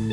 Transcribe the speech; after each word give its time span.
Hello 0.00 0.08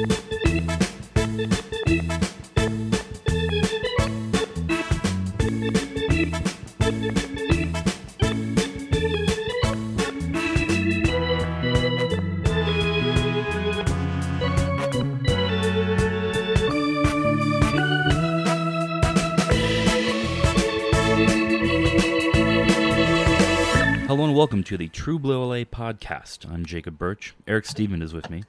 and 24.26 24.36
welcome 24.36 24.64
to 24.64 24.76
the 24.76 24.90
True 24.90 25.18
Blue 25.18 25.46
LA 25.46 25.64
podcast. 25.64 26.46
I'm 26.52 26.66
Jacob 26.66 26.98
Burch. 26.98 27.36
Eric 27.48 27.66
Stephen 27.66 28.02
is 28.02 28.14
with 28.14 28.30
me. 28.30 28.44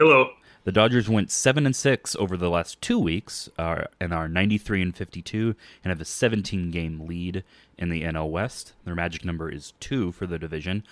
Hello. 0.00 0.30
The 0.64 0.72
Dodgers 0.72 1.08
went 1.08 1.30
seven 1.32 1.66
and 1.66 1.74
six 1.74 2.14
over 2.16 2.36
the 2.36 2.48
last 2.50 2.80
two 2.80 2.98
weeks, 2.98 3.48
uh, 3.58 3.84
and 4.00 4.14
are 4.14 4.28
93 4.28 4.82
and 4.82 4.96
52, 4.96 5.56
and 5.82 5.90
have 5.90 6.00
a 6.00 6.04
17 6.04 6.70
game 6.70 7.06
lead 7.06 7.42
in 7.76 7.88
the 7.88 8.02
NL 8.02 8.30
West. 8.30 8.72
Their 8.84 8.94
magic 8.94 9.24
number 9.24 9.50
is 9.50 9.72
two 9.80 10.12
for 10.12 10.26
the 10.26 10.38
division. 10.38 10.84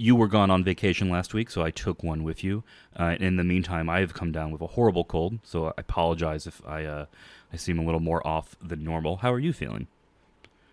You 0.00 0.14
were 0.14 0.28
gone 0.28 0.52
on 0.52 0.62
vacation 0.62 1.10
last 1.10 1.34
week, 1.34 1.50
so 1.50 1.62
I 1.62 1.72
took 1.72 2.04
one 2.04 2.22
with 2.22 2.44
you. 2.44 2.62
Uh, 2.96 3.16
in 3.18 3.34
the 3.34 3.42
meantime, 3.42 3.88
I 3.90 3.98
have 3.98 4.14
come 4.14 4.30
down 4.30 4.52
with 4.52 4.60
a 4.60 4.68
horrible 4.68 5.02
cold, 5.02 5.40
so 5.42 5.66
I 5.66 5.72
apologize 5.78 6.46
if 6.46 6.62
I 6.64 6.84
uh, 6.84 7.06
I 7.52 7.56
seem 7.56 7.80
a 7.80 7.84
little 7.84 7.98
more 7.98 8.24
off 8.24 8.54
than 8.62 8.84
normal. 8.84 9.16
How 9.16 9.32
are 9.32 9.40
you 9.40 9.52
feeling? 9.52 9.88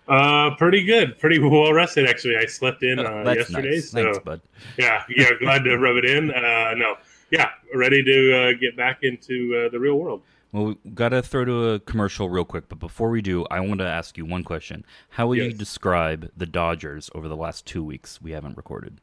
Uh, 0.08 0.54
pretty 0.58 0.84
good. 0.86 1.18
Pretty 1.18 1.40
well 1.40 1.74
rested, 1.74 2.08
actually. 2.08 2.38
I 2.38 2.46
slept 2.46 2.84
in 2.84 3.00
uh, 3.00 3.24
That's 3.24 3.38
yesterday, 3.50 3.72
nice. 3.72 3.90
so 3.90 4.04
Thanks, 4.04 4.20
bud. 4.20 4.42
yeah, 4.78 5.04
yeah. 5.10 5.32
Glad 5.40 5.64
to 5.64 5.76
rub 5.80 5.96
it 5.98 6.06
in. 6.06 6.30
Uh, 6.30 6.76
no, 6.76 6.98
yeah, 7.32 7.50
ready 7.74 8.04
to 8.04 8.34
uh, 8.38 8.52
get 8.60 8.76
back 8.78 9.00
into 9.04 9.66
uh, 9.66 9.70
the 9.72 9.80
real 9.80 9.96
world. 9.96 10.22
Well, 10.52 10.66
we 10.84 10.92
got 10.92 11.10
to 11.10 11.22
throw 11.22 11.44
to 11.44 11.70
a 11.72 11.80
commercial 11.80 12.30
real 12.30 12.46
quick, 12.46 12.70
but 12.70 12.80
before 12.80 13.10
we 13.10 13.22
do, 13.22 13.46
I 13.52 13.60
want 13.60 13.80
to 13.82 13.86
ask 13.88 14.18
you 14.18 14.26
one 14.26 14.44
question. 14.44 14.86
How 15.10 15.28
would 15.28 15.38
you 15.38 15.52
describe 15.52 16.32
the 16.38 16.46
Dodgers 16.46 17.10
over 17.14 17.28
the 17.28 17.36
last 17.36 17.66
two 17.66 17.84
weeks 17.84 18.22
we 18.22 18.32
haven't 18.32 18.56
recorded? 18.56 19.00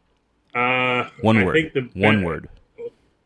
Uh, 0.54 1.08
One 1.20 1.36
I 1.38 1.44
word. 1.44 1.70
The, 1.74 1.90
one 1.94 2.22
word. 2.24 2.48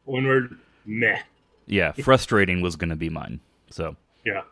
One 0.05 0.27
word. 0.27 0.59
Meh. 0.85 1.21
Yeah, 1.67 1.93
frustrating 2.03 2.61
was 2.63 2.75
going 2.77 2.91
to 2.91 2.97
be 2.97 3.09
mine. 3.09 3.41
So, 3.71 3.97
Yeah. 4.25 4.43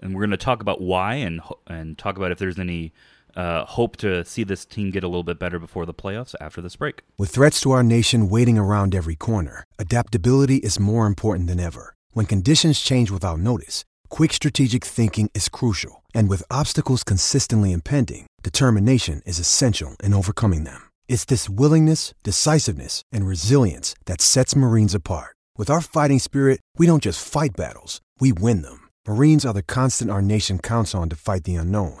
and 0.00 0.14
we're 0.14 0.22
going 0.22 0.30
to 0.30 0.36
talk 0.36 0.60
about 0.60 0.80
why 0.80 1.14
and 1.16 1.40
and 1.66 1.96
talk 1.98 2.16
about 2.16 2.30
if 2.32 2.38
there's 2.38 2.58
any 2.58 2.92
uh, 3.36 3.64
hope 3.64 3.96
to 3.98 4.24
see 4.24 4.44
this 4.44 4.64
team 4.64 4.90
get 4.90 5.04
a 5.04 5.08
little 5.08 5.22
bit 5.22 5.38
better 5.38 5.58
before 5.58 5.86
the 5.86 5.94
playoffs 5.94 6.34
after 6.40 6.60
this 6.60 6.76
break. 6.76 7.02
With 7.18 7.30
threats 7.30 7.60
to 7.60 7.72
our 7.72 7.82
nation 7.82 8.28
waiting 8.28 8.56
around 8.56 8.94
every 8.94 9.16
corner, 9.16 9.64
adaptability 9.78 10.56
is 10.56 10.78
more 10.78 11.06
important 11.06 11.48
than 11.48 11.60
ever. 11.60 11.94
When 12.12 12.26
conditions 12.26 12.80
change 12.80 13.10
without 13.10 13.40
notice, 13.40 13.84
quick 14.08 14.32
strategic 14.32 14.84
thinking 14.84 15.30
is 15.34 15.50
crucial. 15.50 16.02
And 16.14 16.28
with 16.28 16.42
obstacles 16.50 17.04
consistently 17.04 17.72
impending, 17.72 18.26
determination 18.42 19.20
is 19.26 19.38
essential 19.38 19.96
in 20.02 20.14
overcoming 20.14 20.64
them. 20.64 20.88
It's 21.08 21.26
this 21.26 21.48
willingness, 21.48 22.14
decisiveness, 22.22 23.02
and 23.12 23.26
resilience 23.26 23.94
that 24.06 24.22
sets 24.22 24.56
Marines 24.56 24.94
apart. 24.94 25.36
With 25.58 25.68
our 25.68 25.82
fighting 25.82 26.20
spirit, 26.20 26.60
we 26.78 26.86
don't 26.86 27.02
just 27.02 27.22
fight 27.26 27.50
battles, 27.54 28.00
we 28.18 28.32
win 28.32 28.62
them. 28.62 28.88
Marines 29.06 29.44
are 29.44 29.52
the 29.52 29.62
constant 29.62 30.10
our 30.10 30.22
nation 30.22 30.58
counts 30.58 30.94
on 30.94 31.10
to 31.10 31.16
fight 31.16 31.44
the 31.44 31.56
unknown. 31.56 32.00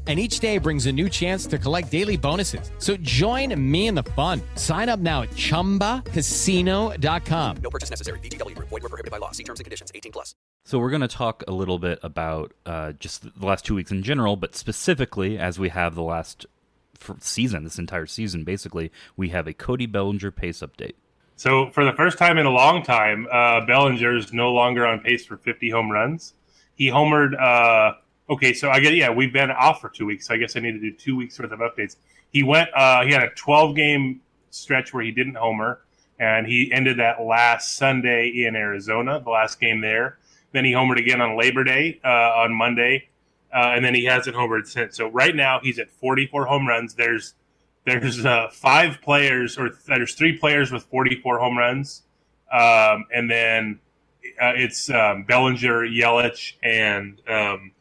And 0.07 0.19
each 0.19 0.39
day 0.39 0.57
brings 0.57 0.87
a 0.87 0.91
new 0.91 1.09
chance 1.09 1.45
to 1.45 1.59
collect 1.59 1.91
daily 1.91 2.17
bonuses. 2.17 2.71
So 2.79 2.97
join 2.97 3.53
me 3.71 3.85
in 3.85 3.93
the 3.93 4.01
fun. 4.03 4.41
Sign 4.55 4.89
up 4.89 4.99
now 4.99 5.21
at 5.21 5.29
chumbacasino.com. 5.29 7.57
No 7.61 7.69
purchase 7.69 7.91
necessary. 7.91 8.17
VGW 8.19 8.55
Group, 8.55 8.69
void 8.69 8.83
or 8.83 8.89
prohibited 8.89 9.11
by 9.11 9.19
law. 9.19 9.29
See 9.29 9.43
terms 9.43 9.59
and 9.59 9.65
conditions. 9.65 9.91
18 9.93 10.11
plus. 10.11 10.33
So 10.65 10.79
we're 10.79 10.89
going 10.89 11.01
to 11.01 11.07
talk 11.07 11.43
a 11.47 11.51
little 11.51 11.77
bit 11.77 11.99
about 12.01 12.53
uh, 12.65 12.93
just 12.93 13.39
the 13.39 13.45
last 13.45 13.63
two 13.63 13.75
weeks 13.75 13.91
in 13.91 14.01
general, 14.01 14.35
but 14.35 14.55
specifically 14.55 15.37
as 15.37 15.59
we 15.59 15.69
have 15.69 15.93
the 15.95 16.03
last 16.03 16.47
season, 17.19 17.63
this 17.63 17.79
entire 17.79 18.07
season, 18.07 18.43
basically, 18.43 18.91
we 19.15 19.29
have 19.29 19.47
a 19.47 19.53
Cody 19.53 19.85
Bellinger 19.85 20.31
pace 20.31 20.61
update. 20.61 20.93
So 21.35 21.69
for 21.71 21.83
the 21.83 21.93
first 21.93 22.17
time 22.17 22.37
in 22.37 22.45
a 22.45 22.51
long 22.51 22.83
time, 22.83 23.27
uh, 23.31 23.65
Bellinger 23.65 24.17
is 24.17 24.33
no 24.33 24.51
longer 24.51 24.85
on 24.85 24.99
pace 24.99 25.25
for 25.25 25.37
50 25.37 25.69
home 25.69 25.91
runs. 25.91 26.33
He 26.75 26.87
homered. 26.87 27.39
Uh, 27.39 27.93
okay, 28.31 28.53
so 28.53 28.69
I 28.69 28.79
get 28.79 28.95
yeah, 28.95 29.11
we've 29.11 29.33
been 29.33 29.51
off 29.51 29.81
for 29.81 29.89
two 29.89 30.05
weeks. 30.05 30.27
So 30.27 30.33
I 30.33 30.37
guess 30.37 30.55
I 30.55 30.61
need 30.61 30.71
to 30.71 30.79
do 30.79 30.91
two 30.91 31.15
weeks 31.15 31.37
worth 31.37 31.51
of 31.51 31.59
updates. 31.59 31.97
He 32.31 32.43
went. 32.43 32.69
Uh, 32.73 33.03
he 33.05 33.11
had 33.11 33.23
a 33.23 33.29
12 33.31 33.75
game 33.75 34.21
stretch 34.49 34.93
where 34.93 35.03
he 35.03 35.11
didn't 35.11 35.35
homer, 35.35 35.81
and 36.19 36.47
he 36.47 36.71
ended 36.71 36.97
that 36.99 37.21
last 37.21 37.75
Sunday 37.75 38.29
in 38.29 38.55
Arizona, 38.55 39.19
the 39.19 39.29
last 39.29 39.59
game 39.59 39.81
there. 39.81 40.17
Then 40.53 40.65
he 40.65 40.71
homered 40.71 40.99
again 40.99 41.21
on 41.21 41.37
Labor 41.37 41.63
Day 41.63 41.99
uh, 42.03 42.07
on 42.07 42.53
Monday, 42.53 43.09
uh, 43.53 43.73
and 43.75 43.83
then 43.83 43.93
he 43.93 44.05
hasn't 44.05 44.35
homered 44.35 44.67
since. 44.67 44.97
So 44.97 45.07
right 45.09 45.35
now 45.35 45.59
he's 45.61 45.79
at 45.79 45.91
44 45.91 46.45
home 46.45 46.67
runs. 46.67 46.95
There's 46.95 47.33
there's 47.85 48.25
uh, 48.25 48.47
five 48.51 49.01
players, 49.01 49.57
or 49.57 49.71
there's 49.87 50.13
three 50.15 50.37
players 50.37 50.71
with 50.71 50.83
44 50.83 51.39
home 51.39 51.57
runs, 51.57 52.03
um, 52.51 53.05
and 53.13 53.29
then 53.29 53.79
uh, 54.39 54.53
it's 54.55 54.89
um, 54.89 55.23
Bellinger, 55.23 55.87
Yelich, 55.87 56.53
and 56.61 57.19
um, 57.27 57.71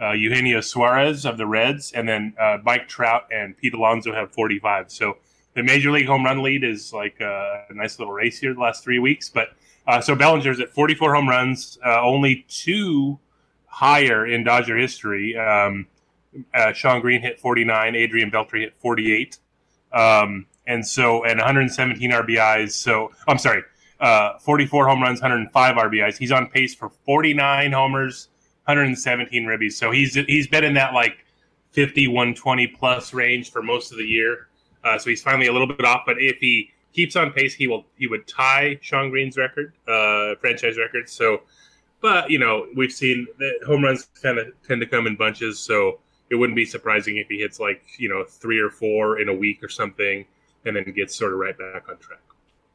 uh, 0.00 0.12
Eugenio 0.12 0.60
Suarez 0.60 1.24
of 1.24 1.36
the 1.36 1.46
Reds, 1.46 1.92
and 1.92 2.08
then 2.08 2.34
uh, 2.40 2.58
Mike 2.62 2.88
Trout 2.88 3.26
and 3.30 3.56
Pete 3.56 3.74
Alonso 3.74 4.12
have 4.14 4.32
45. 4.32 4.90
So 4.90 5.18
the 5.54 5.62
major 5.62 5.90
league 5.90 6.06
home 6.06 6.24
run 6.24 6.42
lead 6.42 6.64
is 6.64 6.92
like 6.92 7.20
uh, 7.20 7.64
a 7.68 7.74
nice 7.74 7.98
little 7.98 8.12
race 8.12 8.38
here 8.38 8.54
the 8.54 8.60
last 8.60 8.82
three 8.82 8.98
weeks. 8.98 9.28
But 9.28 9.48
uh, 9.86 10.00
so 10.00 10.14
Bellinger's 10.14 10.60
at 10.60 10.70
44 10.70 11.14
home 11.14 11.28
runs, 11.28 11.78
uh, 11.84 12.00
only 12.02 12.46
two 12.48 13.18
higher 13.66 14.26
in 14.26 14.44
Dodger 14.44 14.76
history. 14.76 15.36
Um, 15.36 15.86
uh, 16.54 16.72
Shawn 16.72 17.00
Green 17.00 17.20
hit 17.20 17.40
49, 17.40 17.96
Adrian 17.96 18.30
Beltre 18.30 18.60
hit 18.60 18.74
48, 18.80 19.38
um, 19.92 20.46
and 20.66 20.86
so 20.86 21.24
and 21.24 21.38
117 21.38 22.10
RBIs. 22.10 22.72
So 22.72 23.10
I'm 23.26 23.38
sorry, 23.38 23.62
uh, 24.00 24.38
44 24.38 24.88
home 24.88 25.02
runs, 25.02 25.20
105 25.20 25.76
RBIs. 25.76 26.18
He's 26.18 26.32
on 26.32 26.46
pace 26.48 26.74
for 26.74 26.90
49 27.04 27.72
homers, 27.72 28.28
117 28.70 29.44
ribbies. 29.44 29.72
So 29.72 29.90
he's 29.90 30.14
he's 30.14 30.46
been 30.46 30.64
in 30.64 30.74
that 30.74 30.94
like 30.94 31.24
50, 31.72 32.08
120 32.08 32.66
plus 32.68 33.12
range 33.12 33.50
for 33.50 33.62
most 33.62 33.92
of 33.92 33.98
the 33.98 34.04
year. 34.04 34.48
Uh, 34.82 34.98
so 34.98 35.10
he's 35.10 35.22
finally 35.22 35.46
a 35.46 35.52
little 35.52 35.66
bit 35.66 35.84
off. 35.84 36.02
But 36.06 36.16
if 36.18 36.38
he 36.38 36.70
keeps 36.92 37.16
on 37.16 37.32
pace, 37.32 37.54
he 37.54 37.66
will 37.66 37.84
he 37.96 38.06
would 38.06 38.26
tie 38.26 38.78
Shawn 38.82 39.10
Green's 39.10 39.36
record, 39.36 39.74
uh, 39.88 40.34
franchise 40.40 40.78
record. 40.78 41.08
So 41.08 41.42
but 42.00 42.30
you 42.30 42.38
know, 42.38 42.66
we've 42.76 42.92
seen 42.92 43.26
that 43.38 43.60
home 43.66 43.84
runs 43.84 44.08
kind 44.22 44.38
of 44.38 44.48
tend 44.66 44.80
to 44.80 44.86
come 44.86 45.06
in 45.06 45.16
bunches, 45.16 45.58
so 45.58 46.00
it 46.30 46.36
wouldn't 46.36 46.56
be 46.56 46.64
surprising 46.64 47.16
if 47.18 47.28
he 47.28 47.38
hits 47.38 47.60
like 47.60 47.82
you 47.98 48.08
know 48.08 48.24
three 48.24 48.58
or 48.58 48.70
four 48.70 49.20
in 49.20 49.28
a 49.28 49.34
week 49.34 49.62
or 49.62 49.68
something, 49.68 50.24
and 50.64 50.76
then 50.76 50.84
gets 50.94 51.14
sort 51.14 51.32
of 51.32 51.38
right 51.38 51.56
back 51.56 51.88
on 51.88 51.98
track. 51.98 52.20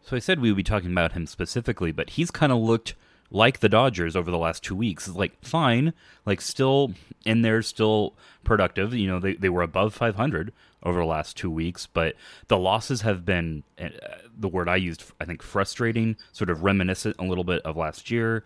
So 0.01 0.15
I 0.15 0.19
said 0.19 0.39
we 0.39 0.51
would 0.51 0.57
be 0.57 0.63
talking 0.63 0.91
about 0.91 1.13
him 1.13 1.25
specifically, 1.25 1.91
but 1.91 2.11
he's 2.11 2.29
kind 2.29 2.51
of 2.51 2.59
looked 2.59 2.93
like 3.31 3.59
the 3.59 3.69
Dodgers 3.69 4.15
over 4.15 4.29
the 4.31 4.37
last 4.37 4.63
two 4.63 4.75
weeks. 4.75 5.07
Like 5.07 5.33
fine, 5.43 5.93
like 6.25 6.41
still 6.41 6.93
in 7.25 7.41
there, 7.41 7.61
still 7.61 8.13
productive. 8.43 8.93
You 8.93 9.07
know, 9.07 9.19
they 9.19 9.33
they 9.33 9.49
were 9.49 9.61
above 9.63 9.93
500 9.93 10.53
over 10.83 10.99
the 10.99 11.05
last 11.05 11.35
two 11.35 11.49
weeks, 11.49 11.87
but 11.87 12.15
the 12.47 12.57
losses 12.57 13.01
have 13.01 13.25
been 13.25 13.63
uh, 13.81 13.89
the 14.37 14.47
word 14.47 14.69
I 14.69 14.75
used. 14.75 15.03
I 15.19 15.25
think 15.25 15.41
frustrating, 15.41 16.15
sort 16.31 16.49
of 16.49 16.63
reminiscent 16.63 17.15
a 17.19 17.23
little 17.23 17.43
bit 17.43 17.61
of 17.63 17.75
last 17.77 18.11
year. 18.11 18.43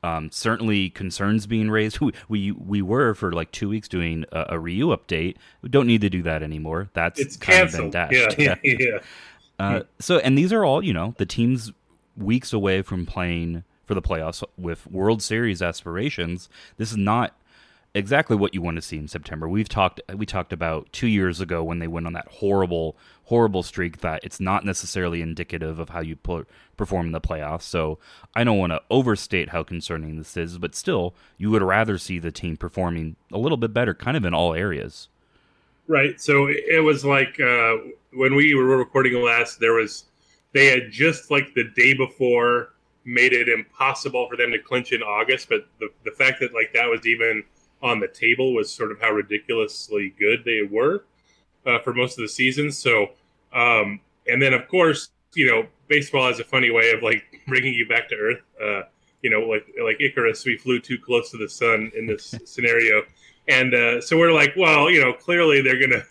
Um, 0.00 0.30
certainly 0.30 0.90
concerns 0.90 1.46
being 1.48 1.70
raised. 1.70 1.98
We, 2.00 2.12
we 2.28 2.52
we 2.52 2.82
were 2.82 3.14
for 3.14 3.32
like 3.32 3.50
two 3.50 3.68
weeks 3.68 3.88
doing 3.88 4.24
a, 4.30 4.46
a 4.50 4.58
Ryu 4.58 4.88
update. 4.96 5.36
We 5.62 5.70
don't 5.70 5.86
need 5.88 6.02
to 6.02 6.10
do 6.10 6.22
that 6.22 6.42
anymore. 6.42 6.90
That's 6.92 7.18
It's 7.18 7.36
kind 7.36 7.62
of 7.62 7.72
canceled. 7.72 7.92
been 7.92 8.08
Yeah, 8.10 8.28
dashed. 8.28 8.38
yeah, 8.38 8.54
yeah. 8.62 8.98
Uh, 9.58 9.82
so, 9.98 10.18
and 10.18 10.38
these 10.38 10.52
are 10.52 10.64
all, 10.64 10.84
you 10.84 10.92
know, 10.92 11.14
the 11.18 11.26
teams 11.26 11.72
weeks 12.16 12.52
away 12.52 12.82
from 12.82 13.06
playing 13.06 13.64
for 13.88 13.94
the 13.94 14.02
playoffs 14.02 14.44
with 14.56 14.86
World 14.86 15.22
Series 15.22 15.62
aspirations. 15.62 16.48
This 16.76 16.90
is 16.90 16.96
not 16.96 17.34
exactly 17.94 18.36
what 18.36 18.54
you 18.54 18.60
want 18.60 18.76
to 18.76 18.82
see 18.82 18.98
in 18.98 19.08
September. 19.08 19.48
We've 19.48 19.68
talked, 19.68 20.00
we 20.14 20.26
talked 20.26 20.52
about 20.52 20.92
two 20.92 21.06
years 21.06 21.40
ago 21.40 21.64
when 21.64 21.78
they 21.78 21.88
went 21.88 22.06
on 22.06 22.12
that 22.12 22.28
horrible, 22.28 22.96
horrible 23.24 23.62
streak 23.62 24.02
that 24.02 24.22
it's 24.22 24.38
not 24.38 24.64
necessarily 24.64 25.22
indicative 25.22 25.78
of 25.78 25.88
how 25.88 26.00
you 26.00 26.14
put, 26.14 26.46
perform 26.76 27.06
in 27.06 27.12
the 27.12 27.20
playoffs. 27.20 27.62
So, 27.62 27.98
I 28.36 28.44
don't 28.44 28.58
want 28.58 28.72
to 28.72 28.82
overstate 28.90 29.48
how 29.48 29.62
concerning 29.62 30.18
this 30.18 30.36
is, 30.36 30.58
but 30.58 30.74
still, 30.74 31.14
you 31.38 31.50
would 31.50 31.62
rather 31.62 31.96
see 31.96 32.18
the 32.18 32.30
team 32.30 32.58
performing 32.58 33.16
a 33.32 33.38
little 33.38 33.56
bit 33.56 33.72
better, 33.72 33.94
kind 33.94 34.16
of 34.16 34.24
in 34.24 34.34
all 34.34 34.54
areas. 34.54 35.08
Right. 35.88 36.20
So 36.20 36.48
it 36.48 36.84
was 36.84 37.02
like 37.06 37.40
uh, 37.40 37.76
when 38.12 38.36
we 38.36 38.54
were 38.54 38.76
recording 38.76 39.14
last, 39.22 39.58
there 39.58 39.72
was 39.72 40.04
they 40.52 40.66
had 40.66 40.90
just 40.90 41.30
like 41.30 41.54
the 41.54 41.64
day 41.74 41.94
before 41.94 42.74
made 43.08 43.32
it 43.32 43.48
impossible 43.48 44.28
for 44.28 44.36
them 44.36 44.50
to 44.52 44.58
clinch 44.58 44.92
in 44.92 45.02
August, 45.02 45.48
but 45.48 45.66
the 45.80 45.88
the 46.04 46.10
fact 46.10 46.40
that 46.40 46.52
like 46.52 46.72
that 46.74 46.86
was 46.86 47.06
even 47.06 47.42
on 47.82 48.00
the 48.00 48.08
table 48.08 48.54
was 48.54 48.70
sort 48.70 48.92
of 48.92 49.00
how 49.00 49.10
ridiculously 49.10 50.14
good 50.18 50.44
they 50.44 50.62
were 50.68 51.04
uh, 51.66 51.78
for 51.78 51.94
most 51.94 52.18
of 52.18 52.22
the 52.22 52.28
season. 52.28 52.70
So, 52.70 53.10
um, 53.52 54.00
and 54.26 54.42
then 54.42 54.52
of 54.52 54.68
course, 54.68 55.10
you 55.34 55.46
know, 55.46 55.66
baseball 55.86 56.26
has 56.26 56.38
a 56.38 56.44
funny 56.44 56.70
way 56.70 56.90
of 56.92 57.02
like 57.02 57.24
bringing 57.48 57.72
you 57.72 57.88
back 57.88 58.08
to 58.10 58.14
earth. 58.14 58.42
Uh, 58.62 58.82
you 59.22 59.30
know, 59.30 59.40
like 59.40 59.66
like 59.82 60.00
Icarus, 60.00 60.44
we 60.44 60.58
flew 60.58 60.78
too 60.78 60.98
close 60.98 61.30
to 61.30 61.38
the 61.38 61.48
sun 61.48 61.90
in 61.96 62.06
this 62.06 62.34
scenario, 62.44 63.02
and 63.48 63.74
uh, 63.74 64.00
so 64.02 64.18
we're 64.18 64.32
like, 64.32 64.52
well, 64.56 64.90
you 64.90 65.00
know, 65.00 65.14
clearly 65.14 65.62
they're 65.62 65.80
gonna 65.80 66.04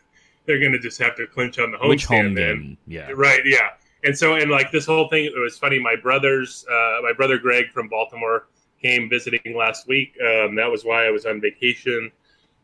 they're 0.48 0.60
gonna 0.60 0.80
just 0.80 1.00
have 1.00 1.16
to 1.18 1.28
clinch 1.28 1.60
on 1.60 1.72
the 1.72 1.78
home 1.78 1.90
Which 1.90 2.06
home 2.06 2.34
then. 2.34 2.78
Yeah. 2.88 3.12
Right, 3.14 3.42
yeah. 3.46 3.70
And 4.04 4.18
so, 4.18 4.36
and 4.36 4.50
like 4.52 4.72
this 4.72 4.86
whole 4.86 5.10
thing, 5.10 5.26
it 5.26 5.34
was 5.40 5.58
funny. 5.58 5.80
My 5.80 5.96
brothers, 5.96 6.66
uh, 6.70 7.02
my 7.02 7.14
brother 7.16 7.38
Greg 7.38 7.66
from 7.74 7.88
Baltimore 7.90 8.48
came 8.82 9.10
visiting 9.10 9.56
last 9.56 9.88
week. 9.88 10.16
Um, 10.22 10.56
that 10.56 10.70
was 10.70 10.84
why 10.86 11.06
I 11.08 11.12
was 11.12 11.26
on 11.26 11.42
vacation 11.42 12.12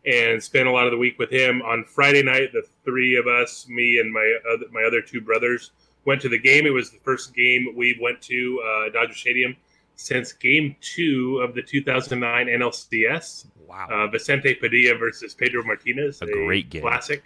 and 0.05 0.41
spent 0.43 0.67
a 0.67 0.71
lot 0.71 0.85
of 0.85 0.91
the 0.91 0.97
week 0.97 1.17
with 1.17 1.31
him. 1.31 1.61
On 1.63 1.83
Friday 1.85 2.21
night, 2.23 2.51
the 2.53 2.63
three 2.85 3.17
of 3.17 3.25
us, 3.25 3.67
me 3.67 3.99
and 3.99 4.11
my 4.13 4.37
other, 4.53 4.65
my 4.71 4.83
other 4.83 5.01
two 5.01 5.21
brothers, 5.21 5.71
went 6.05 6.21
to 6.21 6.29
the 6.29 6.37
game. 6.39 6.65
It 6.65 6.71
was 6.73 6.91
the 6.91 6.99
first 6.99 7.33
game 7.33 7.73
we 7.75 7.97
went 8.01 8.21
to 8.23 8.61
uh, 8.61 8.89
Dodger 8.91 9.15
Stadium 9.15 9.55
since 9.95 10.33
Game 10.33 10.75
Two 10.81 11.39
of 11.43 11.55
the 11.55 11.61
2009 11.61 12.47
NLCS. 12.47 13.45
Wow. 13.67 13.87
Uh, 13.89 14.07
Vicente 14.07 14.53
Padilla 14.55 14.97
versus 14.97 15.33
Pedro 15.33 15.63
Martinez, 15.63 16.21
A 16.21 16.25
great 16.25 16.69
game. 16.69 16.81
classic. 16.81 17.23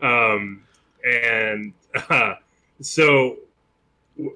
Um, 0.00 0.62
and 1.04 1.72
uh, 2.08 2.34
so 2.84 3.38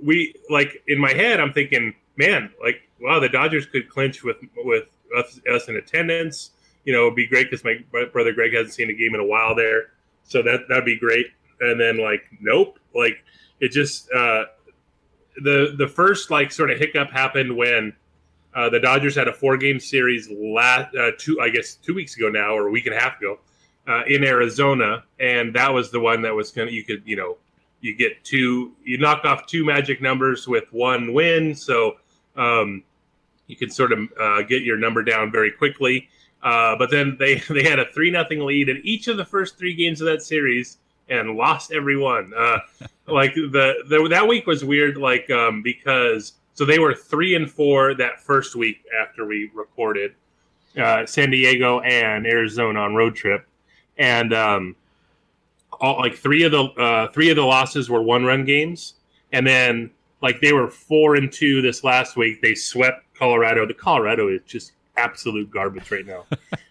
we 0.03 0.35
like 0.51 0.83
in 0.89 0.99
my 0.99 1.13
head, 1.13 1.41
I'm 1.41 1.53
thinking, 1.53 1.95
man, 2.17 2.51
like 2.63 2.83
wow, 3.01 3.21
the 3.21 3.29
Dodgers 3.29 3.67
could 3.67 3.89
clinch 3.89 4.23
with 4.23 4.37
with 4.57 4.85
us, 5.17 5.41
us 5.53 5.69
in 5.69 5.77
attendance. 5.77 6.51
You 6.85 6.93
know, 6.93 7.03
it'd 7.03 7.17
be 7.17 7.27
great 7.27 7.51
because 7.51 7.65
my 7.65 7.79
brother 8.13 8.33
Greg 8.33 8.55
hasn't 8.55 8.75
seen 8.75 8.91
a 8.91 8.95
game 8.95 9.15
in 9.15 9.21
a 9.21 9.25
while 9.25 9.55
there, 9.55 9.93
so 10.25 10.43
that 10.43 10.69
that'd 10.69 10.85
be 10.85 10.99
great. 10.99 11.27
And 11.61 11.81
then 11.81 11.99
like, 11.99 12.23
nope, 12.41 12.79
like 12.95 13.19
it 13.61 13.73
just 13.73 14.11
uh, 14.13 14.45
the 15.43 15.75
the 15.77 15.89
first 15.89 16.31
like 16.31 16.53
sort 16.53 16.71
of 16.71 16.79
hiccup 16.79 17.11
happened 17.11 17.57
when 17.57 17.93
uh, 18.55 18.71
the 18.71 18.81
Dodgers 18.81 19.15
had 19.15 19.29
a 19.29 19.33
four 19.33 19.57
game 19.57 19.81
series 19.81 20.31
last 20.31 20.95
uh, 20.95 21.11
two 21.19 21.41
I 21.41 21.49
guess 21.51 21.75
two 21.75 21.95
weeks 21.95 22.17
ago 22.17 22.29
now 22.29 22.55
or 22.55 22.69
a 22.69 22.71
week 22.71 22.87
and 22.87 22.95
a 22.95 23.01
half 23.01 23.19
ago 23.19 23.39
uh, 23.89 24.03
in 24.07 24.25
Arizona, 24.25 25.05
and 25.21 25.55
that 25.55 25.73
was 25.73 25.91
the 25.91 26.01
one 26.01 26.23
that 26.23 26.35
was 26.35 26.57
of 26.57 26.71
you 26.71 26.85
could 26.85 27.03
you 27.05 27.17
know 27.17 27.37
you 27.87 27.95
get 27.95 28.23
two 28.25 28.73
you 28.85 28.99
knock 28.99 29.25
off 29.25 29.47
two 29.47 29.65
magic 29.65 30.03
numbers 30.03 30.49
with 30.49 30.65
one 30.73 31.15
win, 31.15 31.55
so 31.55 31.97
um, 32.37 32.83
you 33.47 33.57
can 33.57 33.71
sort 33.71 33.93
of 33.93 34.01
uh, 34.21 34.43
get 34.43 34.63
your 34.63 34.77
number 34.77 35.03
down 35.03 35.31
very 35.31 35.53
quickly. 35.53 36.09
Uh, 36.43 36.77
but 36.77 36.91
then 36.91 37.17
they 37.19 37.37
they 37.49 37.63
had 37.63 37.79
a 37.79 37.91
three 37.93 38.11
nothing 38.11 38.41
lead 38.41 38.69
in 38.69 38.81
each 38.85 39.09
of 39.09 39.17
the 39.17 39.25
first 39.25 39.57
three 39.57 39.75
games 39.75 40.01
of 40.01 40.07
that 40.07 40.23
series 40.23 40.79
and 41.09 41.37
lost 41.37 41.73
every 41.73 41.97
one. 41.97 42.33
Uh, 42.37 42.59
like 43.07 43.35
the, 43.35 43.85
the 43.89 44.07
that 44.11 44.27
week 44.27 44.47
was 44.47 44.65
weird, 44.65 44.97
like 44.97 45.31
um, 45.31 45.63
because 45.63 46.33
so 46.55 46.65
they 46.65 46.79
were 46.79 46.95
three 46.95 47.35
and 47.35 47.51
four 47.51 47.95
that 47.95 48.21
first 48.21 48.57
week 48.57 48.85
after 49.01 49.27
we 49.27 49.51
recorded 49.55 50.15
uh, 50.77 51.07
San 51.07 51.31
Diego 51.31 51.81
and 51.81 52.27
Arizona 52.27 52.81
on 52.81 52.95
road 52.95 53.15
trip, 53.15 53.47
and 53.97 54.35
um, 54.35 54.77
all 55.81 55.99
like 55.99 56.15
three 56.15 56.45
of 56.45 56.53
the 56.53 56.65
uh, 56.65 57.09
three 57.13 57.31
of 57.31 57.37
the 57.37 57.45
losses 57.45 57.89
were 57.91 58.03
one 58.03 58.25
run 58.25 58.45
games, 58.45 58.95
and 59.33 59.47
then 59.47 59.91
like 60.23 60.41
they 60.41 60.53
were 60.53 60.69
four 60.69 61.17
and 61.17 61.31
two 61.33 61.63
this 61.63 61.85
last 61.85 62.17
week. 62.17 62.41
They 62.43 62.55
swept 62.55 63.05
Colorado. 63.15 63.67
The 63.67 63.75
Colorado 63.75 64.29
is 64.29 64.41
just 64.47 64.73
absolute 64.97 65.51
garbage 65.51 65.91
right 65.91 66.07
now. 66.07 66.25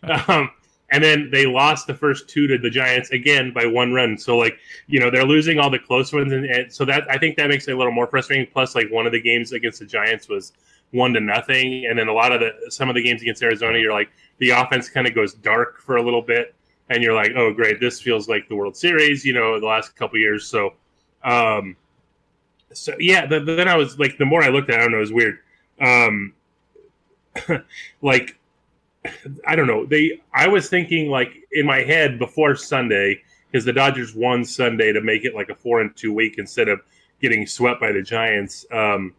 um, 0.28 0.50
and 0.92 1.04
then 1.04 1.30
they 1.32 1.46
lost 1.46 1.88
the 1.88 1.94
first 1.94 2.30
two 2.30 2.48
to 2.48 2.58
the 2.58 2.70
Giants 2.70 3.10
again 3.12 3.52
by 3.54 3.66
one 3.66 3.94
run. 3.94 4.18
So 4.18 4.38
like 4.38 4.58
you 4.88 5.00
know 5.00 5.10
they're 5.10 5.26
losing 5.26 5.60
all 5.60 5.70
the 5.70 5.80
close 5.80 6.14
ones, 6.14 6.32
and, 6.32 6.46
and 6.46 6.72
so 6.72 6.86
that 6.86 7.10
I 7.10 7.18
think 7.18 7.38
that 7.38 7.50
makes 7.50 7.68
it 7.68 7.72
a 7.72 7.78
little 7.78 7.94
more 7.94 8.08
frustrating. 8.08 8.48
Plus, 8.52 8.76
like 8.76 8.92
one 8.92 9.06
of 9.06 9.12
the 9.12 9.22
games 9.22 9.52
against 9.52 9.80
the 9.80 9.86
Giants 9.86 10.30
was 10.30 10.54
one 10.92 11.14
to 11.14 11.20
nothing, 11.20 11.86
and 11.88 11.98
then 11.98 12.08
a 12.08 12.14
lot 12.14 12.32
of 12.32 12.40
the 12.40 12.72
some 12.72 12.90
of 12.90 12.96
the 12.96 13.04
games 13.04 13.22
against 13.22 13.44
Arizona, 13.44 13.78
you're 13.78 13.94
like 13.94 14.10
the 14.38 14.52
offense 14.52 14.90
kind 14.90 15.08
of 15.08 15.14
goes 15.14 15.34
dark 15.34 15.80
for 15.80 15.98
a 15.98 16.02
little 16.02 16.22
bit, 16.22 16.55
and 16.90 17.04
you're 17.04 17.14
like, 17.14 17.32
oh 17.36 17.54
great, 17.54 17.80
this 17.80 18.02
feels 18.02 18.28
like 18.30 18.48
the 18.48 18.56
World 18.56 18.76
Series, 18.78 19.26
you 19.26 19.34
know, 19.34 19.60
the 19.60 19.66
last 19.66 19.96
couple 19.96 20.20
years. 20.20 20.48
So, 20.48 20.74
um, 21.24 21.76
so 22.74 22.94
yeah, 23.00 23.26
the, 23.26 23.40
then 23.40 23.68
I 23.68 23.76
was 23.76 23.98
like, 23.98 24.18
the 24.18 24.26
more 24.26 24.44
I 24.44 24.50
looked 24.50 24.70
at 24.70 24.76
it, 24.76 24.80
I 24.80 24.84
don't 24.84 24.92
know, 24.92 24.98
it 24.98 25.02
was 25.02 25.14
weird. 25.14 25.40
Um, 25.82 26.34
like 28.02 28.38
I 29.46 29.56
don't 29.56 29.68
know. 29.68 29.86
They 29.86 30.22
I 30.34 30.48
was 30.48 30.70
thinking 30.70 31.10
like 31.10 31.34
in 31.52 31.66
my 31.66 31.82
head 31.82 32.18
before 32.20 32.56
Sunday 32.56 33.22
because 33.52 33.66
the 33.66 33.74
Dodgers 33.74 34.16
won 34.16 34.44
Sunday 34.44 34.92
to 34.94 35.02
make 35.02 35.26
it 35.26 35.36
like 35.36 35.50
a 35.50 35.56
four 35.56 35.82
and 35.82 35.96
two 35.96 36.14
week 36.14 36.36
instead 36.38 36.68
of 36.68 36.82
getting 37.22 37.46
swept 37.46 37.80
by 37.80 37.92
the 37.92 38.02
Giants. 38.02 38.66
Um, 38.72 39.14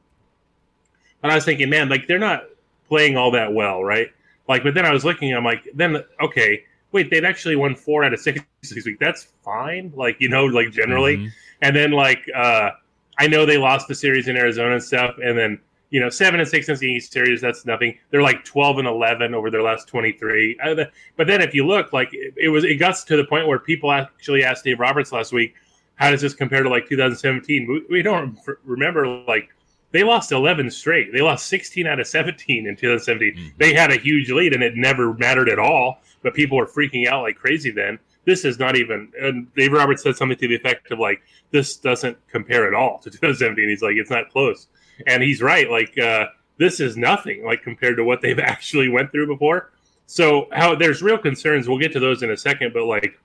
and 1.23 1.33
I 1.33 1.35
was 1.35 1.45
thinking, 1.45 1.71
man, 1.71 1.89
like 1.89 2.07
they're 2.07 2.19
not 2.19 2.45
playing 2.89 3.17
all 3.17 3.31
that 3.33 3.53
well, 3.53 3.83
right? 3.83 4.09
Like, 4.49 4.63
but 4.63 4.75
then 4.75 4.87
I 4.87 4.93
was 4.93 5.05
looking, 5.05 5.35
I'm 5.35 5.45
like, 5.45 5.67
then 5.75 6.05
okay, 6.21 6.65
wait, 6.97 7.11
they've 7.11 7.25
actually 7.25 7.57
won 7.57 7.76
four 7.76 8.05
out 8.05 8.15
of 8.15 8.21
six 8.21 8.41
this 8.62 8.87
week. 8.87 8.99
That's 8.99 9.29
fine, 9.45 9.93
like 9.95 10.17
you 10.19 10.31
know, 10.31 10.47
like 10.47 10.73
generally. 10.73 11.19
Mhm. 11.19 11.31
And 11.62 11.76
then 11.76 11.91
like 11.93 12.25
uh, 12.35 12.71
I 13.19 13.26
know 13.26 13.45
they 13.45 13.59
lost 13.59 13.87
the 13.87 13.95
series 13.95 14.29
in 14.29 14.37
Arizona 14.37 14.73
and 14.73 14.83
stuff, 14.83 15.17
and 15.23 15.38
then 15.38 15.61
you 15.91 16.00
know 16.00 16.09
seven 16.09 16.41
and 16.41 16.49
six 16.49 16.69
in 16.69 16.76
the 16.76 16.87
East 16.87 17.12
series. 17.12 17.41
That's 17.43 17.67
nothing. 17.67 17.99
They're 18.11 18.23
like 18.23 18.45
twelve 18.45 18.79
and 18.79 18.88
eleven 18.88 19.35
over 19.35 19.50
their 19.50 19.62
last 19.62 19.88
twenty 19.88 20.12
three. 20.12 20.59
Uh, 20.65 20.85
but 21.17 21.26
then 21.26 21.43
if 21.43 21.55
you 21.55 21.67
look, 21.67 21.93
like 21.93 22.09
it, 22.12 22.33
it 22.37 22.49
was, 22.49 22.65
it 22.65 22.76
got 22.76 22.97
to 23.07 23.17
the 23.17 23.25
point 23.25 23.47
where 23.47 23.59
people 23.59 23.93
actually 23.93 24.43
asked 24.43 24.65
Dave 24.65 24.81
Roberts 24.81 25.12
last 25.12 25.33
week, 25.33 25.55
how 25.97 26.11
does 26.11 26.23
this 26.23 26.35
compare 26.35 26.62
to 26.62 26.71
like 26.71 26.88
2017? 26.88 27.67
We, 27.69 27.85
we 27.91 28.03
don't 28.03 28.38
remember 28.65 29.07
like 29.07 29.50
they 29.97 30.05
lost 30.05 30.31
11 30.31 30.71
straight. 30.71 31.11
They 31.11 31.23
lost 31.23 31.47
16 31.47 31.87
out 31.87 31.99
of 31.99 32.07
17 32.07 32.67
in 32.67 32.76
2017. 32.76 33.55
They 33.57 33.73
had 33.73 33.91
a 33.91 33.97
huge 33.97 34.31
lead 34.31 34.53
and 34.53 34.62
it 34.62 34.76
never 34.76 35.15
mattered 35.15 35.49
at 35.49 35.59
all. 35.59 36.00
But 36.23 36.35
people 36.35 36.59
were 36.59 36.67
freaking 36.67 37.07
out 37.07 37.23
like 37.23 37.37
crazy 37.37 37.71
then. 37.71 37.99
This 38.26 38.45
is 38.45 38.59
not 38.59 38.76
even. 38.76 39.11
And 39.19 39.53
Dave 39.55 39.73
Roberts 39.73 40.03
said 40.03 40.17
something 40.17 40.37
to 40.37 40.49
the 40.49 40.57
effect 40.57 40.91
of 40.91 40.99
like, 40.99 41.23
"This 41.50 41.76
doesn't 41.76 42.19
compare 42.29 42.67
at 42.67 42.75
all 42.75 42.99
to 42.99 43.11
2017." 43.11 43.69
He's 43.69 43.81
like, 43.81 43.95
"It's 43.97 44.11
not 44.11 44.29
close," 44.31 44.67
and 45.07 45.23
he's 45.23 45.41
right. 45.41 45.71
Like, 45.71 45.97
uh, 45.97 46.26
this 46.59 46.81
is 46.81 46.97
nothing 46.97 47.45
like 47.45 47.62
compared 47.62 47.97
to 47.97 48.05
what 48.05 48.21
they've 48.21 48.38
actually 48.55 48.88
went 48.88 49.12
through 49.12 49.29
before. 49.29 49.71
So, 50.07 50.49
how 50.53 50.75
there's 50.75 51.03
real 51.03 51.19
concerns. 51.19 51.69
We'll 51.69 51.79
get 51.79 51.93
to 51.93 52.00
those 52.00 52.23
in 52.25 52.31
a 52.33 52.37
second, 52.37 52.73
but 52.75 52.85
like, 52.85 53.19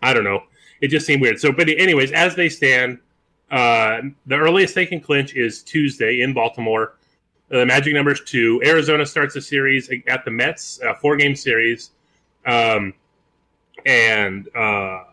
I 0.00 0.14
don't 0.14 0.24
know. 0.24 0.44
It 0.80 0.88
just 0.88 1.06
seemed 1.06 1.20
weird. 1.20 1.40
So, 1.40 1.50
but 1.50 1.68
anyways, 1.68 2.12
as 2.12 2.36
they 2.36 2.48
stand, 2.48 3.00
uh, 3.50 4.02
the 4.26 4.36
earliest 4.36 4.74
they 4.74 4.86
can 4.86 5.00
clinch 5.00 5.34
is 5.34 5.62
Tuesday 5.62 6.20
in 6.22 6.32
Baltimore. 6.32 6.94
The 7.48 7.66
magic 7.66 7.94
number 7.94 8.12
is 8.12 8.20
two. 8.24 8.60
Arizona 8.64 9.04
starts 9.04 9.34
a 9.34 9.40
series 9.40 9.90
at 10.06 10.24
the 10.24 10.30
Mets, 10.30 10.80
a 10.84 10.94
four 10.94 11.16
game 11.16 11.34
series, 11.34 11.90
um, 12.46 12.94
and 13.84 14.48
uh, 14.54 15.04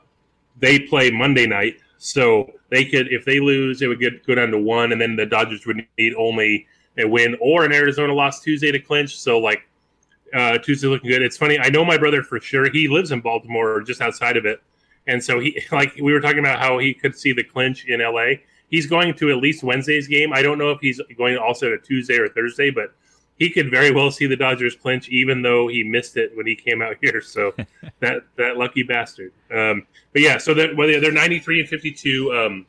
they 0.59 0.79
play 0.79 1.09
Monday 1.09 1.47
night. 1.47 1.77
So 1.97 2.53
they 2.69 2.85
could, 2.85 3.11
if 3.11 3.25
they 3.25 3.39
lose, 3.39 3.81
it 3.81 3.87
would 3.87 3.99
get 3.99 4.25
go 4.27 4.35
down 4.35 4.51
to 4.51 4.59
one, 4.59 4.91
and 4.91 5.01
then 5.01 5.15
the 5.15 5.25
Dodgers 5.25 5.65
would 5.65 5.83
need 5.97 6.13
only 6.15 6.67
a 6.97 7.07
win 7.07 7.35
or 7.41 7.65
an 7.65 7.71
Arizona 7.71 8.13
loss 8.13 8.41
Tuesday 8.41 8.71
to 8.71 8.79
clinch. 8.79 9.17
So 9.19 9.39
like 9.39 9.67
uh, 10.33 10.59
Tuesday 10.59 10.87
looking 10.87 11.09
good. 11.09 11.23
It's 11.23 11.37
funny. 11.37 11.57
I 11.57 11.69
know 11.69 11.83
my 11.83 11.97
brother 11.97 12.21
for 12.21 12.39
sure. 12.39 12.69
He 12.69 12.87
lives 12.87 13.11
in 13.11 13.21
Baltimore, 13.21 13.71
or 13.73 13.81
just 13.81 14.01
outside 14.01 14.37
of 14.37 14.45
it, 14.45 14.61
and 15.07 15.23
so 15.23 15.39
he 15.39 15.59
like 15.71 15.95
we 15.95 16.13
were 16.13 16.19
talking 16.19 16.39
about 16.39 16.59
how 16.59 16.77
he 16.77 16.93
could 16.93 17.17
see 17.17 17.33
the 17.33 17.43
clinch 17.43 17.85
in 17.85 18.01
L.A. 18.01 18.43
He's 18.69 18.85
going 18.85 19.13
to 19.15 19.31
at 19.31 19.37
least 19.37 19.63
Wednesday's 19.63 20.07
game. 20.07 20.33
I 20.33 20.41
don't 20.41 20.57
know 20.57 20.71
if 20.71 20.79
he's 20.81 20.99
going 21.17 21.37
also 21.37 21.69
to 21.69 21.77
Tuesday 21.77 22.17
or 22.17 22.27
Thursday, 22.27 22.69
but 22.69 22.93
he 23.39 23.49
could 23.49 23.71
very 23.71 23.91
well 23.91 24.11
see 24.11 24.25
the 24.25 24.35
Dodgers 24.35 24.75
clinch, 24.75 25.07
even 25.09 25.41
though 25.41 25.67
he 25.67 25.83
missed 25.83 26.17
it 26.17 26.35
when 26.35 26.45
he 26.45 26.55
came 26.55 26.81
out 26.81 26.97
here. 27.01 27.21
So 27.21 27.53
that 27.99 28.23
that 28.35 28.57
lucky 28.57 28.83
bastard. 28.83 29.31
Um, 29.51 29.87
but 30.13 30.21
yeah, 30.21 30.37
so 30.37 30.53
that 30.53 30.75
whether 30.75 30.99
they're 30.99 31.11
ninety 31.11 31.39
three 31.39 31.59
and 31.59 31.69
fifty 31.69 31.91
two, 31.91 32.31
um, 32.33 32.65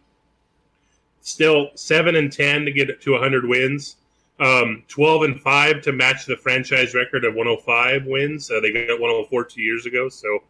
still 1.20 1.70
seven 1.74 2.16
and 2.16 2.32
ten 2.32 2.64
to 2.64 2.72
get 2.72 3.00
to 3.00 3.18
hundred 3.18 3.46
wins. 3.46 3.96
Um, 4.40 4.84
12 4.86 5.22
and 5.24 5.40
5 5.40 5.82
to 5.82 5.90
match 5.90 6.24
the 6.24 6.36
franchise 6.36 6.94
record 6.94 7.24
of 7.24 7.34
105 7.34 8.06
wins. 8.06 8.48
Uh, 8.48 8.60
they 8.60 8.70
got 8.70 9.00
104 9.00 9.44
two 9.46 9.62
years 9.62 9.84
ago. 9.84 10.08
So 10.08 10.44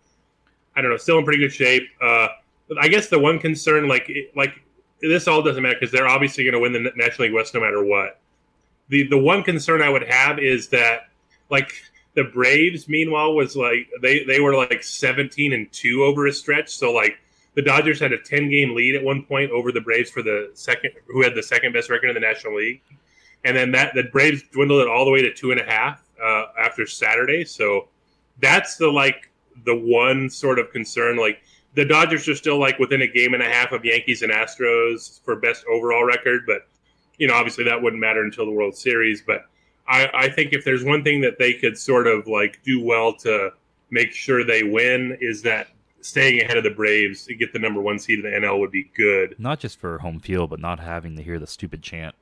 I 0.78 0.82
don't 0.82 0.90
know, 0.90 0.96
still 0.96 1.18
in 1.18 1.24
pretty 1.24 1.40
good 1.40 1.52
shape. 1.52 1.82
Uh, 2.00 2.28
I 2.80 2.88
guess 2.88 3.08
the 3.08 3.18
one 3.18 3.38
concern, 3.38 3.88
like, 3.88 4.10
like 4.36 4.62
this 5.00 5.26
all 5.26 5.42
doesn't 5.42 5.62
matter 5.62 5.76
because 5.78 5.92
they're 5.92 6.08
obviously 6.08 6.44
going 6.44 6.54
to 6.54 6.60
win 6.60 6.72
the 6.72 6.90
National 6.96 7.26
League 7.26 7.34
West 7.34 7.54
no 7.54 7.60
matter 7.60 7.84
what. 7.84 8.20
The 8.88 9.06
the 9.08 9.18
one 9.18 9.42
concern 9.42 9.82
I 9.82 9.88
would 9.90 10.08
have 10.08 10.38
is 10.38 10.68
that 10.68 11.08
like 11.50 11.72
the 12.14 12.24
Braves, 12.24 12.88
meanwhile, 12.88 13.34
was 13.34 13.56
like 13.56 13.88
they 14.00 14.24
they 14.24 14.40
were 14.40 14.54
like 14.54 14.82
17 14.82 15.52
and 15.52 15.70
two 15.72 16.04
over 16.04 16.26
a 16.26 16.32
stretch. 16.32 16.70
So 16.70 16.92
like 16.92 17.18
the 17.54 17.62
Dodgers 17.62 18.00
had 18.00 18.12
a 18.12 18.18
10 18.18 18.48
game 18.48 18.74
lead 18.74 18.94
at 18.94 19.02
one 19.02 19.24
point 19.24 19.50
over 19.50 19.72
the 19.72 19.80
Braves 19.80 20.10
for 20.10 20.22
the 20.22 20.50
second, 20.54 20.92
who 21.06 21.22
had 21.22 21.34
the 21.34 21.42
second 21.42 21.72
best 21.72 21.90
record 21.90 22.08
in 22.08 22.14
the 22.14 22.20
National 22.20 22.56
League 22.56 22.80
and 23.44 23.56
then 23.56 23.70
that 23.72 23.94
the 23.94 24.04
Braves 24.04 24.42
dwindled 24.52 24.80
it 24.82 24.88
all 24.88 25.04
the 25.04 25.10
way 25.10 25.22
to 25.22 25.32
two 25.32 25.50
and 25.50 25.60
a 25.60 25.64
half 25.64 26.02
uh, 26.22 26.46
after 26.58 26.86
Saturday. 26.86 27.44
So 27.44 27.88
that's 28.40 28.76
the 28.76 28.88
like 28.88 29.27
the 29.64 29.74
one 29.74 30.28
sort 30.30 30.58
of 30.58 30.70
concern. 30.72 31.16
Like 31.16 31.42
the 31.74 31.84
Dodgers 31.84 32.28
are 32.28 32.34
still 32.34 32.58
like 32.58 32.78
within 32.78 33.02
a 33.02 33.06
game 33.06 33.34
and 33.34 33.42
a 33.42 33.48
half 33.48 33.72
of 33.72 33.84
Yankees 33.84 34.22
and 34.22 34.32
Astros 34.32 35.22
for 35.24 35.36
best 35.36 35.64
overall 35.70 36.04
record, 36.04 36.42
but 36.46 36.66
you 37.18 37.26
know 37.26 37.34
obviously 37.34 37.64
that 37.64 37.82
wouldn't 37.82 38.00
matter 38.00 38.22
until 38.22 38.46
the 38.46 38.52
World 38.52 38.76
Series. 38.76 39.22
But 39.26 39.46
I, 39.86 40.08
I 40.14 40.28
think 40.28 40.52
if 40.52 40.64
there's 40.64 40.84
one 40.84 41.02
thing 41.02 41.20
that 41.22 41.38
they 41.38 41.54
could 41.54 41.78
sort 41.78 42.06
of 42.06 42.26
like 42.26 42.60
do 42.64 42.82
well 42.82 43.14
to 43.18 43.50
make 43.90 44.12
sure 44.12 44.44
they 44.44 44.62
win 44.62 45.16
is 45.20 45.42
that 45.42 45.68
staying 46.00 46.42
ahead 46.42 46.56
of 46.56 46.64
the 46.64 46.70
Braves 46.70 47.24
to 47.26 47.34
get 47.34 47.52
the 47.52 47.58
number 47.58 47.80
one 47.80 47.98
seed 47.98 48.24
in 48.24 48.30
the 48.30 48.46
NL 48.46 48.60
would 48.60 48.70
be 48.70 48.90
good. 48.94 49.34
Not 49.38 49.58
just 49.58 49.78
for 49.78 49.98
home 49.98 50.20
field, 50.20 50.50
but 50.50 50.60
not 50.60 50.78
having 50.80 51.16
to 51.16 51.22
hear 51.22 51.38
the 51.38 51.46
stupid 51.46 51.82
chant. 51.82 52.14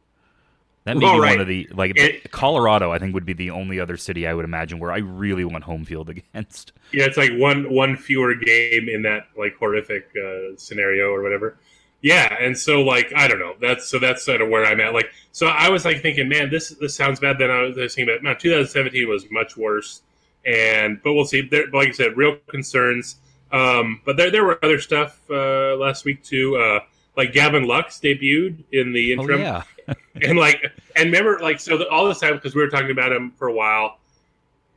That 0.87 0.97
may 0.97 1.05
well, 1.05 1.15
be 1.15 1.21
right. 1.21 1.31
one 1.33 1.41
of 1.41 1.49
the 1.49 1.69
like 1.75 1.99
it, 1.99 2.31
Colorado. 2.31 2.93
I 2.93 3.01
think 3.01 3.13
would 3.13 3.27
be 3.27 3.33
the 3.33 3.51
only 3.51 3.81
other 3.81 3.97
city 3.97 4.25
I 4.25 4.33
would 4.33 4.45
imagine 4.45 4.79
where 4.79 4.93
I 4.93 4.99
really 4.99 5.45
want 5.45 5.65
home 5.65 5.85
field 5.85 6.09
against. 6.35 6.73
Yeah, 6.93 7.07
it's 7.07 7.17
like 7.17 7.33
one 7.33 7.69
one 7.75 7.97
fewer 7.97 8.37
game 8.37 8.89
in 8.89 9.03
that 9.03 9.27
like 9.37 9.57
horrific 9.57 10.09
uh, 10.17 10.57
scenario 10.57 11.11
or 11.11 11.25
whatever. 11.25 11.59
Yeah, 12.03 12.37
and 12.41 12.57
so 12.57 12.83
like 12.83 13.13
I 13.17 13.27
don't 13.27 13.41
know. 13.41 13.57
That's 13.61 13.89
so 13.89 13.99
that's 13.99 14.25
sort 14.25 14.41
of 14.41 14.49
where 14.49 14.65
I'm 14.65 14.81
at. 14.81 14.95
Like 14.95 15.11
so, 15.33 15.49
I 15.49 15.71
was 15.71 15.85
like 15.85 16.03
thinking, 16.03 16.29
man, 16.29 16.51
this 16.51 16.69
this 16.81 16.95
sounds 16.95 17.19
bad. 17.19 17.39
Then 17.39 17.51
I 17.51 17.63
was 17.63 17.75
thinking 17.75 18.05
about 18.05 18.23
no, 18.23 18.35
2017 18.35 19.09
was 19.09 19.29
much 19.29 19.57
worse. 19.57 20.03
And 20.47 21.03
but 21.03 21.15
we'll 21.15 21.25
see. 21.25 21.41
There, 21.41 21.67
like 21.73 21.89
I 21.89 21.93
said, 21.93 22.17
real 22.17 22.37
concerns. 22.47 23.17
Um, 23.51 24.03
but 24.05 24.17
there 24.17 24.31
there 24.31 24.45
were 24.45 24.65
other 24.65 24.81
stuff 24.81 25.21
uh, 25.29 25.75
last 25.75 26.05
week 26.05 26.23
too. 26.23 26.57
Uh, 26.57 26.81
like 27.17 27.33
Gavin 27.33 27.67
Lux 27.67 27.99
debuted 27.99 28.63
in 28.71 28.93
the 28.93 29.17
oh, 29.17 29.21
interim. 29.21 29.41
Oh, 29.41 29.43
yeah. 29.43 29.63
and 30.23 30.39
like, 30.39 30.63
and 30.97 31.07
remember, 31.07 31.39
like, 31.41 31.61
so 31.61 31.77
the, 31.77 31.89
all 31.89 32.07
this 32.07 32.21
time 32.21 32.35
because 32.35 32.55
we 32.55 32.61
were 32.61 32.69
talking 32.69 32.91
about 32.91 33.13
him 33.13 33.33
for 33.37 33.49
a 33.49 33.53
while, 33.53 33.99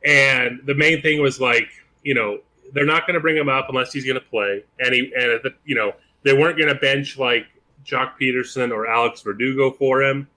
and 0.04 0.60
the 0.64 0.74
main 0.74 1.02
thing 1.02 1.20
was 1.20 1.40
like, 1.40 1.68
you 2.02 2.14
know, 2.14 2.38
they're 2.72 2.86
not 2.86 3.06
going 3.06 3.14
to 3.14 3.20
bring 3.20 3.36
him 3.36 3.48
up 3.48 3.66
unless 3.68 3.92
he's 3.92 4.04
going 4.04 4.18
to 4.18 4.26
play, 4.26 4.64
and 4.78 4.94
he, 4.94 5.00
and 5.16 5.40
the, 5.42 5.54
you 5.64 5.74
know, 5.74 5.92
they 6.22 6.32
weren't 6.32 6.56
going 6.56 6.72
to 6.72 6.80
bench 6.80 7.18
like 7.18 7.46
Joc 7.84 8.12
Pederson 8.20 8.70
or 8.70 8.86
Alex 8.86 9.22
Verdugo 9.22 9.70
for 9.70 10.02
him, 10.02 10.28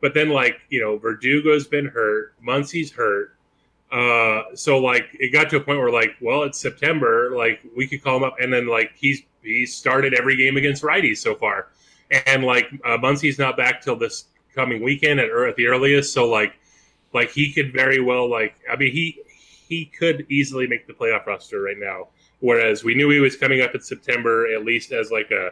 but 0.00 0.14
then 0.14 0.30
like, 0.30 0.60
you 0.70 0.80
know, 0.80 0.98
Verdugo's 0.98 1.66
been 1.66 1.86
hurt, 1.86 2.34
Muncy's 2.44 2.90
hurt. 2.90 3.36
Uh, 3.90 4.54
so 4.54 4.78
like 4.78 5.08
it 5.20 5.34
got 5.34 5.50
to 5.50 5.56
a 5.56 5.60
point 5.60 5.78
where 5.78 5.90
like, 5.90 6.16
well, 6.22 6.44
it's 6.44 6.58
September, 6.58 7.36
like 7.36 7.60
we 7.76 7.86
could 7.86 8.02
call 8.02 8.16
him 8.16 8.24
up, 8.24 8.36
and 8.40 8.50
then 8.52 8.66
like 8.66 8.92
he's 8.96 9.22
he 9.42 9.66
started 9.66 10.14
every 10.14 10.36
game 10.36 10.56
against 10.56 10.82
righties 10.82 11.18
so 11.18 11.34
far 11.34 11.68
and 12.26 12.44
like 12.44 12.68
uh, 12.84 12.98
Muncy's 12.98 13.38
not 13.38 13.56
back 13.56 13.82
till 13.82 13.96
this 13.96 14.26
coming 14.54 14.82
weekend 14.82 15.20
at, 15.20 15.30
at 15.30 15.56
the 15.56 15.66
earliest. 15.66 16.12
So 16.12 16.28
like, 16.28 16.54
like 17.12 17.30
he 17.30 17.52
could 17.52 17.72
very 17.72 18.00
well 18.00 18.30
like. 18.30 18.56
I 18.70 18.76
mean, 18.76 18.92
he 18.92 19.18
he 19.68 19.86
could 19.86 20.26
easily 20.28 20.66
make 20.66 20.86
the 20.86 20.92
playoff 20.92 21.26
roster 21.26 21.60
right 21.60 21.78
now. 21.78 22.08
Whereas 22.40 22.84
we 22.84 22.94
knew 22.94 23.08
he 23.10 23.20
was 23.20 23.36
coming 23.36 23.62
up 23.62 23.74
in 23.74 23.80
September, 23.80 24.52
at 24.52 24.64
least 24.64 24.92
as 24.92 25.10
like 25.10 25.30
a 25.30 25.50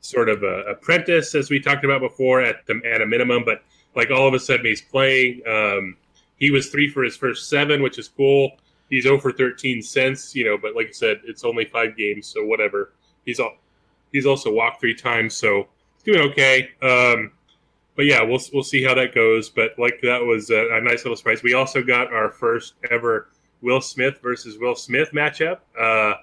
sort 0.00 0.28
of 0.28 0.42
a 0.42 0.64
apprentice, 0.64 1.34
as 1.34 1.50
we 1.50 1.60
talked 1.60 1.84
about 1.84 2.00
before, 2.00 2.42
at 2.42 2.66
the 2.66 2.80
at 2.84 3.00
a 3.00 3.06
minimum. 3.06 3.44
But 3.44 3.62
like 3.94 4.10
all 4.10 4.28
of 4.28 4.34
a 4.34 4.40
sudden, 4.40 4.66
he's 4.66 4.82
playing. 4.82 5.42
Um, 5.48 5.96
he 6.36 6.50
was 6.50 6.68
three 6.70 6.88
for 6.88 7.02
his 7.04 7.16
first 7.16 7.48
seven, 7.48 7.82
which 7.82 7.98
is 7.98 8.08
cool. 8.08 8.52
He's 8.90 9.06
over 9.06 9.30
for 9.30 9.32
13 9.32 9.80
cents, 9.80 10.34
you 10.34 10.44
know. 10.44 10.58
But 10.58 10.74
like 10.74 10.88
I 10.88 10.92
said, 10.92 11.20
it's 11.24 11.44
only 11.44 11.64
five 11.64 11.96
games, 11.96 12.26
so 12.26 12.44
whatever. 12.44 12.92
He's 13.24 13.40
all. 13.40 13.56
He's 14.12 14.26
also 14.26 14.52
walked 14.52 14.80
three 14.80 14.94
times, 14.94 15.34
so 15.34 15.68
doing 16.04 16.20
okay. 16.30 16.70
Um, 16.82 17.32
but 17.96 18.06
yeah, 18.06 18.22
we'll 18.22 18.40
we'll 18.52 18.62
see 18.62 18.82
how 18.82 18.94
that 18.94 19.14
goes. 19.14 19.48
But 19.48 19.78
like 19.78 20.00
that 20.02 20.22
was 20.22 20.50
a, 20.50 20.76
a, 20.76 20.80
nice 20.80 21.04
little 21.04 21.16
surprise. 21.16 21.42
We 21.42 21.54
also 21.54 21.82
got 21.82 22.12
our 22.12 22.30
first 22.30 22.74
ever 22.90 23.28
Will 23.60 23.80
Smith 23.80 24.18
versus 24.22 24.58
Will 24.58 24.74
Smith 24.74 25.10
matchup. 25.12 25.58
Uh, 25.78 26.14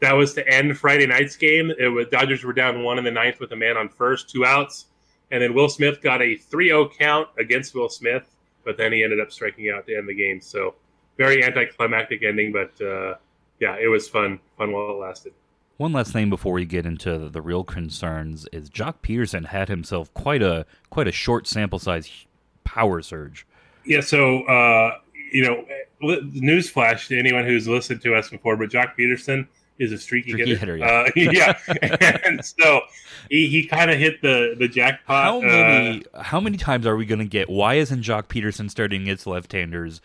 that 0.00 0.12
was 0.12 0.34
to 0.34 0.46
end 0.48 0.76
Friday 0.78 1.06
night's 1.06 1.36
game. 1.36 1.72
It 1.78 1.88
was 1.88 2.06
Dodgers 2.08 2.44
were 2.44 2.52
down 2.52 2.82
one 2.82 2.98
in 2.98 3.04
the 3.04 3.10
ninth 3.10 3.40
with 3.40 3.52
a 3.52 3.56
man 3.56 3.76
on 3.76 3.88
first, 3.88 4.28
two 4.28 4.44
outs, 4.44 4.86
and 5.30 5.42
then 5.42 5.54
Will 5.54 5.68
Smith 5.68 6.02
got 6.02 6.20
a 6.20 6.36
3-0 6.36 6.96
count 6.98 7.28
against 7.38 7.74
Will 7.74 7.88
Smith, 7.88 8.34
but 8.64 8.76
then 8.76 8.92
he 8.92 9.02
ended 9.02 9.20
up 9.20 9.32
striking 9.32 9.70
out 9.70 9.86
to 9.86 9.96
end 9.96 10.08
the 10.08 10.14
game. 10.14 10.40
So 10.40 10.74
very 11.16 11.42
anticlimactic 11.42 12.22
ending, 12.22 12.52
but 12.52 12.78
uh, 12.84 13.14
yeah, 13.60 13.76
it 13.80 13.88
was 13.88 14.08
fun, 14.08 14.40
fun 14.58 14.72
while 14.72 14.90
it 14.90 14.98
lasted. 14.98 15.32
One 15.76 15.92
last 15.92 16.12
thing 16.12 16.30
before 16.30 16.52
we 16.52 16.64
get 16.64 16.86
into 16.86 17.28
the, 17.28 17.42
real 17.42 17.64
concerns 17.64 18.46
is 18.52 18.70
Joc 18.70 18.94
Pederson 19.02 19.46
had 19.46 19.68
himself 19.68 20.12
quite 20.14 20.42
a 20.42 20.66
quite 20.90 21.08
a 21.08 21.12
short 21.12 21.48
sample 21.48 21.80
size 21.80 22.26
power 22.62 23.02
surge. 23.02 23.46
Yeah, 23.84 24.00
so 24.00 24.44
uh, 24.44 24.98
you 25.32 25.44
know, 25.44 25.64
newsflash 26.02 27.08
to 27.08 27.18
anyone 27.18 27.44
who's 27.44 27.66
listened 27.66 28.02
to 28.02 28.14
us 28.14 28.30
before, 28.30 28.56
but 28.56 28.70
Joc 28.70 28.92
Pederson 28.96 29.48
is 29.78 29.92
a 29.92 29.98
streaky, 29.98 30.30
streaky 30.30 30.54
hitter. 30.54 30.76
hitter 30.76 31.10
yeah, 31.16 31.58
uh, 31.68 31.74
yeah. 32.00 32.18
and 32.24 32.44
so 32.44 32.82
he, 33.28 33.48
he 33.48 33.66
kind 33.66 33.90
of 33.90 33.98
hit 33.98 34.22
the 34.22 34.54
the 34.58 34.68
jackpot. 34.68 35.24
How 35.24 35.40
many 35.40 36.04
uh, 36.14 36.22
how 36.22 36.40
many 36.40 36.56
times 36.56 36.86
are 36.86 36.96
we 36.96 37.04
going 37.04 37.18
to 37.18 37.24
get? 37.24 37.50
Why 37.50 37.74
isn't 37.74 38.02
Joc 38.02 38.24
Pederson 38.28 38.70
starting 38.70 39.06
its 39.06 39.26
left-handers? 39.26 40.00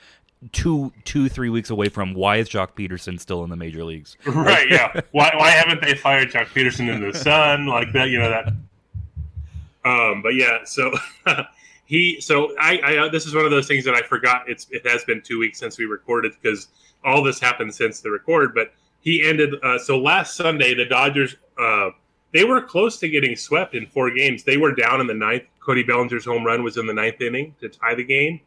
Two, 0.53 0.93
two, 1.03 1.27
three 1.27 1.49
weeks 1.49 1.69
away 1.69 1.89
from 1.89 2.13
why 2.13 2.37
is 2.37 2.47
Joc 2.47 2.69
Pederson 2.69 3.19
still 3.19 3.43
in 3.43 3.49
the 3.49 3.57
major 3.57 3.83
leagues? 3.83 4.15
Right. 4.25 4.69
Yeah. 4.71 5.01
why, 5.11 5.31
why 5.35 5.49
haven't 5.49 5.81
they 5.81 5.95
fired 5.95 6.31
Joc 6.31 6.45
Pederson 6.47 6.93
in 6.93 7.01
the 7.01 7.13
sun 7.13 7.67
like 7.67 7.91
that? 7.91 8.07
You 8.09 8.19
know 8.19 8.29
that. 8.29 8.47
Um. 9.83 10.21
But 10.21 10.35
yeah. 10.35 10.59
So 10.63 10.93
he. 11.85 12.21
So 12.21 12.55
I. 12.57 12.79
I. 12.83 12.97
Uh, 12.97 13.09
this 13.09 13.25
is 13.25 13.35
one 13.35 13.43
of 13.43 13.51
those 13.51 13.67
things 13.67 13.83
that 13.83 13.95
I 13.95 14.01
forgot. 14.01 14.43
It's. 14.47 14.67
It 14.71 14.87
has 14.87 15.03
been 15.03 15.21
two 15.21 15.39
weeks 15.39 15.59
since 15.59 15.77
we 15.77 15.85
recorded 15.85 16.33
because 16.41 16.69
all 17.03 17.21
this 17.21 17.39
happened 17.39 17.73
since 17.75 17.99
the 17.99 18.11
record. 18.11 18.53
But 18.55 18.71
he 19.01 19.27
ended. 19.27 19.55
Uh, 19.61 19.77
so 19.77 19.99
last 19.99 20.35
Sunday, 20.35 20.73
the 20.73 20.85
Dodgers. 20.85 21.35
Uh, 21.57 21.89
they 22.31 22.43
were 22.43 22.61
close 22.61 22.97
to 22.99 23.09
getting 23.09 23.35
swept 23.35 23.73
in 23.75 23.87
four 23.87 24.11
games. 24.11 24.43
They 24.43 24.57
were 24.57 24.73
down 24.73 25.01
in 25.01 25.07
the 25.07 25.13
ninth. 25.13 25.43
Cody 25.59 25.83
Bellinger's 25.83 26.25
home 26.25 26.45
run 26.45 26.63
was 26.63 26.77
in 26.77 26.85
the 26.85 26.93
ninth 26.93 27.19
inning 27.21 27.55
to 27.59 27.69
tie 27.69 27.95
the 27.95 28.03
game 28.03 28.39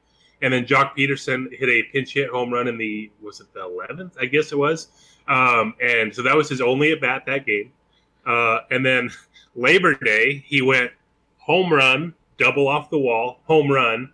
and 0.43 0.53
then 0.53 0.65
Joc 0.65 0.97
Pederson 0.97 1.47
hit 1.57 1.69
a 1.69 1.85
pinch 1.85 2.13
hit 2.13 2.29
home 2.29 2.53
run 2.53 2.69
in 2.69 2.77
the 2.77 3.11
was 3.23 3.41
it 3.41 3.53
the 3.55 3.61
11th? 3.61 4.13
I 4.21 4.27
guess 4.27 4.53
it 4.53 4.59
was. 4.59 4.89
Um, 5.29 5.75
and 5.81 6.15
so 6.15 6.23
that 6.23 6.37
was 6.37 6.49
his 6.49 6.61
only 6.61 6.93
at 6.93 7.01
bat 7.01 7.23
that 7.27 7.47
game. 7.47 7.73
Uh, 8.27 8.59
and 8.71 8.85
then 8.85 9.11
Labor 9.55 9.95
Day, 9.95 10.45
he 10.47 10.61
went 10.61 10.91
home 11.39 11.73
run, 11.73 12.15
double 12.39 12.69
off 12.69 12.91
the 12.91 12.99
wall, 12.99 13.41
home 13.45 13.71
run, 13.71 14.11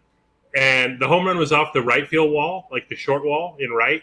and 0.55 1.01
the 1.01 1.09
home 1.09 1.27
run 1.27 1.39
was 1.39 1.53
off 1.53 1.73
the 1.73 1.83
right 1.83 2.07
field 2.09 2.31
wall, 2.31 2.69
like 2.71 2.89
the 2.89 2.97
short 2.97 3.25
wall 3.25 3.57
in 3.61 3.71
right, 3.71 4.03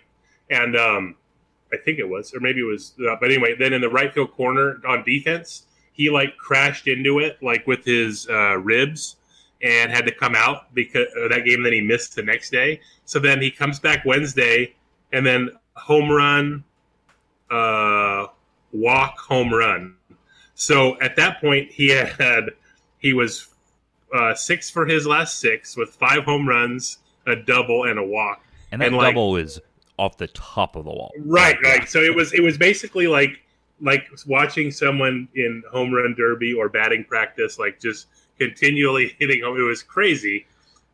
and 0.49 0.75
um, 0.75 1.15
I 1.73 1.77
think 1.77 1.99
it 1.99 2.07
was, 2.07 2.33
or 2.33 2.39
maybe 2.39 2.61
it 2.61 2.65
was, 2.65 2.93
uh, 3.07 3.15
but 3.19 3.31
anyway, 3.31 3.55
then 3.57 3.73
in 3.73 3.81
the 3.81 3.89
right 3.89 4.13
field 4.13 4.31
corner 4.31 4.79
on 4.87 5.03
defense, 5.03 5.67
he 5.91 6.09
like 6.09 6.37
crashed 6.37 6.87
into 6.87 7.19
it 7.19 7.41
like 7.41 7.65
with 7.67 7.83
his 7.83 8.27
uh, 8.29 8.57
ribs 8.57 9.17
and 9.61 9.91
had 9.91 10.05
to 10.05 10.11
come 10.13 10.35
out 10.35 10.73
because 10.73 11.07
of 11.17 11.29
that 11.31 11.45
game. 11.45 11.63
Then 11.63 11.73
he 11.73 11.81
missed 11.81 12.15
the 12.15 12.23
next 12.23 12.49
day. 12.49 12.79
So 13.05 13.19
then 13.19 13.41
he 13.41 13.49
comes 13.51 13.79
back 13.79 14.05
Wednesday, 14.05 14.75
and 15.13 15.25
then 15.25 15.49
home 15.75 16.09
run, 16.11 16.63
uh, 17.49 18.27
walk, 18.71 19.17
home 19.19 19.53
run. 19.53 19.95
So 20.53 20.99
at 21.01 21.15
that 21.17 21.41
point, 21.41 21.71
he 21.71 21.89
had 21.89 22.51
he 22.99 23.13
was 23.13 23.47
uh, 24.13 24.33
six 24.33 24.69
for 24.69 24.85
his 24.85 25.05
last 25.05 25.39
six 25.39 25.75
with 25.75 25.89
five 25.89 26.23
home 26.23 26.47
runs, 26.47 26.99
a 27.27 27.35
double, 27.35 27.83
and 27.85 27.99
a 27.99 28.03
walk. 28.03 28.41
And 28.71 28.81
that 28.81 28.87
And, 28.87 28.97
like- 28.97 29.13
double 29.13 29.35
is 29.37 29.59
off 29.97 30.17
the 30.17 30.27
top 30.27 30.75
of 30.75 30.83
the 30.85 30.91
wall. 30.91 31.11
Right, 31.19 31.57
right. 31.63 31.87
So 31.87 31.99
it 31.99 32.13
was 32.15 32.33
it 32.33 32.41
was 32.41 32.57
basically 32.57 33.07
like 33.07 33.41
like 33.81 34.07
watching 34.25 34.71
someone 34.71 35.27
in 35.35 35.61
home 35.71 35.93
run 35.93 36.15
derby 36.17 36.53
or 36.53 36.69
batting 36.69 37.03
practice, 37.03 37.59
like 37.59 37.79
just 37.79 38.07
continually 38.39 39.15
hitting 39.19 39.43
home. 39.43 39.57
It 39.57 39.63
was 39.63 39.83
crazy, 39.83 40.45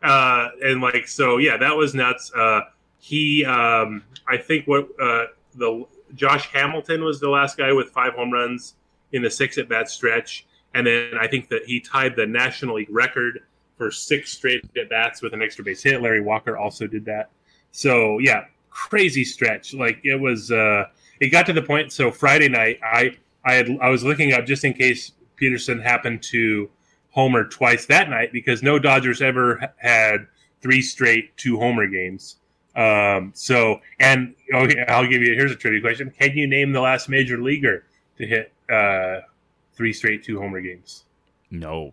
uh, 0.03 0.49
and 0.63 0.81
like 0.81 1.07
so, 1.07 1.37
yeah, 1.37 1.57
that 1.57 1.75
was 1.75 1.93
nuts. 1.93 2.31
Uh, 2.33 2.61
he, 2.99 3.45
um, 3.45 4.03
I 4.27 4.37
think, 4.37 4.67
what 4.67 4.87
uh, 5.01 5.25
the 5.55 5.85
Josh 6.15 6.47
Hamilton 6.47 7.03
was 7.03 7.19
the 7.19 7.29
last 7.29 7.57
guy 7.57 7.71
with 7.71 7.89
five 7.89 8.13
home 8.13 8.31
runs 8.31 8.75
in 9.11 9.21
the 9.21 9.29
six 9.29 9.57
at 9.57 9.69
bat 9.69 9.89
stretch, 9.89 10.45
and 10.73 10.85
then 10.85 11.13
I 11.19 11.27
think 11.27 11.49
that 11.49 11.63
he 11.65 11.79
tied 11.79 12.15
the 12.15 12.25
National 12.25 12.75
League 12.75 12.89
record 12.89 13.41
for 13.77 13.91
six 13.91 14.31
straight 14.31 14.63
at 14.77 14.89
bats 14.89 15.21
with 15.21 15.33
an 15.33 15.41
extra 15.41 15.63
base 15.63 15.81
hit. 15.81 16.01
Larry 16.01 16.21
Walker 16.21 16.57
also 16.57 16.85
did 16.85 17.05
that. 17.05 17.29
So 17.71 18.19
yeah, 18.19 18.45
crazy 18.69 19.23
stretch. 19.23 19.73
Like 19.73 19.99
it 20.03 20.19
was, 20.19 20.51
uh, 20.51 20.85
it 21.19 21.29
got 21.29 21.45
to 21.47 21.53
the 21.53 21.61
point. 21.61 21.91
So 21.91 22.11
Friday 22.11 22.49
night, 22.49 22.79
I 22.83 23.17
I 23.43 23.53
had 23.53 23.77
I 23.81 23.89
was 23.89 24.03
looking 24.03 24.33
up 24.33 24.45
just 24.45 24.63
in 24.63 24.73
case 24.73 25.13
Pederson 25.39 25.81
happened 25.81 26.21
to 26.23 26.69
homer 27.11 27.45
twice 27.45 27.85
that 27.85 28.09
night 28.09 28.33
because 28.33 28.63
no 28.63 28.79
Dodgers 28.79 29.21
ever 29.21 29.73
had 29.77 30.27
three 30.61 30.81
straight 30.81 31.35
two 31.37 31.57
homer 31.57 31.87
games. 31.87 32.37
Um, 32.75 33.31
so 33.35 33.81
and 33.99 34.33
okay, 34.53 34.85
I'll 34.87 35.07
give 35.07 35.21
you 35.21 35.33
here's 35.35 35.51
a 35.51 35.55
trivia 35.55 35.81
question: 35.81 36.11
Can 36.17 36.37
you 36.37 36.47
name 36.47 36.71
the 36.71 36.81
last 36.81 37.09
major 37.09 37.37
leaguer 37.37 37.83
to 38.17 38.25
hit 38.25 38.51
uh, 38.69 39.21
three 39.73 39.93
straight 39.93 40.23
two 40.23 40.39
homer 40.39 40.61
games? 40.61 41.03
No. 41.49 41.91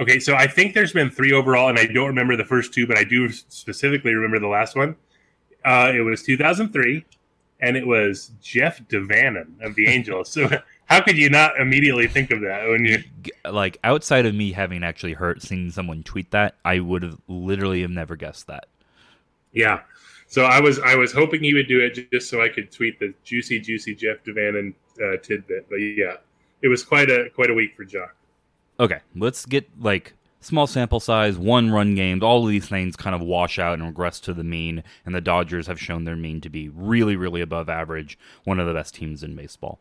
Okay, 0.00 0.18
so 0.18 0.34
I 0.34 0.46
think 0.46 0.74
there's 0.74 0.92
been 0.92 1.10
three 1.10 1.32
overall, 1.32 1.68
and 1.68 1.78
I 1.78 1.86
don't 1.86 2.08
remember 2.08 2.36
the 2.36 2.44
first 2.44 2.72
two, 2.72 2.86
but 2.86 2.98
I 2.98 3.04
do 3.04 3.28
specifically 3.30 4.14
remember 4.14 4.40
the 4.40 4.48
last 4.48 4.74
one. 4.74 4.96
Uh, 5.64 5.92
it 5.94 6.00
was 6.00 6.22
2003, 6.22 7.04
and 7.60 7.76
it 7.76 7.86
was 7.86 8.32
Jeff 8.42 8.80
DaVanon 8.88 9.62
of 9.62 9.74
the 9.74 9.86
Angels. 9.86 10.28
so 10.32 10.48
how 10.86 11.00
could 11.00 11.16
you 11.16 11.30
not 11.30 11.58
immediately 11.58 12.06
think 12.06 12.30
of 12.30 12.40
that 12.40 12.68
when 12.68 12.84
you? 12.84 13.02
Like 13.50 13.78
outside 13.84 14.26
of 14.26 14.34
me 14.34 14.52
having 14.52 14.82
actually 14.84 15.14
heard 15.14 15.42
seen 15.42 15.70
someone 15.70 16.02
tweet 16.02 16.30
that, 16.32 16.56
I 16.64 16.80
would 16.80 17.02
have 17.02 17.18
literally 17.28 17.82
have 17.82 17.90
never 17.90 18.16
guessed 18.16 18.46
that. 18.48 18.66
Yeah. 19.52 19.80
So 20.26 20.44
I 20.44 20.60
was 20.60 20.78
I 20.78 20.94
was 20.94 21.12
hoping 21.12 21.42
he 21.42 21.54
would 21.54 21.68
do 21.68 21.80
it 21.80 22.10
just 22.10 22.30
so 22.30 22.42
I 22.42 22.48
could 22.48 22.72
tweet 22.72 22.98
the 22.98 23.12
juicy 23.22 23.60
juicy 23.60 23.94
Jeff 23.94 24.24
DaVanon 24.24 24.74
uh, 25.02 25.16
tidbit. 25.22 25.66
But 25.68 25.76
yeah, 25.76 26.16
it 26.62 26.68
was 26.68 26.82
quite 26.82 27.10
a 27.10 27.28
quite 27.34 27.50
a 27.50 27.54
week 27.54 27.76
for 27.76 27.84
Joc. 27.84 28.10
Okay, 28.80 29.00
let's 29.14 29.44
get 29.44 29.68
like 29.78 30.14
small 30.40 30.66
sample 30.66 31.00
size, 31.00 31.38
one 31.38 31.70
run 31.70 31.94
games. 31.94 32.22
All 32.22 32.44
of 32.44 32.50
these 32.50 32.66
things 32.66 32.96
kind 32.96 33.14
of 33.14 33.20
wash 33.20 33.58
out 33.58 33.74
and 33.74 33.86
regress 33.86 34.20
to 34.20 34.34
the 34.34 34.44
mean, 34.44 34.82
and 35.06 35.14
the 35.14 35.20
Dodgers 35.20 35.66
have 35.66 35.80
shown 35.80 36.04
their 36.04 36.16
mean 36.16 36.40
to 36.40 36.48
be 36.48 36.68
really, 36.68 37.16
really 37.16 37.40
above 37.40 37.68
average, 37.68 38.18
one 38.44 38.58
of 38.58 38.66
the 38.66 38.74
best 38.74 38.94
teams 38.94 39.22
in 39.22 39.36
baseball. 39.36 39.80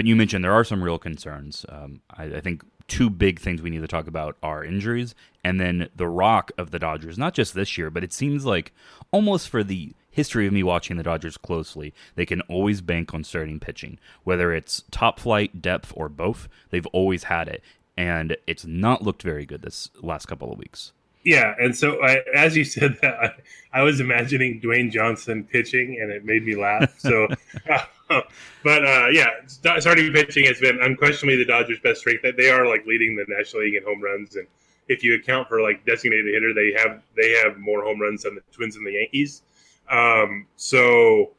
But 0.00 0.06
you 0.06 0.16
mentioned 0.16 0.42
there 0.42 0.54
are 0.54 0.64
some 0.64 0.82
real 0.82 0.98
concerns. 0.98 1.66
Um, 1.68 2.00
I, 2.10 2.24
I 2.24 2.40
think 2.40 2.64
two 2.88 3.10
big 3.10 3.38
things 3.38 3.60
we 3.60 3.68
need 3.68 3.82
to 3.82 3.86
talk 3.86 4.06
about 4.06 4.38
are 4.42 4.64
injuries 4.64 5.14
and 5.44 5.60
then 5.60 5.90
the 5.94 6.08
rock 6.08 6.52
of 6.56 6.70
the 6.70 6.78
Dodgers, 6.78 7.18
not 7.18 7.34
just 7.34 7.52
this 7.52 7.76
year, 7.76 7.90
but 7.90 8.02
it 8.02 8.14
seems 8.14 8.46
like 8.46 8.72
almost 9.10 9.50
for 9.50 9.62
the 9.62 9.92
history 10.10 10.46
of 10.46 10.54
me 10.54 10.62
watching 10.62 10.96
the 10.96 11.02
Dodgers 11.02 11.36
closely, 11.36 11.92
they 12.14 12.24
can 12.24 12.40
always 12.48 12.80
bank 12.80 13.12
on 13.12 13.24
starting 13.24 13.60
pitching. 13.60 13.98
Whether 14.24 14.54
it's 14.54 14.84
top 14.90 15.20
flight, 15.20 15.60
depth, 15.60 15.92
or 15.94 16.08
both, 16.08 16.48
they've 16.70 16.86
always 16.94 17.24
had 17.24 17.48
it. 17.48 17.62
And 17.94 18.38
it's 18.46 18.64
not 18.64 19.02
looked 19.02 19.22
very 19.22 19.44
good 19.44 19.60
this 19.60 19.90
last 20.00 20.24
couple 20.24 20.50
of 20.50 20.58
weeks. 20.58 20.92
Yeah, 21.24 21.54
and 21.58 21.76
so 21.76 22.02
I, 22.02 22.22
as 22.34 22.56
you 22.56 22.64
said 22.64 22.96
that, 23.02 23.14
I, 23.22 23.80
I 23.80 23.82
was 23.82 24.00
imagining 24.00 24.62
Dwayne 24.62 24.90
Johnson 24.90 25.44
pitching, 25.44 25.98
and 26.00 26.10
it 26.10 26.24
made 26.24 26.46
me 26.46 26.56
laugh. 26.56 26.98
So, 26.98 27.28
but 28.64 28.84
uh, 28.84 29.08
yeah, 29.12 29.28
starting 29.46 30.12
pitching 30.12 30.44
has 30.46 30.58
been 30.58 30.78
unquestionably 30.82 31.36
the 31.36 31.44
Dodgers' 31.44 31.78
best 31.80 32.00
strength. 32.00 32.24
They 32.36 32.50
are 32.50 32.66
like 32.66 32.84
leading 32.86 33.16
the 33.16 33.24
National 33.28 33.62
League 33.62 33.76
in 33.76 33.84
home 33.84 34.02
runs, 34.02 34.36
and 34.36 34.46
if 34.88 35.04
you 35.04 35.14
account 35.14 35.48
for 35.48 35.60
like 35.60 35.86
designated 35.86 36.34
hitter, 36.34 36.52
they 36.52 36.72
have 36.76 37.02
they 37.16 37.32
have 37.42 37.58
more 37.58 37.84
home 37.84 38.00
runs 38.00 38.24
than 38.24 38.34
the 38.34 38.42
Twins 38.52 38.76
and 38.76 38.86
the 38.86 38.92
Yankees. 38.92 39.42
Um, 39.88 40.46
so 40.56 41.32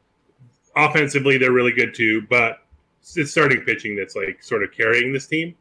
offensively, 0.76 1.38
they're 1.38 1.52
really 1.52 1.74
good 1.74 1.94
too, 1.94 2.22
but 2.30 2.60
it's 3.16 3.32
starting 3.32 3.62
pitching 3.62 3.96
that's 3.96 4.16
like 4.16 4.42
sort 4.42 4.64
of 4.64 4.72
carrying 4.72 5.12
this 5.12 5.28
team. 5.28 5.56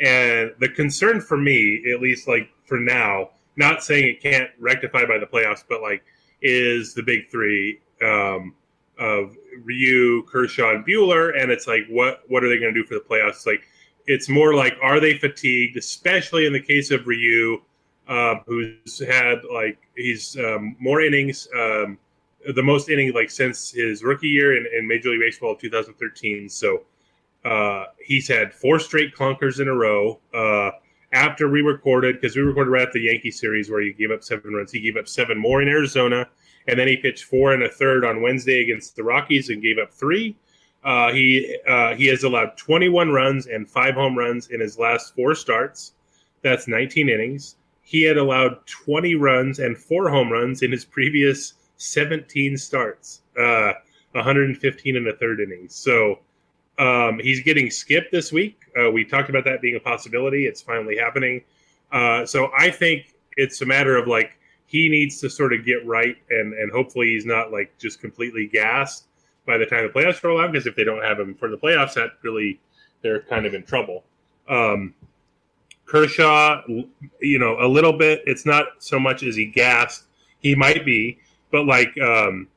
And 0.00 0.52
the 0.58 0.68
concern 0.68 1.20
for 1.20 1.36
me, 1.36 1.84
at 1.92 2.00
least 2.00 2.28
like 2.28 2.50
for 2.64 2.78
now, 2.78 3.30
not 3.56 3.82
saying 3.82 4.04
it 4.08 4.22
can't 4.22 4.50
rectify 4.58 5.06
by 5.06 5.18
the 5.18 5.26
playoffs, 5.26 5.64
but 5.68 5.80
like 5.80 6.02
is 6.42 6.94
the 6.94 7.02
big 7.02 7.28
three 7.28 7.80
um, 8.02 8.54
of 8.98 9.36
Ryu, 9.64 10.24
Kershaw, 10.24 10.74
and 10.74 10.86
Buehler, 10.86 11.40
and 11.40 11.50
it's 11.50 11.66
like 11.66 11.86
what 11.88 12.22
what 12.28 12.44
are 12.44 12.48
they 12.48 12.58
going 12.58 12.74
to 12.74 12.80
do 12.80 12.86
for 12.86 12.94
the 12.94 13.00
playoffs? 13.00 13.30
It's 13.30 13.46
like 13.46 13.62
it's 14.06 14.28
more 14.28 14.54
like 14.54 14.76
are 14.82 15.00
they 15.00 15.18
fatigued, 15.18 15.76
especially 15.76 16.46
in 16.46 16.52
the 16.52 16.60
case 16.60 16.90
of 16.90 17.06
Ryu, 17.06 17.60
uh, 18.08 18.36
who's 18.46 18.98
had 18.98 19.38
like 19.52 19.78
he's 19.96 20.36
um, 20.38 20.76
more 20.78 21.00
innings, 21.00 21.48
um, 21.56 21.98
the 22.54 22.62
most 22.62 22.88
innings 22.88 23.14
like 23.14 23.30
since 23.30 23.70
his 23.70 24.02
rookie 24.02 24.28
year 24.28 24.56
in, 24.56 24.66
in 24.78 24.86
Major 24.86 25.10
League 25.10 25.20
Baseball 25.20 25.52
of 25.52 25.58
2013. 25.58 26.48
So 26.48 26.82
uh, 27.44 27.86
he's 28.00 28.28
had 28.28 28.52
four 28.52 28.78
straight 28.78 29.14
clunkers 29.14 29.60
in 29.60 29.68
a 29.68 29.74
row. 29.74 30.18
Uh, 30.34 30.70
after 31.12 31.48
we 31.48 31.62
recorded, 31.62 32.20
because 32.20 32.36
we 32.36 32.42
recorded 32.42 32.70
right 32.70 32.86
after 32.86 32.98
the 32.98 33.04
Yankee 33.04 33.30
series 33.30 33.70
where 33.70 33.80
he 33.80 33.92
gave 33.92 34.10
up 34.10 34.22
seven 34.22 34.52
runs, 34.52 34.72
he 34.72 34.80
gave 34.80 34.96
up 34.96 35.08
seven 35.08 35.38
more 35.38 35.62
in 35.62 35.68
Arizona, 35.68 36.28
and 36.68 36.78
then 36.78 36.88
he 36.88 36.96
pitched 36.96 37.24
four 37.24 37.52
and 37.52 37.62
a 37.62 37.68
third 37.68 38.04
on 38.04 38.22
Wednesday 38.22 38.62
against 38.62 38.96
the 38.96 39.04
Rockies 39.04 39.50
and 39.50 39.62
gave 39.62 39.78
up 39.78 39.92
three. 39.92 40.36
Uh, 40.84 41.12
he 41.12 41.56
uh, 41.68 41.94
he 41.94 42.06
has 42.06 42.22
allowed 42.22 42.56
21 42.56 43.10
runs 43.10 43.46
and 43.46 43.68
five 43.68 43.94
home 43.94 44.16
runs 44.16 44.48
in 44.48 44.60
his 44.60 44.78
last 44.78 45.14
four 45.14 45.34
starts. 45.34 45.92
That's 46.42 46.68
19 46.68 47.08
innings. 47.08 47.56
He 47.82 48.02
had 48.02 48.16
allowed 48.16 48.66
20 48.66 49.14
runs 49.14 49.58
and 49.58 49.76
four 49.76 50.10
home 50.10 50.30
runs 50.30 50.62
in 50.62 50.70
his 50.70 50.84
previous 50.84 51.54
17 51.76 52.56
starts, 52.56 53.22
uh, 53.38 53.72
115 54.12 54.96
and 54.96 55.08
a 55.08 55.16
third 55.16 55.40
innings. 55.40 55.74
So 55.74 56.20
um, 56.78 57.18
he's 57.20 57.40
getting 57.42 57.70
skipped 57.70 58.12
this 58.12 58.32
week. 58.32 58.60
Uh, 58.78 58.90
we 58.90 59.04
talked 59.04 59.28
about 59.28 59.44
that 59.44 59.60
being 59.60 59.76
a 59.76 59.80
possibility. 59.80 60.46
It's 60.46 60.60
finally 60.60 60.96
happening. 60.96 61.42
Uh, 61.92 62.26
so 62.26 62.50
I 62.56 62.70
think 62.70 63.14
it's 63.36 63.60
a 63.62 63.66
matter 63.66 63.96
of 63.96 64.08
like 64.08 64.35
he 64.66 64.88
needs 64.88 65.20
to 65.20 65.30
sort 65.30 65.52
of 65.52 65.64
get 65.64 65.86
right, 65.86 66.16
and 66.30 66.52
and 66.52 66.70
hopefully 66.72 67.08
he's 67.08 67.26
not 67.26 67.52
like 67.52 67.76
just 67.78 68.00
completely 68.00 68.46
gassed 68.46 69.04
by 69.46 69.56
the 69.56 69.66
time 69.66 69.86
the 69.86 69.92
playoffs 69.92 70.22
roll 70.22 70.40
out. 70.40 70.52
Because 70.52 70.66
if 70.66 70.76
they 70.76 70.84
don't 70.84 71.02
have 71.02 71.18
him 71.18 71.34
for 71.34 71.48
the 71.48 71.56
playoffs, 71.56 71.94
that 71.94 72.10
really 72.22 72.60
they're 73.02 73.22
kind 73.22 73.46
of 73.46 73.54
in 73.54 73.62
trouble. 73.62 74.04
Um, 74.48 74.94
Kershaw, 75.86 76.62
you 77.20 77.38
know, 77.38 77.56
a 77.60 77.68
little 77.68 77.92
bit. 77.92 78.22
It's 78.26 78.44
not 78.44 78.66
so 78.78 78.98
much 78.98 79.22
as 79.22 79.36
he 79.36 79.46
gassed. 79.46 80.04
He 80.40 80.54
might 80.54 80.84
be, 80.84 81.18
but 81.50 81.64
like 81.64 81.96
um, 81.98 82.48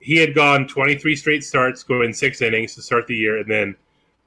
he 0.00 0.16
had 0.16 0.34
gone 0.34 0.66
23 0.66 1.14
straight 1.14 1.44
starts, 1.44 1.82
going 1.82 2.12
six 2.12 2.40
innings 2.40 2.74
to 2.74 2.82
start 2.82 3.06
the 3.06 3.16
year, 3.16 3.38
and 3.38 3.50
then 3.50 3.76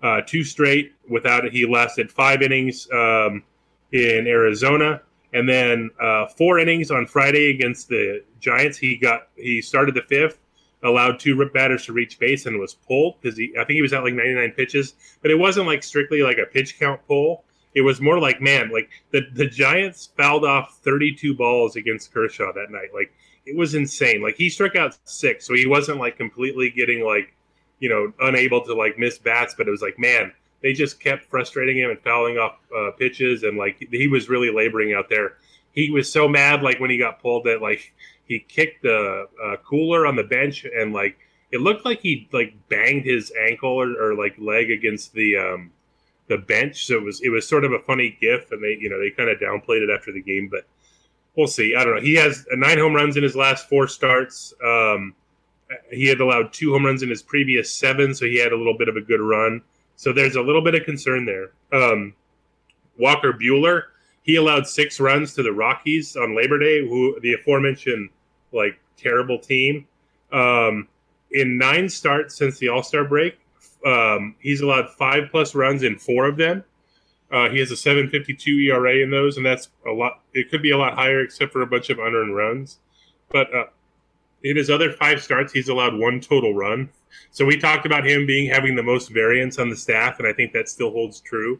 uh, 0.04 0.22
two 0.26 0.44
straight 0.44 0.94
without 1.10 1.46
it. 1.46 1.52
He 1.52 1.66
lasted 1.66 2.12
five 2.12 2.42
innings 2.42 2.88
um, 2.92 3.44
in 3.92 4.28
Arizona, 4.28 5.02
and 5.34 5.50
then 5.50 5.90
uh, 6.00 6.28
four 6.28 6.60
innings 6.60 6.92
on 6.92 7.06
Friday 7.06 7.50
against 7.50 7.90
the 7.90 8.24
Giants. 8.40 8.78
He 8.78 8.96
got 8.96 9.28
he 9.36 9.62
started 9.62 9.96
the 9.96 10.04
fifth, 10.04 10.40
allowed 10.84 11.20
two 11.20 11.36
rip 11.36 11.54
batters 11.54 11.86
to 11.86 11.94
reach 11.94 12.20
base, 12.20 12.46
and 12.46 12.60
was 12.60 12.76
pulled 12.76 13.20
because 13.22 13.38
he 13.38 13.54
I 13.60 13.66
think 13.66 13.76
he 13.76 13.82
was 13.82 13.94
at 13.94 14.04
like 14.04 14.14
99 14.14 14.52
pitches, 14.52 14.94
but 15.22 15.32
it 15.32 15.36
wasn't 15.40 15.68
like 15.68 15.84
strictly 15.84 16.22
like 16.22 16.38
a 16.38 16.46
pitch 16.46 16.80
count 16.80 17.02
pull. 17.08 17.44
It 17.76 17.82
was 17.82 18.00
more 18.00 18.20
like 18.20 18.40
man, 18.42 18.70
like 18.72 18.90
the 19.12 19.22
the 19.34 19.48
Giants 19.48 20.10
fouled 20.16 20.46
off 20.46 20.80
32 20.84 21.36
balls 21.36 21.76
against 21.76 22.14
Kershaw 22.14 22.54
that 22.54 22.70
night, 22.70 22.94
like 22.94 23.12
it 23.46 23.58
was 23.58 23.76
insane. 23.76 24.22
Like 24.22 24.36
he 24.36 24.50
struck 24.50 24.76
out 24.76 24.98
six, 25.06 25.46
so 25.46 25.54
he 25.54 25.66
wasn't 25.66 26.00
like 26.00 26.18
completely 26.18 26.70
getting 26.70 27.04
like, 27.04 27.34
you 27.80 27.90
know, 27.90 28.14
unable 28.22 28.62
to 28.66 28.74
like 28.74 28.98
miss 28.98 29.18
bats. 29.18 29.56
But 29.58 29.68
it 29.68 29.72
was 29.72 29.82
like, 29.82 30.00
man, 30.00 30.32
they 30.64 30.74
just 30.74 31.00
kept 31.00 31.26
frustrating 31.26 31.78
him 31.78 31.92
and 31.92 32.00
fouling 32.00 32.38
off 32.38 32.58
uh, 32.76 32.92
pitches, 32.98 33.44
and 33.44 33.58
like 33.58 33.86
he 33.92 34.08
was 34.08 34.30
really 34.30 34.50
laboring 34.50 34.94
out 34.94 35.10
there. 35.10 35.38
He 35.74 35.92
was 35.92 36.12
so 36.12 36.28
mad, 36.28 36.64
like 36.64 36.80
when 36.80 36.90
he 36.90 36.98
got 36.98 37.22
pulled, 37.22 37.44
that 37.44 37.62
like 37.62 37.94
he 38.26 38.40
kicked 38.40 38.82
the 38.82 39.28
uh, 39.44 39.58
cooler 39.58 40.08
on 40.08 40.16
the 40.16 40.24
bench, 40.24 40.66
and 40.66 40.94
like 40.94 41.18
it 41.52 41.60
looked 41.60 41.86
like 41.86 42.00
he 42.00 42.28
like 42.32 42.56
banged 42.70 43.06
his 43.06 43.32
ankle 43.48 43.70
or, 43.70 43.92
or 44.02 44.16
like 44.16 44.36
leg 44.40 44.72
against 44.72 45.14
the 45.14 45.36
um, 45.36 45.72
the 46.30 46.38
bench. 46.38 46.88
So 46.88 46.96
it 46.96 47.04
was 47.04 47.22
it 47.22 47.30
was 47.30 47.48
sort 47.48 47.66
of 47.66 47.74
a 47.74 47.80
funny 47.80 48.18
gif, 48.22 48.52
and 48.52 48.64
they 48.64 48.78
you 48.80 48.90
know 48.90 49.00
they 49.00 49.10
kind 49.10 49.30
of 49.30 49.40
downplayed 49.40 49.84
it 49.84 49.94
after 49.94 50.14
the 50.14 50.22
game, 50.22 50.48
but 50.50 50.66
we'll 51.36 51.48
see. 51.48 51.76
I 51.76 51.84
don't 51.84 51.96
know. 51.96 52.02
He 52.02 52.16
has 52.16 52.46
nine 52.54 52.78
home 52.78 52.96
runs 52.96 53.18
in 53.18 53.24
his 53.24 53.36
last 53.36 53.68
four 53.68 53.88
starts. 53.88 54.54
Um, 54.64 55.14
he 55.92 56.08
had 56.08 56.22
allowed 56.22 56.54
two 56.54 56.72
home 56.72 56.86
runs 56.86 57.04
in 57.04 57.10
his 57.10 57.22
previous 57.22 57.70
seven, 57.70 58.16
so 58.16 58.26
he 58.26 58.40
had 58.40 58.54
a 58.54 58.58
little 58.58 58.78
bit 58.78 58.88
of 58.88 58.96
a 58.96 59.02
good 59.02 59.22
run. 59.22 59.62
So 59.96 60.14
there's 60.14 60.36
a 60.36 60.42
little 60.42 60.62
bit 60.62 60.76
of 60.76 60.84
concern 60.84 61.26
there. 61.26 61.52
Um, 61.72 62.14
Walker 62.98 63.34
Buehler, 63.34 63.84
he 64.24 64.36
allowed 64.36 64.68
six 64.68 65.00
runs 65.00 65.34
to 65.36 65.44
the 65.44 65.52
Rockies 65.52 66.16
on 66.16 66.36
Labor 66.36 66.60
Day, 66.60 66.88
who 66.88 67.20
the 67.22 67.34
aforementioned 67.34 68.10
like 68.52 68.80
terrible 68.98 69.40
team. 69.40 69.88
Um, 70.32 70.88
in 71.32 71.58
nine 71.58 71.90
starts 71.90 72.38
since 72.38 72.58
the 72.58 72.70
All 72.70 72.84
Star 72.84 73.06
break, 73.06 73.40
um, 73.86 74.36
he's 74.40 74.62
allowed 74.62 74.90
five 74.92 75.30
plus 75.32 75.56
runs 75.56 75.84
in 75.84 75.98
four 75.98 76.28
of 76.28 76.38
them. 76.38 76.64
Uh, 77.32 77.50
he 77.50 77.60
has 77.60 77.72
a 77.72 77.76
7.52 77.76 78.70
ERA 78.70 78.98
in 78.98 79.10
those, 79.10 79.38
and 79.38 79.46
that's 79.46 79.70
a 79.88 79.92
lot. 79.92 80.22
It 80.34 80.52
could 80.52 80.62
be 80.62 80.70
a 80.70 80.78
lot 80.78 80.94
higher, 80.94 81.22
except 81.22 81.52
for 81.52 81.64
a 81.64 81.68
bunch 81.68 81.90
of 81.90 81.98
unearned 81.98 82.36
runs. 82.36 82.78
But 83.30 83.54
uh, 83.54 83.66
in 84.44 84.58
his 84.58 84.70
other 84.70 84.92
five 84.92 85.22
starts, 85.22 85.54
he's 85.54 85.70
allowed 85.70 85.98
one 85.98 86.20
total 86.20 86.54
run. 86.54 86.90
So 87.32 87.46
we 87.46 87.58
talked 87.58 87.86
about 87.86 88.06
him 88.06 88.26
being 88.26 88.50
having 88.50 88.76
the 88.76 88.84
most 88.84 89.10
variance 89.10 89.58
on 89.60 89.70
the 89.70 89.76
staff, 89.76 90.20
and 90.20 90.28
I 90.28 90.34
think 90.34 90.54
that 90.54 90.70
still 90.70 90.92
holds 90.92 91.20
true. 91.22 91.60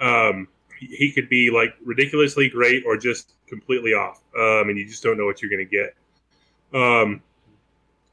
Um, 0.00 0.48
he 0.78 1.10
could 1.12 1.28
be 1.28 1.50
like 1.50 1.74
ridiculously 1.84 2.48
great 2.48 2.84
or 2.86 2.96
just 2.96 3.34
completely 3.46 3.94
off, 3.94 4.22
um, 4.36 4.68
and 4.68 4.78
you 4.78 4.86
just 4.86 5.02
don't 5.02 5.18
know 5.18 5.24
what 5.24 5.42
you're 5.42 5.50
going 5.50 5.66
to 5.66 5.76
get. 5.76 5.94
Um, 6.80 7.22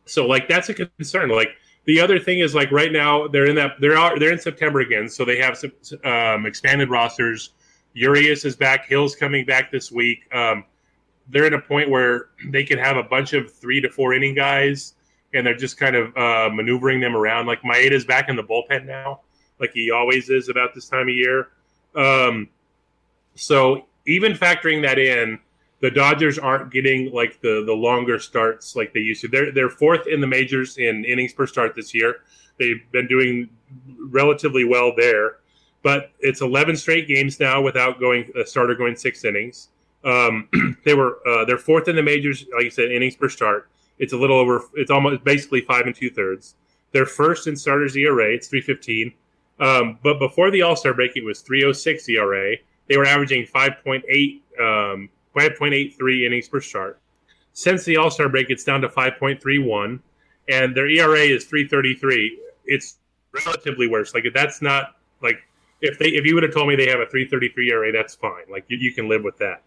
so 0.05 0.25
like 0.25 0.47
that's 0.47 0.69
a 0.69 0.73
concern. 0.73 1.29
Like 1.29 1.49
the 1.85 1.99
other 1.99 2.19
thing 2.19 2.39
is 2.39 2.55
like 2.55 2.71
right 2.71 2.91
now 2.91 3.27
they're 3.27 3.45
in 3.45 3.55
that 3.55 3.73
they're 3.79 3.97
out, 3.97 4.19
they're 4.19 4.31
in 4.31 4.39
September 4.39 4.79
again, 4.79 5.09
so 5.09 5.25
they 5.25 5.37
have 5.37 5.57
some 5.57 5.71
um, 6.03 6.45
expanded 6.45 6.89
rosters. 6.89 7.51
Urias 7.93 8.45
is 8.45 8.55
back. 8.55 8.87
Hill's 8.87 9.15
coming 9.15 9.45
back 9.45 9.71
this 9.71 9.91
week. 9.91 10.27
Um, 10.33 10.65
they're 11.29 11.45
at 11.45 11.53
a 11.53 11.61
point 11.61 11.89
where 11.89 12.29
they 12.49 12.63
can 12.63 12.77
have 12.77 12.97
a 12.97 13.03
bunch 13.03 13.33
of 13.33 13.51
three 13.51 13.81
to 13.81 13.89
four 13.89 14.13
inning 14.13 14.35
guys, 14.35 14.93
and 15.33 15.45
they're 15.45 15.55
just 15.57 15.77
kind 15.77 15.95
of 15.95 16.15
uh, 16.15 16.49
maneuvering 16.53 16.99
them 16.99 17.15
around. 17.15 17.45
Like 17.45 17.63
Maeda's 17.63 18.05
back 18.05 18.29
in 18.29 18.35
the 18.35 18.43
bullpen 18.43 18.85
now, 18.85 19.21
like 19.59 19.71
he 19.73 19.91
always 19.91 20.29
is 20.29 20.49
about 20.49 20.73
this 20.73 20.87
time 20.87 21.09
of 21.09 21.15
year. 21.15 21.49
Um, 21.95 22.49
so 23.35 23.85
even 24.07 24.33
factoring 24.33 24.81
that 24.83 24.99
in, 24.99 25.39
the 25.81 25.91
Dodgers 25.91 26.39
aren't 26.39 26.71
getting 26.71 27.11
like 27.11 27.41
the 27.41 27.63
the 27.65 27.73
longer 27.73 28.17
starts 28.17 28.75
like 28.75 28.93
they 28.93 29.01
used 29.01 29.21
to. 29.21 29.27
They're 29.27 29.51
they're 29.51 29.69
fourth 29.69 30.07
in 30.07 30.21
the 30.21 30.27
majors 30.27 30.77
in 30.77 31.05
innings 31.05 31.33
per 31.33 31.45
start 31.45 31.75
this 31.75 31.93
year. 31.93 32.17
They've 32.57 32.81
been 32.91 33.07
doing 33.07 33.49
relatively 33.99 34.63
well 34.63 34.93
there, 34.95 35.37
but 35.83 36.11
it's 36.19 36.41
11 36.41 36.77
straight 36.77 37.07
games 37.07 37.39
now 37.39 37.61
without 37.61 37.99
going 37.99 38.31
a 38.35 38.45
starter 38.45 38.75
going 38.75 38.95
six 38.95 39.25
innings. 39.25 39.69
Um, 40.05 40.77
they 40.85 40.93
were 40.93 41.19
uh, 41.27 41.45
they're 41.45 41.57
fourth 41.57 41.87
in 41.87 41.95
the 41.95 42.03
majors, 42.03 42.45
like 42.53 42.65
you 42.65 42.69
said, 42.69 42.91
innings 42.91 43.15
per 43.15 43.27
start. 43.29 43.69
It's 43.97 44.13
a 44.13 44.17
little 44.17 44.37
over. 44.37 44.61
It's 44.75 44.91
almost 44.91 45.23
basically 45.23 45.61
five 45.61 45.85
and 45.85 45.95
two 45.95 46.09
thirds. 46.09 46.55
They're 46.91 47.05
first 47.05 47.47
in 47.47 47.55
starters 47.55 47.97
ERA. 47.97 48.33
It's 48.33 48.47
315. 48.47 49.13
Um, 49.59 49.99
but 50.03 50.19
before 50.19 50.51
the 50.51 50.61
All 50.61 50.75
Star 50.75 50.93
break, 50.93 51.15
it 51.15 51.23
was 51.23 51.41
306 51.41 52.07
ERA. 52.09 52.55
They 52.87 52.97
were 52.97 53.05
averaging 53.05 53.47
5.8 53.47 54.03
um, 54.59 55.09
5.83 55.35 56.25
innings 56.25 56.47
per 56.47 56.61
start. 56.61 56.99
Since 57.53 57.83
the 57.83 57.97
All 57.97 58.11
Star 58.11 58.29
break, 58.29 58.49
it's 58.49 58.63
down 58.63 58.81
to 58.81 58.89
5.31, 58.89 59.99
and 60.49 60.75
their 60.75 60.87
ERA 60.87 61.19
is 61.19 61.45
3.33. 61.45 62.29
It's 62.65 62.97
relatively 63.45 63.87
worse. 63.87 64.13
Like 64.13 64.25
that's 64.33 64.61
not 64.61 64.95
like 65.21 65.39
if 65.81 65.99
they 65.99 66.07
if 66.07 66.25
you 66.25 66.35
would 66.35 66.43
have 66.43 66.53
told 66.53 66.67
me 66.67 66.75
they 66.75 66.87
have 66.87 66.99
a 66.99 67.05
3.33 67.05 67.69
ERA, 67.69 67.91
that's 67.91 68.15
fine. 68.15 68.43
Like 68.49 68.65
you, 68.67 68.77
you 68.77 68.93
can 68.93 69.09
live 69.09 69.23
with 69.23 69.37
that. 69.37 69.63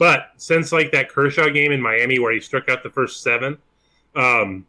But 0.00 0.30
since 0.38 0.72
like 0.72 0.92
that 0.92 1.10
Kershaw 1.10 1.50
game 1.50 1.72
in 1.72 1.82
Miami 1.82 2.18
where 2.18 2.32
he 2.32 2.40
struck 2.40 2.70
out 2.70 2.82
the 2.82 2.88
first 2.88 3.22
seven, 3.22 3.58
um, 4.16 4.66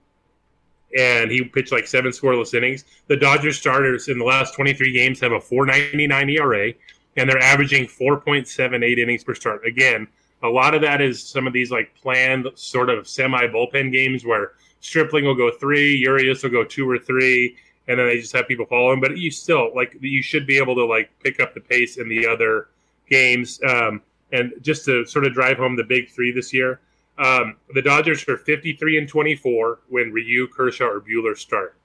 and 0.96 1.32
he 1.32 1.41
pitched 1.46 1.72
like 1.72 1.88
seven 1.88 2.12
scoreless 2.12 2.54
innings, 2.54 2.84
the 3.08 3.15
Dodgers 3.15 3.58
starters 3.58 4.10
in 4.10 4.20
the 4.20 4.26
last 4.26 4.54
23 4.56 4.91
games 4.91 5.22
have 5.22 5.32
a 5.32 5.39
4.99 5.39 6.38
ERA, 6.38 6.74
and 7.15 7.30
they're 7.30 7.41
averaging 7.41 7.88
4.78 7.88 8.98
innings 8.98 9.24
per 9.24 9.34
start. 9.34 9.65
Again, 9.65 10.06
a 10.44 10.50
lot 10.50 10.76
of 10.76 10.82
that 10.82 11.00
is 11.00 11.24
some 11.24 11.48
of 11.48 11.54
these 11.54 11.72
like 11.72 11.96
planned 11.96 12.50
sort 12.56 12.89
of 12.89 13.08
semi 13.08 13.48
bullpen 13.48 13.89
games 13.89 14.26
where 14.26 14.52
Stripling 14.82 15.24
will 15.24 15.36
go 15.36 15.50
three, 15.50 15.96
Urias 15.96 16.44
will 16.44 16.50
go 16.50 16.65
two 16.65 16.89
or 16.89 17.00
three, 17.00 17.56
and 17.88 17.98
then 17.98 18.06
they 18.06 18.20
just 18.20 18.36
have 18.36 18.50
people 18.50 18.65
follow 18.65 18.91
him. 18.91 19.00
But 19.00 19.17
you 19.17 19.32
still 19.32 19.74
like 19.74 19.96
you 20.02 20.22
should 20.22 20.46
be 20.46 20.58
able 20.58 20.76
to 20.76 20.84
like 20.84 21.10
pick 21.24 21.39
up 21.39 21.54
the 21.54 21.62
pace 21.62 21.96
in 21.96 22.10
the 22.10 22.28
other 22.28 22.67
games. 23.10 23.62
Um, 23.63 24.02
and 24.32 24.54
just 24.62 24.86
to 24.86 25.06
sort 25.06 25.26
of 25.26 25.34
drive 25.34 25.58
home 25.58 25.76
the 25.76 25.84
big 25.84 26.10
three 26.10 26.32
this 26.32 26.54
year, 26.54 26.80
um, 27.17 27.58
the 27.74 27.82
Dodgers 27.82 28.28
are 28.28 28.38
53 28.38 28.98
and 28.98 29.08
24 29.08 29.80
when 29.89 30.12
Ryu, 30.12 30.48
Kershaw, 30.48 30.86
or 30.86 31.02
Buehler 31.02 31.38
start. 31.38 31.76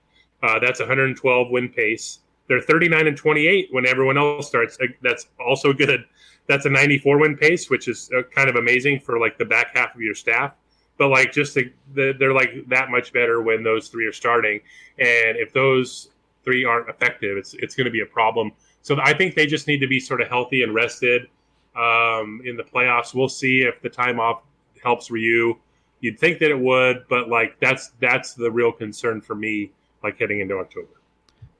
Uh, 0.43 0.59
that's 0.59 0.81
112 0.81 1.51
win 1.51 1.69
pace. 1.69 2.21
They're 2.49 2.61
39 2.61 3.09
and 3.09 3.17
28 3.17 3.69
when 3.73 3.87
everyone 3.87 4.17
else 4.17 4.47
starts. 4.47 4.79
That's 5.03 5.27
also 5.41 5.73
good 5.73 6.05
that's 6.47 6.67
a 6.67 6.71
94 6.71 7.19
win 7.19 7.37
pace, 7.37 7.71
which 7.71 7.89
is 7.89 8.11
uh, 8.17 8.23
kind 8.35 8.49
of 8.49 8.57
amazing 8.57 9.01
for 9.01 9.19
like 9.19 9.39
the 9.39 9.45
back 9.45 9.77
half 9.77 9.95
of 9.95 10.01
your 10.01 10.15
staff. 10.15 10.53
But 10.99 11.09
like 11.09 11.33
just 11.33 11.55
the, 11.55 11.73
the, 11.95 12.15
they're 12.19 12.33
like 12.33 12.65
that 12.69 12.91
much 12.91 13.13
better 13.13 13.43
when 13.43 13.63
those 13.63 13.89
three 13.89 14.07
are 14.07 14.13
starting, 14.13 14.61
and 14.99 15.37
if 15.37 15.53
those 15.53 16.09
three 16.43 16.65
aren't 16.65 16.89
effective, 16.89 17.37
it's 17.37 17.55
it's 17.55 17.75
going 17.75 17.85
to 17.85 17.91
be 17.91 18.01
a 18.01 18.07
problem. 18.07 18.53
So 18.83 18.97
I 19.03 19.13
think 19.13 19.35
they 19.35 19.47
just 19.47 19.67
need 19.67 19.81
to 19.81 19.89
be 19.89 20.01
sort 20.01 20.23
of 20.23 20.29
healthy 20.29 20.63
and 20.63 20.73
rested 20.73 21.29
um, 21.77 22.41
in 22.45 22.57
the 22.57 22.65
playoffs. 22.65 23.15
We'll 23.15 23.29
see 23.29 23.63
if 23.63 23.81
the 23.83 23.89
time 23.91 24.19
off 24.19 24.43
helps 24.83 25.11
Ryu. 25.11 25.57
You'd 26.01 26.19
think 26.19 26.39
that 26.41 26.51
it 26.51 26.59
would, 26.59 27.05
but 27.09 27.29
like 27.29 27.59
that's 27.61 27.93
that's 28.01 28.35
the 28.35 28.51
real 28.51 28.73
concern 28.73 29.21
for 29.21 29.35
me, 29.35 29.73
like 30.03 30.19
heading 30.19 30.41
into 30.41 30.57
October. 30.59 30.89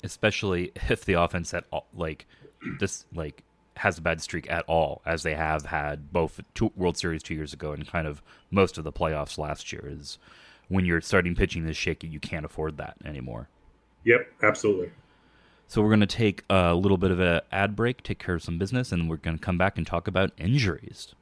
Especially 0.03 0.73
if 0.89 1.05
the 1.05 1.15
offense 1.15 1.53
at 1.55 1.65
all, 1.71 1.87
like 1.95 2.27
this, 2.79 3.07
like 3.15 3.43
has 3.77 3.99
a 3.99 4.03
bad 4.03 4.21
streak 4.21 4.51
at 4.51 4.65
all, 4.67 5.03
as 5.05 5.23
they 5.23 5.35
have 5.35 5.67
had 5.67 6.13
both 6.13 6.41
two 6.55 6.73
World 6.77 6.97
Series 6.97 7.23
two 7.23 7.35
years 7.35 7.53
ago 7.53 7.73
and 7.73 7.87
kind 7.87 8.07
of 8.07 8.23
most 8.51 8.79
of 8.79 8.85
the 8.85 8.93
playoffs 8.93 9.39
last 9.39 9.73
year. 9.73 9.87
Is 9.89 10.19
when 10.69 10.85
you're 10.85 11.01
starting 11.01 11.35
pitching 11.35 11.65
this 11.65 11.77
shaky, 11.77 12.07
you 12.07 12.21
can't 12.21 12.45
afford 12.45 12.77
that 12.77 12.97
anymore. 13.05 13.49
Yep, 14.05 14.29
absolutely. 14.43 14.91
So 15.69 15.83
we're 15.83 15.89
going 15.89 16.01
to 16.01 16.07
take 16.07 16.45
a 16.49 16.75
little 16.75 16.97
bit 16.97 17.11
of 17.11 17.19
an 17.19 17.41
ad 17.51 17.75
break, 17.75 18.03
take 18.03 18.19
care 18.19 18.37
of 18.37 18.43
some 18.43 18.57
business, 18.57 18.93
and 18.93 19.11
we're 19.11 19.17
going 19.17 19.37
to 19.37 19.43
come 19.43 19.59
back 19.59 19.77
and 19.77 19.87
talk 19.87 20.07
about 20.07 20.31
injuries. 20.39 21.15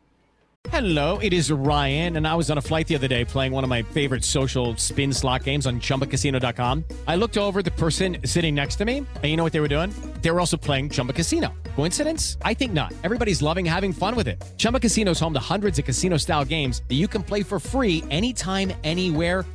Hello, 0.71 1.19
it 1.19 1.35
is 1.35 1.53
Ryan, 1.53 2.17
and 2.17 2.27
I 2.27 2.35
was 2.35 2.51
on 2.51 2.57
a 2.57 2.63
flight 2.63 2.87
the 2.87 2.95
other 2.95 3.07
day 3.07 3.23
playing 3.27 3.53
one 3.53 3.65
of 3.65 3.71
my 3.71 3.83
favorite 3.83 4.25
social 4.25 4.75
spin 4.77 5.13
slot 5.13 5.45
games 5.45 5.67
on 5.67 5.79
ChumbaCasino.com. 5.79 6.85
I 7.07 7.17
looked 7.17 7.37
over 7.37 7.63
the 7.63 7.71
person 7.71 8.17
sitting 8.25 8.55
next 8.55 8.77
to 8.77 8.87
me, 8.87 8.99
and 8.99 9.25
you 9.25 9.37
know 9.37 9.45
what 9.45 9.53
they 9.53 9.61
were 9.61 9.69
doing? 9.69 9.93
They 10.23 10.31
were 10.31 10.41
also 10.41 10.57
playing 10.57 10.89
Chumba 10.89 11.13
Casino. 11.13 11.53
Coincidence? 11.77 12.39
I 12.43 12.55
think 12.55 12.73
not. 12.73 12.95
Everybody's 13.05 13.43
loving 13.43 13.67
having 13.67 13.93
fun 13.93 14.17
with 14.17 14.27
it. 14.27 14.43
Chumba 14.57 14.81
Casino 14.81 15.11
is 15.11 15.21
home 15.21 15.35
to 15.35 15.41
hundreds 15.41 15.79
of 15.79 15.85
casino-style 15.85 16.47
games 16.47 16.83
that 16.89 16.95
you 16.95 17.09
can 17.09 17.23
play 17.23 17.43
for 17.43 17.61
free 17.61 18.03
anytime, 18.11 18.73
anywhere, 18.85 19.45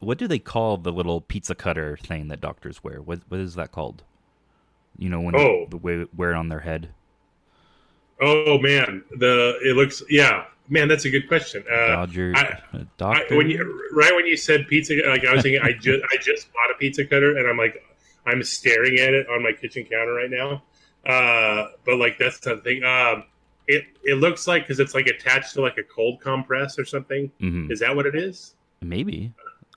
what 0.00 0.18
do 0.18 0.26
they 0.26 0.38
call 0.38 0.76
the 0.76 0.92
little 0.92 1.20
pizza 1.20 1.54
cutter 1.54 1.96
thing 1.96 2.28
that 2.28 2.40
doctors 2.40 2.82
wear? 2.82 3.00
What 3.00 3.20
what 3.28 3.40
is 3.40 3.54
that 3.54 3.72
called? 3.72 4.02
You 4.98 5.08
know 5.08 5.20
when 5.20 5.34
oh. 5.36 5.66
they 5.70 6.06
wear 6.14 6.32
it 6.32 6.36
on 6.36 6.48
their 6.48 6.60
head. 6.60 6.90
Oh 8.20 8.58
man, 8.58 9.02
the 9.18 9.58
it 9.64 9.74
looks 9.76 10.02
yeah, 10.08 10.44
man. 10.68 10.88
That's 10.88 11.04
a 11.04 11.10
good 11.10 11.26
question. 11.28 11.64
Uh, 11.70 11.88
Dodger, 11.88 12.32
I, 12.36 12.86
doctor. 12.96 13.34
I, 13.34 13.36
when 13.36 13.50
you 13.50 13.88
right 13.92 14.14
when 14.14 14.26
you 14.26 14.36
said 14.36 14.68
pizza, 14.68 14.94
like 15.06 15.24
I 15.24 15.32
was 15.34 15.42
thinking, 15.42 15.62
I 15.62 15.72
just 15.72 16.04
I 16.12 16.16
just 16.18 16.52
bought 16.52 16.70
a 16.70 16.78
pizza 16.78 17.04
cutter, 17.04 17.36
and 17.36 17.48
I'm 17.48 17.56
like, 17.56 17.82
I'm 18.26 18.42
staring 18.42 18.98
at 18.98 19.14
it 19.14 19.26
on 19.28 19.42
my 19.42 19.52
kitchen 19.52 19.84
counter 19.84 20.14
right 20.14 20.30
now. 20.30 20.62
Uh, 21.04 21.70
but 21.84 21.96
like 21.96 22.18
that's 22.18 22.38
the 22.40 22.58
thing. 22.58 22.84
Um, 22.84 23.24
it 23.66 23.86
it 24.04 24.14
looks 24.14 24.46
like 24.46 24.64
because 24.64 24.78
it's 24.78 24.94
like 24.94 25.06
attached 25.06 25.54
to 25.54 25.62
like 25.62 25.78
a 25.78 25.82
cold 25.82 26.20
compress 26.20 26.78
or 26.78 26.84
something. 26.84 27.30
Mhm. 27.40 27.72
Is 27.72 27.80
that 27.80 27.96
what 27.96 28.06
it 28.06 28.14
is? 28.14 28.54
Maybe. 28.80 29.32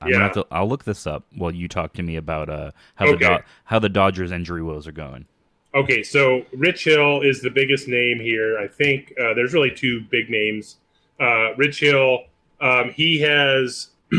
I'm 0.05 0.11
Yeah. 0.11 0.13
gonna 0.15 0.23
have 0.25 0.33
to, 0.33 0.45
I'll 0.51 0.67
look 0.69 0.83
this 0.85 1.05
up 1.07 1.25
while 1.35 1.53
you 1.53 1.67
talk 1.67 1.93
to 1.93 2.03
me 2.03 2.15
about 2.15 2.49
uh, 2.49 2.71
how 2.95 3.05
the 3.07 3.13
Okay. 3.13 3.37
Do- 3.37 3.43
how 3.65 3.79
the 3.79 3.89
Dodgers 3.89 4.31
injury 4.31 4.61
woes 4.63 4.87
are 4.87 4.91
going. 4.91 5.25
Okay, 5.73 6.03
so 6.03 6.45
Rich 6.53 6.85
Hill 6.85 7.21
is 7.21 7.41
the 7.41 7.49
biggest 7.49 7.87
name 7.89 8.19
here. 8.19 8.57
I 8.57 8.67
think 8.67 9.11
uh, 9.19 9.33
there's 9.33 9.53
really 9.53 9.71
two 9.71 10.01
big 10.09 10.29
names. 10.29 10.77
Uh, 11.19 11.53
Rich 11.57 11.81
Hill, 11.81 12.19
um, 12.61 12.91
he 12.95 13.19
has, 13.19 13.89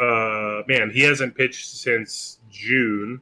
uh, 0.00 0.62
man, 0.68 0.90
he 0.90 1.00
hasn't 1.02 1.34
pitched 1.36 1.68
since 1.68 2.38
June. 2.50 3.20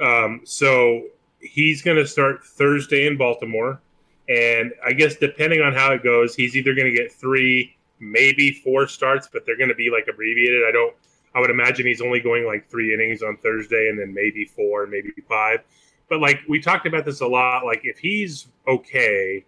Um, 0.00 0.40
so 0.44 1.04
he's 1.40 1.82
going 1.82 1.96
to 1.96 2.06
start 2.06 2.44
Thursday 2.44 3.06
in 3.06 3.16
Baltimore. 3.16 3.80
And 4.28 4.72
I 4.84 4.94
guess 4.94 5.16
depending 5.16 5.60
on 5.60 5.74
how 5.74 5.92
it 5.92 6.02
goes, 6.02 6.34
he's 6.34 6.56
either 6.56 6.74
going 6.74 6.90
to 6.90 6.96
get 6.96 7.12
three, 7.12 7.73
maybe 8.10 8.52
four 8.52 8.86
starts, 8.86 9.28
but 9.32 9.44
they're 9.46 9.56
going 9.56 9.68
to 9.68 9.74
be 9.74 9.90
like 9.90 10.06
abbreviated. 10.08 10.62
I 10.66 10.72
don't, 10.72 10.94
I 11.34 11.40
would 11.40 11.50
imagine 11.50 11.86
he's 11.86 12.00
only 12.00 12.20
going 12.20 12.46
like 12.46 12.70
three 12.70 12.94
innings 12.94 13.22
on 13.22 13.36
Thursday 13.38 13.88
and 13.88 13.98
then 13.98 14.14
maybe 14.14 14.44
four, 14.44 14.86
maybe 14.86 15.12
five. 15.28 15.60
But 16.08 16.20
like 16.20 16.40
we 16.48 16.60
talked 16.60 16.86
about 16.86 17.04
this 17.04 17.20
a 17.20 17.26
lot 17.26 17.64
like 17.64 17.80
if 17.84 17.98
he's 17.98 18.46
okay 18.68 19.44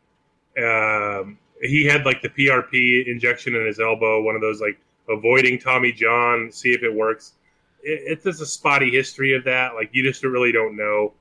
um 0.59 1.39
he 1.61 1.85
had 1.85 2.05
like 2.07 2.23
the 2.23 2.31
prp 2.31 3.07
injection 3.07 3.55
in 3.55 3.67
his 3.67 3.79
elbow 3.79 4.23
one 4.23 4.35
of 4.35 4.41
those 4.41 4.61
like 4.61 4.79
avoiding 5.09 5.59
tommy 5.59 5.93
john 5.93 6.51
see 6.51 6.71
if 6.71 6.83
it 6.83 6.93
works. 6.93 7.35
It, 7.83 8.01
it's 8.07 8.25
just 8.25 8.41
a 8.41 8.47
spotty 8.47 8.91
history 8.91 9.35
of 9.35 9.45
that 9.45 9.75
like 9.75 9.91
you 9.93 10.03
just 10.03 10.25
really 10.25 10.51
don't 10.51 10.77
know 10.77 11.13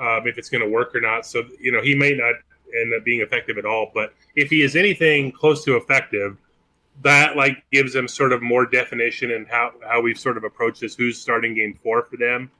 um, 0.00 0.26
if 0.26 0.38
it's 0.38 0.48
going 0.48 0.62
to 0.62 0.68
work 0.68 0.94
or 0.94 1.00
not. 1.00 1.26
So 1.26 1.44
you 1.60 1.70
know 1.70 1.82
he 1.82 1.94
may 1.94 2.14
not 2.14 2.34
end 2.74 2.94
up 2.94 3.04
being 3.04 3.20
effective 3.20 3.56
at 3.56 3.64
all 3.64 3.90
but 3.94 4.14
if 4.36 4.50
he 4.50 4.62
is 4.62 4.76
anything 4.76 5.32
close 5.32 5.64
to 5.64 5.76
effective 5.76 6.36
that 7.02 7.36
like 7.36 7.62
gives 7.70 7.92
them 7.92 8.08
sort 8.08 8.32
of 8.32 8.42
more 8.42 8.66
definition 8.66 9.30
and 9.30 9.46
how 9.46 9.72
how 9.86 10.00
we've 10.00 10.18
sort 10.18 10.36
of 10.36 10.44
approached 10.44 10.80
this 10.80 10.94
who's 10.94 11.20
starting 11.20 11.54
game 11.54 11.78
four 11.82 12.02
for 12.04 12.16
them 12.16 12.50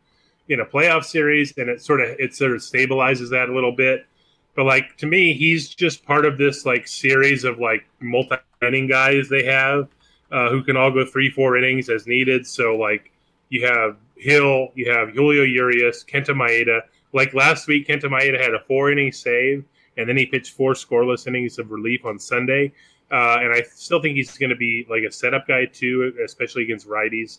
in 0.48 0.60
a 0.60 0.66
playoff 0.66 1.04
series. 1.04 1.56
And 1.56 1.68
it 1.68 1.82
sort 1.82 2.00
of 2.00 2.10
it 2.18 2.34
sort 2.34 2.52
of 2.52 2.58
stabilizes 2.58 3.30
that 3.30 3.48
a 3.48 3.54
little 3.54 3.74
bit. 3.74 4.06
But 4.54 4.64
like 4.64 4.96
to 4.98 5.06
me 5.06 5.32
he's 5.34 5.68
just 5.68 6.04
part 6.04 6.24
of 6.24 6.38
this 6.38 6.64
like 6.64 6.86
series 6.86 7.44
of 7.44 7.58
like 7.58 7.86
multi 8.00 8.36
inning 8.62 8.88
guys 8.88 9.28
they 9.28 9.44
have 9.44 9.88
uh, 10.30 10.50
who 10.50 10.62
can 10.62 10.76
all 10.76 10.90
go 10.90 11.04
three 11.04 11.30
four 11.30 11.56
innings 11.56 11.88
as 11.88 12.06
needed. 12.06 12.46
So 12.46 12.76
like 12.76 13.10
you 13.48 13.66
have 13.66 13.96
hill 14.16 14.68
you 14.74 14.92
have 14.92 15.10
julio 15.10 15.42
urias 15.42 16.04
kenta 16.04 16.30
maeda. 16.30 16.80
Like 17.12 17.34
last 17.34 17.66
week 17.66 17.88
kenta 17.88 18.04
maeda 18.04 18.40
had 18.40 18.54
a 18.54 18.60
four 18.60 18.92
inning 18.92 19.12
save 19.12 19.64
and 19.96 20.08
then 20.08 20.16
he 20.16 20.26
pitched 20.26 20.54
four 20.54 20.72
scoreless 20.72 21.26
innings 21.26 21.58
of 21.58 21.70
relief 21.70 22.06
on 22.06 22.18
sunday 22.18 22.72
uh, 23.10 23.38
and 23.40 23.52
i 23.52 23.62
still 23.74 24.00
think 24.00 24.16
he's 24.16 24.36
going 24.36 24.50
to 24.50 24.56
be 24.56 24.86
like 24.88 25.02
a 25.02 25.12
setup 25.12 25.46
guy 25.46 25.64
too 25.66 26.12
especially 26.24 26.62
against 26.62 26.88
righties 26.88 27.38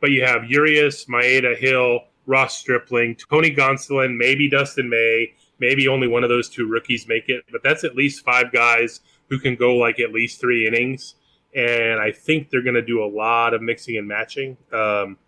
but 0.00 0.10
you 0.10 0.24
have 0.24 0.44
urias 0.44 1.06
maeda 1.06 1.56
hill 1.56 2.00
Ross 2.26 2.58
Stripling, 2.58 3.16
Tony 3.16 3.54
Gonsolin, 3.54 4.16
maybe 4.16 4.48
Dustin 4.48 4.88
May, 4.88 5.34
maybe 5.58 5.88
only 5.88 6.08
one 6.08 6.22
of 6.22 6.28
those 6.28 6.48
two 6.48 6.66
rookies 6.66 7.08
make 7.08 7.28
it, 7.28 7.44
but 7.50 7.62
that's 7.62 7.84
at 7.84 7.96
least 7.96 8.24
five 8.24 8.52
guys 8.52 9.00
who 9.28 9.38
can 9.38 9.56
go 9.56 9.76
like 9.76 9.98
at 10.00 10.12
least 10.12 10.40
three 10.40 10.66
innings. 10.66 11.16
And 11.54 12.00
I 12.00 12.12
think 12.12 12.50
they're 12.50 12.62
going 12.62 12.74
to 12.74 12.82
do 12.82 13.02
a 13.02 13.06
lot 13.06 13.54
of 13.54 13.62
mixing 13.62 13.96
and 13.96 14.06
matching. 14.06 14.56
Um, 14.72 15.18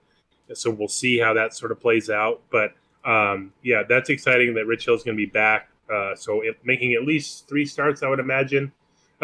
so 0.53 0.71
we'll 0.71 0.89
see 0.89 1.19
how 1.19 1.35
that 1.35 1.55
sort 1.55 1.73
of 1.73 1.81
plays 1.81 2.11
out. 2.11 2.43
But 2.51 2.73
um, 3.05 3.53
yeah, 3.63 3.83
that's 3.89 4.09
exciting 4.09 4.55
that 4.55 4.67
Rich 4.67 4.87
Hill's 4.87 5.03
going 5.03 5.17
to 5.17 5.23
be 5.23 5.31
back. 5.31 5.69
Uh, 5.93 6.15
so 6.15 6.41
it, 6.41 6.59
making 6.65 6.95
at 6.95 7.03
least 7.03 7.49
three 7.49 7.67
starts, 7.67 8.03
I 8.03 8.09
would 8.09 8.21
imagine. 8.21 8.73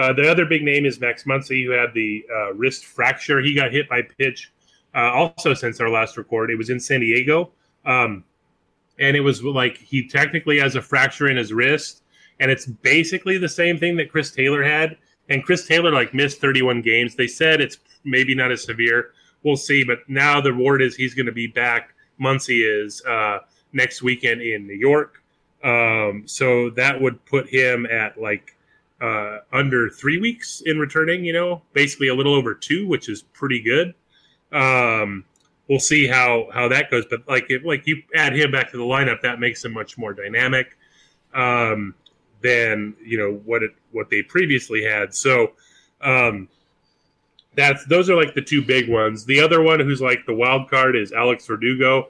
Uh, 0.01 0.15
the 0.15 0.31
other 0.31 0.47
big 0.47 0.63
name 0.63 0.87
is 0.87 0.99
Max 0.99 1.25
Muncy, 1.25 1.63
who 1.63 1.73
had 1.73 1.93
the 1.93 2.25
uh, 2.35 2.55
wrist 2.55 2.87
fracture. 2.87 3.43
He 3.43 3.55
got 3.55 3.71
hit 3.71 3.87
by 3.87 4.01
pitch 4.01 4.51
uh, 4.95 5.13
also 5.13 5.53
since 5.53 5.79
our 5.79 5.91
last 5.91 6.17
record. 6.17 6.51
It 6.51 6.57
was 6.57 6.71
in 6.71 6.81
San 6.81 7.01
Diego. 7.01 7.51
Um, 7.85 8.25
and 8.99 9.15
it 9.15 9.21
was 9.21 9.43
like 9.43 9.77
he 9.77 10.09
technically 10.09 10.59
has 10.59 10.75
a 10.75 10.81
fracture 10.81 11.29
in 11.29 11.37
his 11.37 11.53
wrist, 11.53 12.03
and 12.39 12.51
it's 12.51 12.65
basically 12.65 13.37
the 13.37 13.49
same 13.49 13.77
thing 13.79 13.95
that 13.99 14.11
Chris 14.11 14.31
Taylor 14.31 14.63
had. 14.63 14.97
And 15.29 15.45
Chris 15.45 15.67
Taylor 15.67 15.93
like 15.93 16.15
missed 16.15 16.41
31 16.41 16.81
games. 16.81 17.15
They 17.15 17.27
said 17.27 17.61
it's 17.61 17.77
maybe 18.03 18.35
not 18.35 18.51
as 18.51 18.65
severe. 18.65 19.13
We'll 19.43 19.59
see. 19.59 19.85
But 19.85 19.99
now 20.09 20.41
the 20.41 20.55
word 20.55 20.81
is 20.81 20.97
he's 20.97 21.13
going 21.13 21.27
to 21.27 21.33
be 21.33 21.47
back. 21.47 21.95
Muncy 22.19 22.63
is 22.65 23.05
uh, 23.05 23.41
next 23.75 24.03
weekend 24.03 24.41
in 24.41 24.67
New 24.67 24.73
York. 24.73 25.23
Um, 25.63 26.23
so 26.25 26.71
that 26.71 26.99
would 26.99 27.23
put 27.27 27.51
him 27.51 27.85
at 27.85 28.19
like 28.19 28.57
uh, 29.01 29.39
under 29.53 29.89
three 29.89 30.19
weeks 30.19 30.63
in 30.65 30.79
returning. 30.79 31.25
You 31.25 31.33
know, 31.33 31.63
basically 31.73 32.09
a 32.09 32.15
little 32.15 32.35
over 32.35 32.55
two, 32.55 32.87
which 32.87 33.09
is 33.09 33.23
pretty 33.23 33.63
good. 33.63 33.95
Um, 34.53 35.25
we'll 35.69 35.79
see 35.79 36.07
how 36.07 36.49
how 36.53 36.69
that 36.69 36.91
goes. 36.91 37.07
But 37.09 37.27
like 37.29 37.47
if 37.49 37.65
like 37.65 37.87
you 37.87 38.03
add 38.15 38.37
him 38.37 38.51
back 38.51 38.71
to 38.73 38.77
the 38.77 38.85
lineup, 38.85 39.23
that 39.23 39.41
makes 39.41 39.65
him 39.65 39.73
much 39.73 39.97
more 39.97 40.13
dynamic 40.13 40.77
um, 41.33 41.95
than 42.43 42.95
you 43.03 43.19
know 43.19 43.41
what 43.45 43.63
it 43.63 43.71
what 43.93 44.11
they 44.11 44.23
previously 44.23 44.85
had. 44.85 45.15
So 45.15 45.53
um, 46.01 46.49
that's 47.55 47.85
those 47.87 48.11
are 48.11 48.17
like 48.17 48.35
the 48.35 48.43
two 48.43 48.63
big 48.63 48.89
ones. 48.89 49.25
The 49.25 49.41
other 49.41 49.63
one 49.63 49.81
who's 49.81 50.01
like 50.01 50.27
the 50.27 50.35
wild 50.35 50.69
card 50.69 50.97
is 50.97 51.13
Alex 51.13 51.47
Verdugo. 51.47 52.09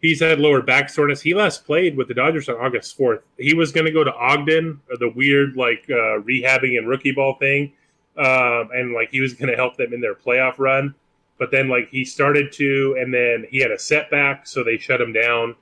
He's 0.00 0.20
had 0.20 0.38
lower 0.38 0.62
back 0.62 0.90
soreness. 0.90 1.20
He 1.20 1.34
last 1.34 1.64
played 1.64 1.96
with 1.96 2.08
the 2.08 2.14
Dodgers 2.14 2.48
on 2.48 2.56
August 2.56 2.96
fourth. 2.96 3.22
He 3.36 3.54
was 3.54 3.72
going 3.72 3.86
to 3.86 3.92
go 3.92 4.04
to 4.04 4.14
Ogden, 4.14 4.80
the 4.98 5.10
weird 5.10 5.56
like 5.56 5.84
uh, 5.90 6.22
rehabbing 6.22 6.78
and 6.78 6.88
rookie 6.88 7.12
ball 7.12 7.34
thing, 7.34 7.72
um, 8.16 8.70
and 8.72 8.92
like 8.92 9.10
he 9.10 9.20
was 9.20 9.34
going 9.34 9.50
to 9.50 9.56
help 9.56 9.76
them 9.76 9.92
in 9.92 10.00
their 10.00 10.14
playoff 10.14 10.58
run 10.58 10.94
but 11.38 11.50
then 11.50 11.68
like 11.68 11.88
he 11.88 12.04
started 12.04 12.52
to, 12.52 12.96
and 13.00 13.14
then 13.14 13.46
he 13.48 13.60
had 13.60 13.70
a 13.70 13.78
setback, 13.78 14.46
so 14.46 14.62
they 14.62 14.76
shut 14.76 15.00
him 15.00 15.12
down. 15.12 15.54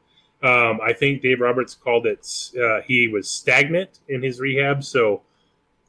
Um, 0.42 0.80
I 0.82 0.92
think 0.92 1.22
Dave 1.22 1.40
Roberts 1.40 1.74
called 1.74 2.06
it 2.06 2.26
uh, 2.60 2.80
he 2.82 3.08
was 3.08 3.30
stagnant 3.30 4.00
in 4.08 4.22
his 4.22 4.40
rehab, 4.40 4.82
so 4.82 5.22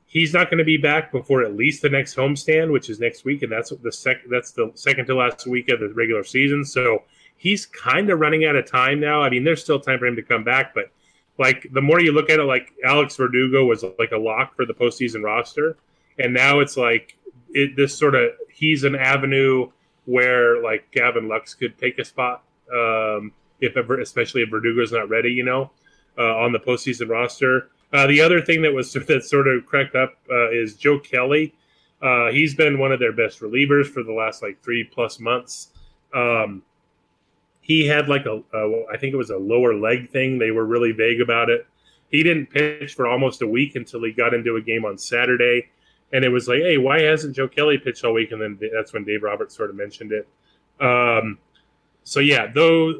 he's 0.05 0.33
not 0.33 0.49
going 0.49 0.57
to 0.59 0.63
be 0.63 0.77
back 0.77 1.11
before 1.11 1.43
at 1.43 1.55
least 1.55 1.81
the 1.81 1.89
next 1.89 2.15
homestand, 2.15 2.71
which 2.71 2.89
is 2.89 2.99
next 2.99 3.25
week, 3.25 3.43
and 3.43 3.51
that's 3.51 3.71
the 3.71 3.91
second 3.91 4.29
that's 4.29 4.51
the 4.51 4.71
second 4.75 5.05
to 5.07 5.15
last 5.15 5.47
week 5.47 5.69
of 5.69 5.79
the 5.79 5.89
regular 5.89 6.23
season. 6.23 6.63
So 6.65 7.03
he's 7.37 7.65
kind 7.65 8.09
of 8.09 8.19
running 8.19 8.45
out 8.45 8.55
of 8.55 8.69
time 8.69 8.99
now. 8.99 9.21
I 9.21 9.29
mean, 9.29 9.43
there's 9.43 9.61
still 9.61 9.79
time 9.79 9.99
for 9.99 10.07
him 10.07 10.15
to 10.15 10.23
come 10.23 10.43
back, 10.43 10.73
but 10.73 10.91
like 11.37 11.67
the 11.71 11.81
more 11.81 12.01
you 12.01 12.11
look 12.11 12.29
at 12.29 12.39
it, 12.39 12.43
like 12.43 12.73
Alex 12.83 13.15
Verdugo 13.15 13.65
was 13.65 13.83
like 13.99 14.11
a 14.11 14.17
lock 14.17 14.55
for 14.55 14.65
the 14.65 14.73
postseason 14.73 15.23
roster, 15.23 15.77
and 16.19 16.33
now 16.33 16.59
it's 16.59 16.77
like 16.77 17.17
it, 17.51 17.75
this 17.75 17.97
sort 17.97 18.15
of 18.15 18.31
he's 18.51 18.83
an 18.83 18.95
avenue 18.95 19.69
where 20.05 20.61
like 20.63 20.89
Gavin 20.91 21.27
Lux 21.27 21.53
could 21.53 21.77
take 21.77 21.99
a 21.99 22.05
spot, 22.05 22.43
um, 22.73 23.31
if 23.61 23.77
ever, 23.77 23.99
especially 23.99 24.41
if 24.41 24.49
Verdugo's 24.49 24.91
not 24.91 25.09
ready, 25.09 25.31
you 25.31 25.43
know, 25.43 25.71
uh, 26.17 26.37
on 26.37 26.51
the 26.51 26.59
postseason 26.59 27.09
roster. 27.09 27.69
Uh, 27.93 28.07
the 28.07 28.19
other 28.19 28.41
thing 28.41 28.61
that 28.63 28.73
was 28.73 28.91
that 29.07 29.23
sort 29.23 29.47
of 29.47 29.65
cracked 29.65 29.95
up 29.95 30.15
uh, 30.31 30.49
is 30.49 30.75
Joe 30.75 30.99
Kelly. 30.99 31.53
Uh, 32.01 32.31
he's 32.31 32.53
been 32.55 32.79
one 32.79 32.91
of 32.91 32.99
their 32.99 33.11
best 33.11 33.41
relievers 33.41 33.87
for 33.87 34.03
the 34.03 34.13
last 34.13 34.41
like 34.41 34.61
three 34.63 34.83
plus 34.83 35.19
months. 35.19 35.69
Um, 36.13 36.63
he 37.67 37.85
had 37.85 38.09
like 38.09 38.25
a, 38.25 38.41
a, 38.53 38.85
I 38.91 38.97
think 38.97 39.13
it 39.13 39.17
was 39.17 39.29
a 39.29 39.37
lower 39.37 39.75
leg 39.75 40.09
thing. 40.09 40.39
They 40.39 40.51
were 40.51 40.65
really 40.65 40.93
vague 40.93 41.21
about 41.21 41.49
it. 41.49 41.67
He 42.09 42.23
didn't 42.23 42.47
pitch 42.47 42.95
for 42.95 43.05
almost 43.05 43.41
a 43.41 43.47
week 43.47 43.75
until 43.75 44.03
he 44.03 44.11
got 44.11 44.33
into 44.33 44.55
a 44.55 44.61
game 44.61 44.85
on 44.85 44.97
Saturday 44.97 45.69
and 46.13 46.23
it 46.23 46.29
was 46.29 46.47
like, 46.47 46.59
hey, 46.59 46.77
why 46.77 47.01
hasn't 47.01 47.35
Joe 47.35 47.47
Kelly 47.47 47.77
pitched 47.77 48.03
all 48.03 48.13
week? 48.13 48.31
And 48.31 48.41
then 48.41 48.59
that's 48.73 48.93
when 48.93 49.03
Dave 49.03 49.23
Roberts 49.23 49.55
sort 49.55 49.69
of 49.69 49.75
mentioned 49.75 50.11
it. 50.11 50.27
Um, 50.79 51.37
so 52.03 52.21
yeah, 52.21 52.47
though 52.53 52.93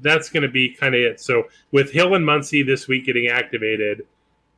that's 0.00 0.30
going 0.30 0.42
to 0.42 0.48
be 0.48 0.74
kind 0.74 0.94
of 0.94 1.00
it. 1.00 1.20
So 1.20 1.44
with 1.70 1.92
Hill 1.92 2.14
and 2.14 2.26
Muncy 2.26 2.66
this 2.66 2.88
week 2.88 3.06
getting 3.06 3.28
activated, 3.28 4.06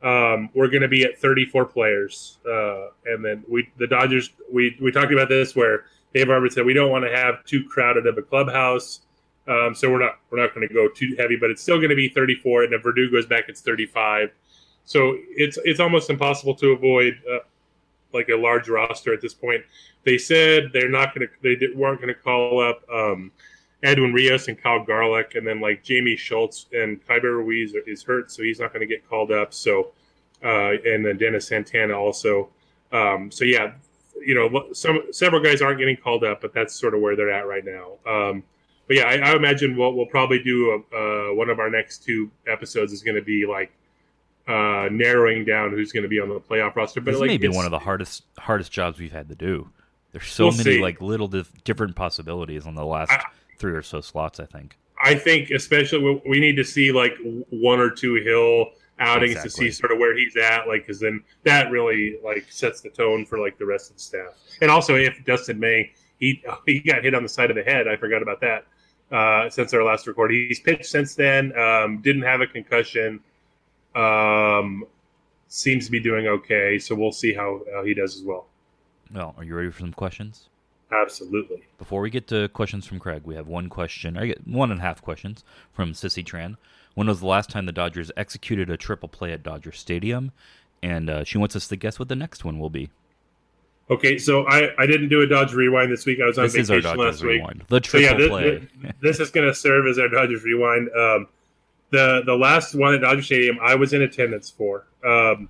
um, 0.03 0.49
we're 0.55 0.69
going 0.69 0.81
to 0.81 0.89
be 0.89 1.05
at 1.05 1.19
34 1.19 1.67
players, 1.67 2.39
uh, 2.47 2.87
and 3.05 3.23
then 3.23 3.45
we 3.47 3.69
the 3.77 3.87
Dodgers 3.87 4.31
we 4.51 4.75
we 4.81 4.91
talked 4.91 5.13
about 5.13 5.29
this 5.29 5.55
where 5.55 5.85
Dave 6.15 6.29
Roberts 6.29 6.55
said 6.55 6.65
we 6.65 6.73
don't 6.73 6.91
want 6.91 7.05
to 7.05 7.15
have 7.15 7.45
too 7.45 7.65
crowded 7.65 8.07
of 8.07 8.17
a 8.17 8.23
clubhouse. 8.23 9.01
Um, 9.49 9.75
so 9.75 9.91
we're 9.91 10.01
not 10.01 10.19
we're 10.31 10.41
not 10.41 10.55
going 10.55 10.67
to 10.67 10.73
go 10.73 10.89
too 10.89 11.15
heavy, 11.19 11.37
but 11.37 11.51
it's 11.51 11.63
still 11.63 11.79
going 11.79 11.91
to 11.91 11.97
be 11.97 12.09
34. 12.09 12.65
And 12.65 12.75
if 12.75 12.83
Verdugo 12.83 13.13
goes 13.13 13.27
back, 13.27 13.45
it's 13.49 13.61
35. 13.61 14.31
So 14.85 15.17
it's 15.31 15.59
it's 15.65 15.81
almost 15.81 16.11
impossible 16.11 16.55
to 16.57 16.73
avoid 16.73 17.15
uh, 17.31 17.39
like 18.13 18.29
a 18.29 18.37
large 18.37 18.69
roster 18.69 19.13
at 19.13 19.21
this 19.21 19.35
point. 19.35 19.63
They 20.05 20.19
said 20.19 20.71
they're 20.73 20.91
not 20.91 21.15
going 21.15 21.29
to, 21.29 21.35
they 21.43 21.67
weren't 21.75 22.01
going 22.01 22.15
to 22.15 22.21
call 22.21 22.61
up 22.61 22.83
um, 22.93 23.31
Edwin 23.83 24.13
Rios 24.13 24.49
and 24.49 24.61
Kyle 24.61 24.85
Garlick, 24.85 25.35
and 25.35 25.47
then 25.47 25.61
like 25.61 25.85
Jaime 25.87 26.17
Schultz 26.17 26.67
and 26.73 27.05
Keibert 27.07 27.23
Ruiz 27.23 27.75
is 27.87 28.03
hurt, 28.03 28.31
so 28.31 28.43
he's 28.43 28.61
not 28.61 28.73
going 28.73 28.81
to 28.81 28.87
get 28.87 29.09
called 29.09 29.31
up. 29.31 29.53
So, 29.55 29.93
uh, 30.43 30.73
and 30.85 31.05
then 31.05 31.19
Dennis 31.19 31.49
Santana 31.49 31.95
also. 31.95 32.49
Um, 32.93 33.31
so 33.31 33.45
yeah, 33.45 33.73
you 34.25 34.35
know, 34.35 34.73
some 34.73 35.05
several 35.13 35.43
guys 35.43 35.63
aren't 35.63 35.79
getting 35.79 35.97
called 35.97 36.25
up, 36.25 36.41
but 36.41 36.53
that's 36.53 36.75
sort 36.75 36.95
of 36.95 37.01
where 37.01 37.17
they're 37.17 37.31
at 37.31 37.47
right 37.47 37.65
now. 37.65 37.93
But 38.91 38.97
yeah, 38.97 39.05
I, 39.05 39.19
I 39.19 39.37
imagine 39.37 39.77
we'll 39.77 39.93
we'll 39.95 40.07
probably 40.07 40.43
do 40.43 40.83
a, 40.93 40.97
uh, 41.31 41.35
one 41.35 41.49
of 41.49 41.61
our 41.61 41.71
next 41.71 42.03
two 42.03 42.29
episodes 42.49 42.93
is 42.93 43.05
going 43.05 43.15
to 43.15 43.23
be 43.23 43.47
like 43.47 43.71
uh, 44.49 44.89
narrowing 44.91 45.45
down 45.45 45.71
who's 45.71 45.93
going 45.93 46.03
to 46.03 46.09
be 46.09 46.19
on 46.19 46.29
the 46.29 46.41
playoff 46.41 46.75
roster. 46.75 47.01
But 47.01 47.13
this 47.13 47.21
like, 47.21 47.29
may 47.29 47.37
be 47.37 47.47
one 47.47 47.65
of 47.65 47.71
the 47.71 47.79
hardest 47.79 48.25
hardest 48.37 48.73
jobs 48.73 48.99
we've 48.99 49.13
had 49.13 49.29
to 49.29 49.37
do. 49.37 49.71
There's 50.11 50.27
so 50.27 50.47
We'll 50.47 50.57
many 50.57 50.63
see. 50.65 50.83
like 50.83 51.01
little 51.01 51.29
dif- 51.29 51.63
different 51.63 51.95
possibilities 51.95 52.67
on 52.67 52.75
the 52.75 52.85
last 52.85 53.13
I- 53.13 53.23
three 53.59 53.71
or 53.71 53.83
so 53.83 54.01
slots. 54.01 54.41
I 54.41 54.47
think. 54.47 54.77
I 55.01 55.15
think 55.15 55.51
especially 55.51 56.03
we- 56.03 56.23
we 56.29 56.41
need 56.41 56.57
to 56.57 56.65
see 56.65 56.91
like 56.91 57.17
one 57.51 57.79
or 57.79 57.91
two 57.91 58.17
Hill 58.17 58.73
outings 58.99 59.41
to 59.41 59.51
see 59.51 59.71
sort 59.71 59.93
of 59.93 59.99
where 59.99 60.17
he's 60.17 60.37
at, 60.37 60.67
like 60.67 60.83
because 60.85 60.99
then 60.99 61.23
that 61.45 61.71
really 61.71 62.17
like 62.25 62.45
sets 62.51 62.81
the 62.81 62.91
tone 62.91 63.25
for 63.25 63.39
like 63.39 63.57
the 63.57 63.67
rest 63.67 63.91
of 63.91 63.99
the 63.99 64.03
staff. 64.03 64.35
And 64.61 64.69
also, 64.69 64.97
if 64.97 65.25
Dustin 65.25 65.61
May 65.61 65.93
he 66.19 66.43
he 66.67 66.81
got 66.81 67.05
hit 67.05 67.15
on 67.15 67.23
the 67.23 67.29
side 67.29 67.51
of 67.51 67.57
the 67.57 67.63
head, 67.63 67.87
I 67.87 67.95
forgot 67.95 68.21
about 68.21 68.41
that. 68.41 68.65
Uh, 69.11 69.51
since 69.51 69.75
our 69.75 69.83
last 69.83 70.07
record, 70.07 70.31
he's 70.31 70.61
pitched 70.61 70.87
since 70.87 71.15
then. 71.15 71.57
Um, 71.59 72.01
didn't 72.01 72.23
have 72.23 72.41
a 72.41 72.47
concussion. 72.47 73.21
Um, 73.95 74.85
seems 75.49 75.87
to 75.87 75.91
be 75.91 76.01
doing 76.01 76.27
okay. 76.29 76.79
So 76.79 76.95
we'll 76.95 77.13
see 77.13 77.35
how, 77.35 77.63
how 77.75 77.85
he 77.85 77.93
does 77.95 78.17
as 78.17 78.23
well. 78.23 78.47
Well, 79.13 79.35
are 79.37 79.45
you 79.45 79.55
ready 79.57 79.71
for 79.71 79.81
some 79.81 79.93
questions? 79.93 80.49
Absolutely. 80.93 81.63
Before 81.79 82.01
we 82.01 82.11
get 82.11 82.29
to 82.29 82.49
questions 82.49 82.87
from 82.87 82.99
Craig, 82.99 83.23
we 83.25 83.35
have 83.35 83.47
one 83.47 83.69
question. 83.69 84.17
I 84.17 84.27
get 84.27 84.47
one 84.47 84.71
and 84.71 84.81
a 84.81 84.83
half 84.83 85.03
questions 85.03 85.45
from 85.73 85.93
Sissy 85.93 86.25
Tran. 86.25 86.57
When 86.95 87.07
was 87.07 87.21
the 87.21 87.27
last 87.27 87.51
time 87.51 87.67
the 87.67 87.73
Dodgers 87.73 88.11
executed 88.17 88.71
a 88.71 88.77
triple 88.77 89.09
play 89.09 89.33
at 89.33 89.43
Dodger 89.43 89.73
Stadium? 89.73 90.33
And 90.83 91.11
uh, 91.11 91.25
she 91.25 91.39
wants 91.39 91.55
us 91.55 91.69
to 91.69 91.77
guess 91.77 91.99
what 91.99 92.09
the 92.09 92.17
next 92.17 92.45
one 92.45 92.59
will 92.59 92.71
be. 92.71 92.91
Okay, 93.91 94.19
so 94.19 94.47
I, 94.47 94.71
I 94.79 94.87
didn't 94.87 95.09
do 95.09 95.23
a 95.23 95.27
Dodge 95.27 95.53
rewind 95.53 95.91
this 95.91 96.07
week. 96.07 96.21
I 96.23 96.27
was 96.27 96.39
on 96.39 96.45
This 96.45 96.55
is 96.55 96.71
our 96.71 96.77
vacation 96.77 96.99
last 96.99 97.23
week. 97.23 97.31
rewind. 97.41 97.65
The 97.69 97.81
So 97.85 97.99
yeah, 97.99 98.15
triple 98.15 98.37
this, 98.39 98.61
play. 98.81 98.93
this 99.03 99.19
is 99.21 99.31
going 99.31 99.49
to 99.49 99.55
serve 99.55 99.87
as 99.89 99.99
our 99.99 100.09
Dodgers 100.09 100.45
rewind. 100.45 100.89
Um, 100.97 101.27
the 101.91 102.23
the 102.25 102.37
last 102.37 102.75
one 102.77 102.95
at 102.95 103.01
Dodger 103.01 103.23
Stadium, 103.23 103.59
I 103.61 103.75
was 103.75 103.93
in 103.93 104.03
attendance 104.03 104.49
for. 104.49 104.87
Um, 105.05 105.49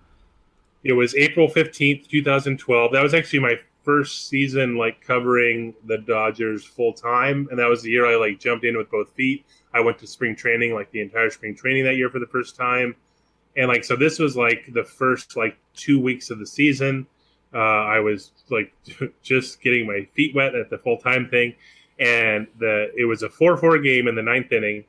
it 0.84 0.94
was 0.94 1.14
April 1.16 1.48
fifteenth, 1.48 2.08
two 2.08 2.24
thousand 2.24 2.58
twelve. 2.58 2.92
That 2.92 3.02
was 3.02 3.12
actually 3.12 3.40
my 3.40 3.56
first 3.84 4.28
season 4.28 4.76
like 4.76 5.02
covering 5.02 5.74
the 5.86 5.98
Dodgers 5.98 6.64
full 6.64 6.94
time, 6.94 7.46
and 7.50 7.58
that 7.58 7.68
was 7.68 7.82
the 7.82 7.90
year 7.90 8.06
I 8.06 8.16
like 8.16 8.40
jumped 8.40 8.64
in 8.64 8.76
with 8.78 8.90
both 8.90 9.10
feet. 9.12 9.44
I 9.74 9.80
went 9.80 9.98
to 9.98 10.06
spring 10.06 10.34
training, 10.34 10.72
like 10.72 10.90
the 10.92 11.02
entire 11.02 11.28
spring 11.28 11.54
training 11.54 11.84
that 11.84 11.96
year 11.96 12.08
for 12.08 12.18
the 12.18 12.26
first 12.26 12.56
time, 12.56 12.96
and 13.56 13.68
like 13.68 13.84
so 13.84 13.96
this 13.96 14.18
was 14.18 14.34
like 14.34 14.64
the 14.72 14.84
first 14.84 15.36
like 15.36 15.58
two 15.74 16.00
weeks 16.00 16.30
of 16.30 16.38
the 16.38 16.46
season. 16.46 17.06
Uh, 17.52 17.58
I 17.58 18.00
was 18.00 18.32
like 18.48 18.72
just 19.22 19.60
getting 19.60 19.86
my 19.86 20.06
feet 20.14 20.34
wet 20.34 20.54
at 20.54 20.70
the 20.70 20.78
full 20.78 20.98
time 20.98 21.28
thing, 21.28 21.54
and 21.98 22.46
the 22.58 22.90
it 22.96 23.04
was 23.04 23.22
a 23.22 23.28
four 23.28 23.56
four 23.56 23.78
game 23.78 24.08
in 24.08 24.14
the 24.14 24.22
ninth 24.22 24.52
inning. 24.52 24.84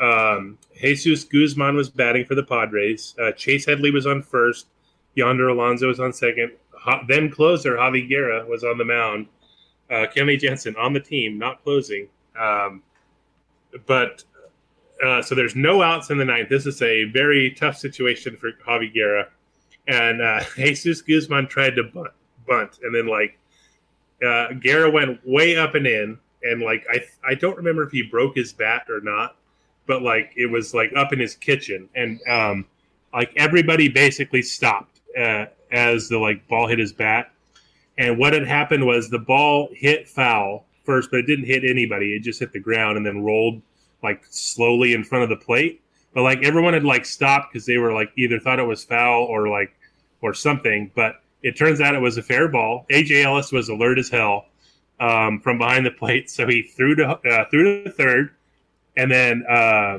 Um, 0.00 0.58
Jesus 0.80 1.24
Guzman 1.24 1.74
was 1.74 1.88
batting 1.90 2.24
for 2.24 2.34
the 2.34 2.44
Padres. 2.44 3.14
Uh, 3.20 3.32
Chase 3.32 3.66
Headley 3.66 3.90
was 3.90 4.06
on 4.06 4.22
first. 4.22 4.68
Yonder 5.14 5.48
Alonso 5.48 5.88
was 5.88 5.98
on 5.98 6.12
second. 6.12 6.52
Ha- 6.72 7.04
then 7.08 7.30
closer 7.30 7.74
Javi 7.74 8.08
Guerra 8.08 8.46
was 8.46 8.62
on 8.62 8.78
the 8.78 8.84
mound. 8.84 9.26
Uh, 9.90 10.06
Kenley 10.14 10.38
Jansen 10.38 10.76
on 10.76 10.92
the 10.92 11.00
team, 11.00 11.38
not 11.38 11.62
closing. 11.64 12.08
Um, 12.38 12.82
but 13.86 14.22
uh, 15.04 15.22
so 15.22 15.34
there's 15.34 15.56
no 15.56 15.82
outs 15.82 16.10
in 16.10 16.18
the 16.18 16.24
ninth. 16.24 16.48
This 16.48 16.66
is 16.66 16.80
a 16.82 17.04
very 17.04 17.50
tough 17.52 17.76
situation 17.76 18.36
for 18.36 18.52
Javi 18.66 18.92
Guerra. 18.92 19.28
And 19.88 20.22
uh, 20.22 20.44
Jesus 20.54 21.02
Guzman 21.02 21.48
tried 21.48 21.74
to 21.76 21.82
bunt, 21.82 22.12
bunt, 22.46 22.78
and 22.82 22.94
then 22.94 23.06
like 23.06 23.38
uh, 24.24 24.52
Guerra 24.60 24.90
went 24.90 25.20
way 25.26 25.56
up 25.56 25.74
and 25.74 25.86
in, 25.86 26.18
and 26.42 26.62
like 26.62 26.86
I 26.90 27.00
I 27.26 27.34
don't 27.34 27.56
remember 27.56 27.82
if 27.82 27.90
he 27.90 28.02
broke 28.02 28.36
his 28.36 28.52
bat 28.52 28.86
or 28.88 29.00
not, 29.00 29.36
but 29.86 30.02
like 30.02 30.32
it 30.36 30.46
was 30.46 30.74
like 30.74 30.92
up 30.94 31.12
in 31.12 31.18
his 31.18 31.34
kitchen, 31.34 31.88
and 31.96 32.20
um, 32.28 32.66
like 33.12 33.32
everybody 33.36 33.88
basically 33.88 34.42
stopped 34.42 35.00
uh, 35.18 35.46
as 35.72 36.08
the 36.08 36.18
like 36.18 36.46
ball 36.48 36.68
hit 36.68 36.78
his 36.78 36.92
bat, 36.92 37.32
and 37.96 38.18
what 38.18 38.34
had 38.34 38.46
happened 38.46 38.86
was 38.86 39.08
the 39.08 39.18
ball 39.18 39.70
hit 39.72 40.08
foul 40.08 40.66
first, 40.84 41.10
but 41.10 41.20
it 41.20 41.26
didn't 41.26 41.46
hit 41.46 41.64
anybody. 41.64 42.14
It 42.14 42.22
just 42.22 42.40
hit 42.40 42.52
the 42.52 42.60
ground 42.60 42.96
and 42.96 43.06
then 43.06 43.22
rolled 43.22 43.62
like 44.02 44.22
slowly 44.28 44.92
in 44.92 45.02
front 45.02 45.24
of 45.24 45.30
the 45.30 45.44
plate. 45.44 45.82
But 46.14 46.22
like 46.22 46.42
everyone 46.42 46.74
had 46.74 46.84
like 46.84 47.04
stopped 47.04 47.52
because 47.52 47.66
they 47.66 47.78
were 47.78 47.92
like 47.92 48.10
either 48.16 48.38
thought 48.38 48.58
it 48.58 48.64
was 48.64 48.84
foul 48.84 49.24
or 49.24 49.48
like 49.48 49.72
or 50.22 50.34
something. 50.34 50.90
But 50.94 51.16
it 51.42 51.56
turns 51.56 51.80
out 51.80 51.94
it 51.94 52.00
was 52.00 52.18
a 52.18 52.22
fair 52.22 52.48
ball. 52.48 52.86
AJ 52.90 53.24
Ellis 53.24 53.52
was 53.52 53.68
alert 53.68 53.98
as 53.98 54.08
hell 54.08 54.46
um, 55.00 55.40
from 55.40 55.58
behind 55.58 55.86
the 55.86 55.90
plate, 55.90 56.30
so 56.30 56.46
he 56.46 56.62
threw 56.62 56.94
to 56.96 57.08
uh, 57.08 57.44
threw 57.50 57.84
to 57.84 57.90
third, 57.90 58.30
and 58.96 59.10
then 59.10 59.44
uh, 59.48 59.98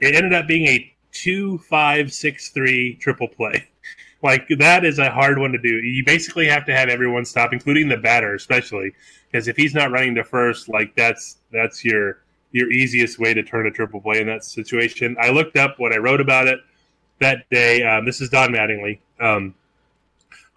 it 0.00 0.14
ended 0.14 0.32
up 0.32 0.46
being 0.46 0.66
a 0.66 0.92
two 1.12 1.58
five 1.58 2.12
six 2.12 2.50
three 2.50 2.96
triple 2.96 3.28
play. 3.28 3.66
Like 4.22 4.48
that 4.58 4.84
is 4.84 4.98
a 4.98 5.10
hard 5.10 5.38
one 5.38 5.52
to 5.52 5.58
do. 5.58 5.68
You 5.68 6.04
basically 6.04 6.46
have 6.46 6.66
to 6.66 6.76
have 6.76 6.90
everyone 6.90 7.24
stop, 7.24 7.54
including 7.54 7.88
the 7.88 7.96
batter, 7.96 8.34
especially 8.34 8.92
because 9.32 9.48
if 9.48 9.56
he's 9.56 9.72
not 9.72 9.90
running 9.90 10.14
to 10.16 10.24
first, 10.24 10.68
like 10.68 10.94
that's 10.94 11.38
that's 11.50 11.82
your 11.86 12.18
your 12.52 12.70
easiest 12.70 13.18
way 13.18 13.32
to 13.32 13.42
turn 13.42 13.66
a 13.66 13.70
triple 13.70 14.00
play 14.00 14.20
in 14.20 14.26
that 14.26 14.44
situation. 14.44 15.16
I 15.18 15.30
looked 15.30 15.56
up 15.56 15.78
what 15.78 15.94
I 15.94 15.96
wrote 15.96 16.20
about 16.20 16.48
it 16.48 16.60
that 17.20 17.48
day. 17.50 17.82
Um, 17.82 18.04
this 18.04 18.20
is 18.20 18.28
Don 18.28 18.50
Mattingly. 18.50 18.98
Um, 19.20 19.54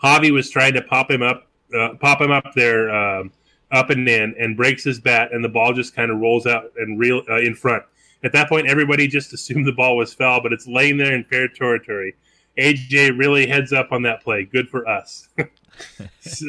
Javi 0.03 0.31
was 0.31 0.49
trying 0.49 0.73
to 0.73 0.81
pop 0.81 1.09
him 1.09 1.21
up, 1.21 1.47
uh, 1.77 1.89
pop 1.99 2.21
him 2.21 2.31
up 2.31 2.53
there, 2.55 2.93
um, 2.93 3.31
up 3.71 3.89
and 3.89 4.07
in, 4.07 4.35
and 4.37 4.55
breaks 4.55 4.83
his 4.83 4.99
bat, 4.99 5.29
and 5.33 5.43
the 5.43 5.49
ball 5.49 5.73
just 5.73 5.95
kind 5.95 6.11
of 6.11 6.19
rolls 6.19 6.45
out 6.45 6.71
and 6.77 6.99
real 6.99 7.23
uh, 7.29 7.39
in 7.39 7.55
front. 7.55 7.83
At 8.23 8.31
that 8.33 8.49
point, 8.49 8.67
everybody 8.67 9.07
just 9.07 9.33
assumed 9.33 9.65
the 9.65 9.73
ball 9.73 9.97
was 9.97 10.13
foul, 10.13 10.41
but 10.41 10.53
it's 10.53 10.67
laying 10.67 10.97
there 10.97 11.13
in 11.13 11.23
fair 11.23 11.47
territory. 11.47 12.15
AJ 12.57 13.17
really 13.17 13.47
heads 13.47 13.73
up 13.73 13.91
on 13.91 14.03
that 14.03 14.21
play. 14.21 14.45
Good 14.45 14.69
for 14.69 14.87
us. 14.87 15.27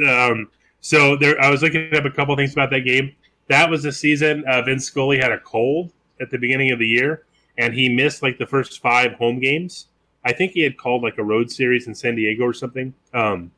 um, 0.06 0.50
so 0.80 1.16
there, 1.16 1.40
I 1.40 1.48
was 1.48 1.62
looking 1.62 1.94
up 1.94 2.04
a 2.04 2.10
couple 2.10 2.36
things 2.36 2.52
about 2.52 2.70
that 2.70 2.80
game. 2.80 3.14
That 3.48 3.70
was 3.70 3.82
the 3.82 3.92
season 3.92 4.44
uh, 4.46 4.62
Vin 4.62 4.78
Scully 4.78 5.18
had 5.18 5.32
a 5.32 5.40
cold 5.40 5.92
at 6.20 6.30
the 6.30 6.38
beginning 6.38 6.72
of 6.72 6.78
the 6.78 6.86
year, 6.86 7.24
and 7.56 7.72
he 7.72 7.88
missed 7.88 8.22
like 8.22 8.38
the 8.38 8.46
first 8.46 8.82
five 8.82 9.12
home 9.14 9.40
games. 9.40 9.86
I 10.24 10.32
think 10.32 10.52
he 10.52 10.62
had 10.62 10.76
called 10.76 11.02
like 11.02 11.18
a 11.18 11.24
road 11.24 11.50
series 11.50 11.86
in 11.86 11.94
San 11.94 12.14
Diego 12.14 12.44
or 12.44 12.52
something, 12.52 12.94
um, 13.12 13.50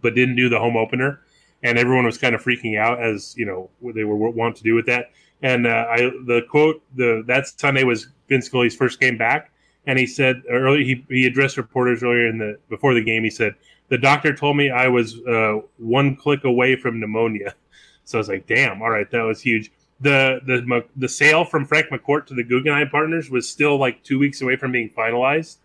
but 0.00 0.14
didn't 0.14 0.36
do 0.36 0.48
the 0.48 0.58
home 0.58 0.76
opener. 0.76 1.20
And 1.62 1.78
everyone 1.78 2.06
was 2.06 2.16
kind 2.16 2.34
of 2.34 2.42
freaking 2.42 2.78
out 2.78 3.02
as 3.02 3.34
you 3.36 3.44
know 3.44 3.68
what 3.80 3.94
they 3.94 4.04
were 4.04 4.16
want 4.16 4.56
to 4.56 4.62
do 4.62 4.74
with 4.74 4.86
that. 4.86 5.10
And 5.42 5.66
uh, 5.66 5.86
I 5.90 5.98
the 6.26 6.42
quote 6.48 6.82
the 6.94 7.22
that 7.26 7.48
Sunday 7.48 7.84
was 7.84 8.08
Vin 8.28 8.40
Scully's 8.40 8.74
first 8.74 9.00
game 9.00 9.18
back, 9.18 9.52
and 9.86 9.98
he 9.98 10.06
said 10.06 10.42
early 10.50 10.84
he, 10.84 11.04
he 11.08 11.26
addressed 11.26 11.56
reporters 11.56 12.02
earlier 12.02 12.28
in 12.28 12.38
the 12.38 12.58
before 12.68 12.94
the 12.94 13.02
game. 13.04 13.24
He 13.24 13.30
said 13.30 13.54
the 13.88 13.98
doctor 13.98 14.34
told 14.34 14.56
me 14.56 14.70
I 14.70 14.88
was 14.88 15.20
uh, 15.26 15.60
one 15.76 16.16
click 16.16 16.44
away 16.44 16.76
from 16.76 17.00
pneumonia. 17.00 17.54
So 18.06 18.18
I 18.18 18.20
was 18.20 18.28
like, 18.28 18.48
damn, 18.48 18.82
all 18.82 18.90
right, 18.90 19.08
that 19.12 19.22
was 19.22 19.40
huge. 19.40 19.70
The 20.00 20.40
the 20.44 20.84
the 20.96 21.08
sale 21.08 21.44
from 21.44 21.64
Frank 21.64 21.90
McCourt 21.92 22.26
to 22.26 22.34
the 22.34 22.42
Guggenheim 22.42 22.88
Partners 22.88 23.30
was 23.30 23.48
still 23.48 23.78
like 23.78 24.02
two 24.02 24.18
weeks 24.18 24.40
away 24.40 24.56
from 24.56 24.72
being 24.72 24.90
finalized. 24.90 25.58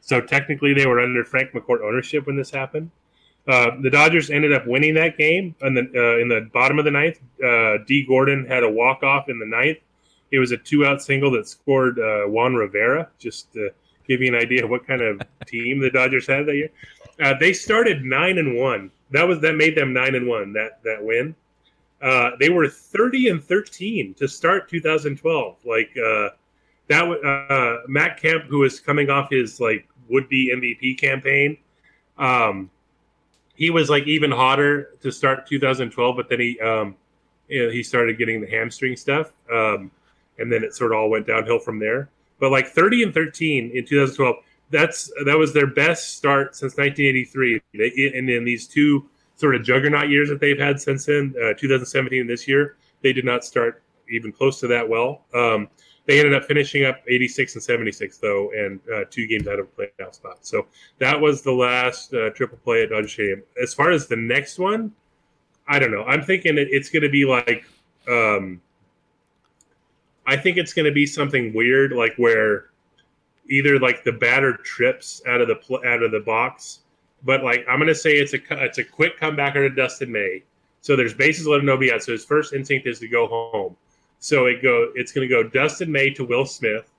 So 0.00 0.20
technically, 0.20 0.74
they 0.74 0.86
were 0.86 1.00
under 1.00 1.24
Frank 1.24 1.52
McCourt 1.52 1.82
ownership 1.82 2.26
when 2.26 2.36
this 2.36 2.50
happened. 2.50 2.90
Uh, 3.48 3.70
the 3.82 3.90
Dodgers 3.90 4.30
ended 4.30 4.52
up 4.52 4.66
winning 4.66 4.94
that 4.94 5.16
game, 5.16 5.54
and 5.62 5.76
then 5.76 5.90
uh, 5.94 6.18
in 6.18 6.28
the 6.28 6.48
bottom 6.52 6.78
of 6.78 6.84
the 6.84 6.90
ninth, 6.90 7.18
uh, 7.44 7.78
Dee 7.86 8.04
Gordon 8.06 8.46
had 8.46 8.62
a 8.62 8.70
walk 8.70 9.02
off 9.02 9.28
in 9.28 9.38
the 9.38 9.46
ninth. 9.46 9.78
It 10.30 10.38
was 10.38 10.52
a 10.52 10.56
two 10.56 10.84
out 10.84 11.02
single 11.02 11.30
that 11.32 11.48
scored 11.48 11.98
uh, 11.98 12.24
Juan 12.26 12.54
Rivera. 12.54 13.08
Just 13.18 13.52
to 13.54 13.70
give 14.06 14.20
you 14.20 14.28
an 14.28 14.40
idea 14.40 14.64
of 14.64 14.70
what 14.70 14.86
kind 14.86 15.00
of 15.00 15.20
team 15.46 15.80
the 15.80 15.90
Dodgers 15.90 16.26
had 16.26 16.46
that 16.46 16.54
year. 16.54 16.70
Uh, 17.20 17.34
they 17.38 17.52
started 17.52 18.04
nine 18.04 18.38
and 18.38 18.56
one. 18.56 18.90
That 19.10 19.26
was 19.26 19.40
that 19.40 19.56
made 19.56 19.76
them 19.76 19.92
nine 19.92 20.14
and 20.14 20.28
one. 20.28 20.52
That 20.52 20.82
that 20.84 21.02
win. 21.02 21.34
Uh, 22.00 22.30
they 22.38 22.48
were 22.48 22.66
30 22.66 23.28
and 23.28 23.44
13 23.44 24.14
to 24.14 24.26
start 24.26 24.70
2012. 24.70 25.56
Like 25.66 25.90
uh, 25.98 26.30
that, 26.88 27.04
uh, 27.04 27.86
Matt 27.88 28.18
Kemp, 28.20 28.44
who 28.44 28.60
was 28.60 28.80
coming 28.80 29.10
off 29.10 29.30
his 29.30 29.60
like 29.60 29.86
would-be 30.10 30.52
MVP 30.54 30.98
campaign, 30.98 31.56
um, 32.18 32.70
he 33.54 33.70
was 33.70 33.90
like 33.90 34.06
even 34.06 34.30
hotter 34.30 34.90
to 35.02 35.10
start 35.10 35.46
2012. 35.46 36.16
But 36.16 36.28
then 36.28 36.40
he 36.40 36.60
um, 36.60 36.96
you 37.50 37.66
know, 37.66 37.70
he 37.70 37.82
started 37.82 38.16
getting 38.16 38.40
the 38.40 38.48
hamstring 38.48 38.96
stuff, 38.96 39.32
um, 39.52 39.90
and 40.38 40.50
then 40.50 40.64
it 40.64 40.74
sort 40.74 40.92
of 40.92 40.98
all 40.98 41.10
went 41.10 41.26
downhill 41.26 41.58
from 41.58 41.78
there. 41.78 42.08
But 42.38 42.50
like 42.50 42.68
30 42.68 43.02
and 43.02 43.14
13 43.14 43.72
in 43.74 43.84
2012, 43.84 44.36
that's 44.70 45.12
that 45.26 45.36
was 45.36 45.52
their 45.52 45.66
best 45.66 46.16
start 46.16 46.54
since 46.54 46.76
1983. 46.76 47.60
They, 47.74 48.12
and 48.16 48.30
in 48.30 48.44
these 48.44 48.66
two 48.66 49.08
sort 49.36 49.56
of 49.56 49.64
juggernaut 49.64 50.08
years 50.08 50.28
that 50.28 50.40
they've 50.40 50.58
had 50.58 50.80
since 50.80 51.06
then, 51.06 51.34
uh, 51.36 51.54
2017 51.58 52.20
and 52.20 52.30
this 52.30 52.46
year, 52.46 52.76
they 53.02 53.12
did 53.12 53.24
not 53.24 53.44
start 53.44 53.82
even 54.08 54.32
close 54.32 54.60
to 54.60 54.68
that 54.68 54.88
well. 54.88 55.22
Um, 55.34 55.68
they 56.10 56.18
ended 56.18 56.34
up 56.34 56.44
finishing 56.44 56.84
up 56.84 57.00
86 57.06 57.54
and 57.54 57.62
76 57.62 58.18
though, 58.18 58.50
and 58.50 58.80
uh, 58.92 59.04
two 59.10 59.28
games 59.28 59.46
out 59.46 59.60
of 59.60 59.68
a 59.78 59.82
playoff 60.02 60.16
spot. 60.16 60.38
So 60.40 60.66
that 60.98 61.20
was 61.20 61.42
the 61.42 61.52
last 61.52 62.12
uh, 62.12 62.30
triple 62.30 62.58
play 62.58 62.82
at 62.82 62.90
Dodger 62.90 63.06
Stadium. 63.06 63.42
As 63.62 63.72
far 63.72 63.92
as 63.92 64.08
the 64.08 64.16
next 64.16 64.58
one, 64.58 64.90
I 65.68 65.78
don't 65.78 65.92
know. 65.92 66.02
I'm 66.02 66.22
thinking 66.22 66.58
it, 66.58 66.66
it's 66.72 66.90
going 66.90 67.04
to 67.04 67.08
be 67.08 67.24
like 67.24 67.64
um, 68.08 68.60
I 70.26 70.36
think 70.36 70.56
it's 70.56 70.72
going 70.72 70.86
to 70.86 70.92
be 70.92 71.06
something 71.06 71.54
weird, 71.54 71.92
like 71.92 72.16
where 72.16 72.70
either 73.48 73.78
like 73.78 74.02
the 74.02 74.10
batter 74.10 74.56
trips 74.56 75.22
out 75.28 75.40
of 75.40 75.46
the 75.46 75.54
pl- 75.54 75.82
out 75.86 76.02
of 76.02 76.10
the 76.10 76.18
box, 76.18 76.80
but 77.22 77.44
like 77.44 77.64
I'm 77.68 77.78
going 77.78 77.86
to 77.86 77.94
say 77.94 78.14
it's 78.14 78.34
a 78.34 78.40
it's 78.64 78.78
a 78.78 78.84
quick 78.84 79.16
comeback 79.16 79.54
to 79.54 79.70
Dustin 79.70 80.10
May. 80.10 80.42
So 80.80 80.96
there's 80.96 81.14
bases 81.14 81.46
loaded, 81.46 81.66
nobody 81.66 81.92
out. 81.92 82.02
So 82.02 82.10
his 82.10 82.24
first 82.24 82.52
instinct 82.52 82.88
is 82.88 82.98
to 82.98 83.06
go 83.06 83.28
home. 83.28 83.76
So 84.20 84.46
it 84.46 84.62
go 84.62 84.90
it's 84.94 85.12
going 85.12 85.28
to 85.28 85.34
go 85.34 85.42
Dustin 85.42 85.90
May 85.90 86.10
to 86.10 86.24
Will 86.24 86.46
Smith, 86.46 86.90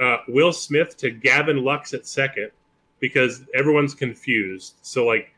uh, 0.00 0.18
Will 0.28 0.52
Smith 0.52 0.96
to 0.98 1.10
Gavin 1.10 1.64
Lux 1.64 1.94
at 1.94 2.06
second, 2.06 2.50
because 3.00 3.42
everyone's 3.54 3.94
confused. 3.94 4.74
So 4.82 5.06
like 5.06 5.32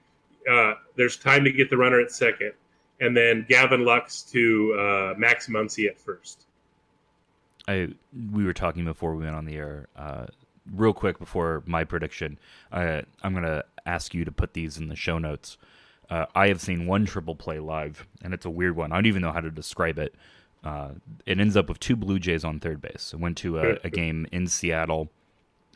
uh, 0.50 0.74
there's 0.96 1.16
time 1.16 1.44
to 1.44 1.52
get 1.52 1.70
the 1.70 1.76
runner 1.76 2.00
at 2.00 2.10
second, 2.10 2.52
and 3.00 3.16
then 3.16 3.46
Gavin 3.48 3.84
Lux 3.84 4.22
to 4.32 4.74
uh, 4.74 5.14
Max 5.18 5.48
Muncy 5.48 5.86
at 5.86 6.00
first. 6.00 6.46
I 7.68 7.88
we 8.32 8.44
were 8.44 8.54
talking 8.54 8.84
before 8.86 9.14
we 9.14 9.24
went 9.24 9.36
on 9.36 9.44
the 9.44 9.56
air. 9.56 9.86
Uh, 9.94 10.26
real 10.72 10.94
quick 10.94 11.18
before 11.18 11.62
my 11.66 11.84
prediction, 11.84 12.38
uh, 12.72 13.02
I'm 13.22 13.34
gonna 13.34 13.64
ask 13.84 14.14
you 14.14 14.24
to 14.24 14.32
put 14.32 14.54
these 14.54 14.78
in 14.78 14.88
the 14.88 14.96
show 14.96 15.18
notes. 15.18 15.58
Uh, 16.08 16.26
I 16.34 16.48
have 16.48 16.60
seen 16.60 16.86
one 16.86 17.04
triple 17.04 17.36
play 17.36 17.60
live, 17.60 18.06
and 18.22 18.34
it's 18.34 18.46
a 18.46 18.50
weird 18.50 18.76
one. 18.76 18.92
I 18.92 18.96
don't 18.96 19.06
even 19.06 19.22
know 19.22 19.30
how 19.30 19.40
to 19.40 19.50
describe 19.50 19.98
it. 19.98 20.14
Uh, 20.62 20.90
it 21.26 21.40
ends 21.40 21.56
up 21.56 21.68
with 21.68 21.80
two 21.80 21.96
Blue 21.96 22.18
Jays 22.18 22.44
on 22.44 22.60
third 22.60 22.80
base. 22.82 23.12
I 23.14 23.16
went 23.16 23.38
to 23.38 23.58
a, 23.58 23.78
a 23.84 23.90
game 23.90 24.26
in 24.30 24.46
Seattle 24.46 25.10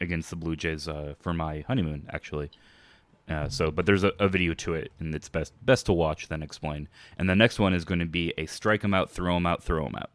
against 0.01 0.30
the 0.30 0.37
Blue 0.37 0.57
Jays 0.57 0.89
uh, 0.89 1.14
for 1.20 1.32
my 1.32 1.61
honeymoon, 1.66 2.07
actually. 2.12 2.51
Uh, 3.28 3.49
so, 3.49 3.70
but 3.70 3.87
there's 3.87 4.05
a, 4.05 4.12
a 4.18 4.28
video 4.28 4.53
to 4.53 4.74
it, 4.74 4.93
and 5.01 5.14
it's 5.14 5.30
best 5.30 5.55
best 5.64 5.87
to 5.87 5.93
watch 5.95 6.28
then 6.28 6.43
explain. 6.43 6.89
And 7.18 7.30
the 7.30 7.35
next 7.35 7.59
one 7.59 7.72
is 7.72 7.85
going 7.87 8.01
to 8.01 8.07
be 8.07 8.35
a 8.37 8.45
strike 8.45 8.85
'em 8.85 8.93
out, 8.93 9.11
throw 9.11 9.37
'em 9.37 9.47
out, 9.47 9.62
throw 9.62 9.87
'em 9.87 9.95
out 9.97 10.11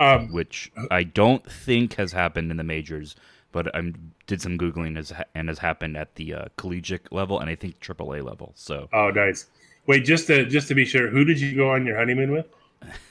Um, 0.00 0.32
which 0.32 0.72
I 0.90 1.04
don't 1.04 1.48
think 1.48 1.94
has 1.94 2.10
happened 2.10 2.50
in 2.50 2.56
the 2.56 2.64
majors, 2.64 3.14
but 3.52 3.72
I 3.76 3.92
did 4.26 4.42
some 4.42 4.58
googling 4.58 4.98
as, 4.98 5.12
and 5.36 5.48
has 5.48 5.60
happened 5.60 5.96
at 5.96 6.16
the 6.16 6.34
uh, 6.34 6.44
collegiate 6.56 7.12
level 7.12 7.38
and 7.38 7.48
I 7.48 7.54
think 7.54 7.78
AAA 7.78 8.20
level. 8.20 8.50
So, 8.56 8.88
oh, 8.92 9.10
nice. 9.10 9.46
Wait, 9.86 10.04
just 10.04 10.26
to 10.26 10.44
just 10.46 10.66
to 10.68 10.74
be 10.74 10.84
sure, 10.84 11.08
who 11.10 11.24
did 11.24 11.38
you 11.40 11.54
go 11.54 11.70
on 11.70 11.86
your 11.86 11.96
honeymoon 11.96 12.32
with? 12.32 12.46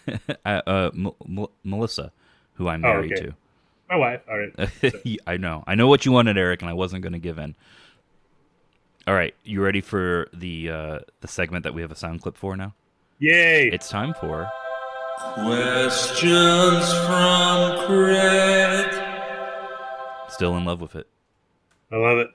uh, 0.46 0.62
uh, 0.68 0.92
M- 0.94 1.12
M- 1.28 1.48
Melissa, 1.64 2.12
who 2.56 2.68
I'm 2.68 2.84
Oh, 2.86 2.88
married 2.94 3.16
to. 3.18 3.34
My 3.90 3.96
wife. 3.98 4.22
All 4.30 4.38
right. 4.38 4.54
to. 4.82 5.18
I 5.28 5.38
know, 5.38 5.64
I 5.68 5.76
know 5.76 5.88
what 5.88 6.06
you 6.06 6.12
wanted, 6.12 6.38
Eric, 6.38 6.62
and 6.62 6.70
I 6.70 6.74
wasn't 6.74 7.04
going 7.04 7.14
to 7.14 7.20
give 7.20 7.38
in. 7.38 7.56
All 9.06 9.14
right, 9.14 9.36
you 9.44 9.62
ready 9.62 9.82
for 9.82 10.28
the 10.34 10.70
uh, 10.70 11.00
the 11.20 11.28
segment 11.28 11.64
that 11.64 11.74
we 11.74 11.82
have 11.82 11.92
a 11.92 11.96
sound 11.96 12.22
clip 12.22 12.38
for 12.38 12.56
now? 12.56 12.74
Yay! 13.20 13.68
It's 13.70 13.90
time 13.90 14.14
for 14.14 14.50
Questions 15.34 16.92
from 17.06 17.86
Craig. 17.86 18.88
Still 20.30 20.58
in 20.58 20.66
love 20.66 20.82
with 20.82 20.96
it. 20.96 21.08
I 21.92 21.98
love 21.98 22.18
it. 22.18 22.30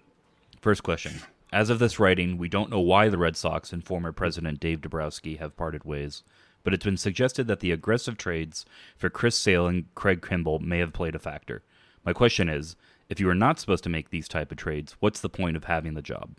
First 0.61 0.82
question. 0.82 1.14
As 1.53 1.70
of 1.70 1.78
this 1.78 1.99
writing, 1.99 2.36
we 2.39 2.49
don't 2.49 2.70
know 2.70 2.80
why 2.80 3.09
the 3.09 3.18
Red 3.18 3.36
Sox 3.36 3.72
and 3.72 3.82
former 3.82 4.12
president 4.12 4.61
Dave 4.61 4.82
Dombrowski 4.82 5.36
have 5.36 5.57
parted 5.57 5.84
ways, 5.84 6.22
but 6.68 6.74
it's 6.74 6.84
been 6.84 6.98
suggested 6.98 7.46
that 7.46 7.60
the 7.60 7.72
aggressive 7.72 8.18
trades 8.18 8.66
for 8.98 9.08
Chris 9.08 9.38
Sale 9.38 9.68
and 9.68 9.86
Craig 9.94 10.20
Kimbrel 10.20 10.60
may 10.60 10.80
have 10.80 10.92
played 10.92 11.14
a 11.14 11.18
factor. 11.18 11.62
My 12.04 12.12
question 12.12 12.50
is, 12.50 12.76
if 13.08 13.18
you 13.18 13.26
are 13.30 13.34
not 13.34 13.58
supposed 13.58 13.84
to 13.84 13.88
make 13.88 14.10
these 14.10 14.28
type 14.28 14.52
of 14.52 14.58
trades, 14.58 14.94
what's 15.00 15.20
the 15.20 15.30
point 15.30 15.56
of 15.56 15.64
having 15.64 15.94
the 15.94 16.02
job? 16.02 16.36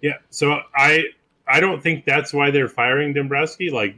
Yeah. 0.00 0.14
So 0.30 0.60
I 0.74 1.08
I 1.46 1.60
don't 1.60 1.82
think 1.82 2.06
that's 2.06 2.32
why 2.32 2.50
they're 2.50 2.70
firing 2.70 3.12
Dombrowski. 3.12 3.68
Like 3.68 3.96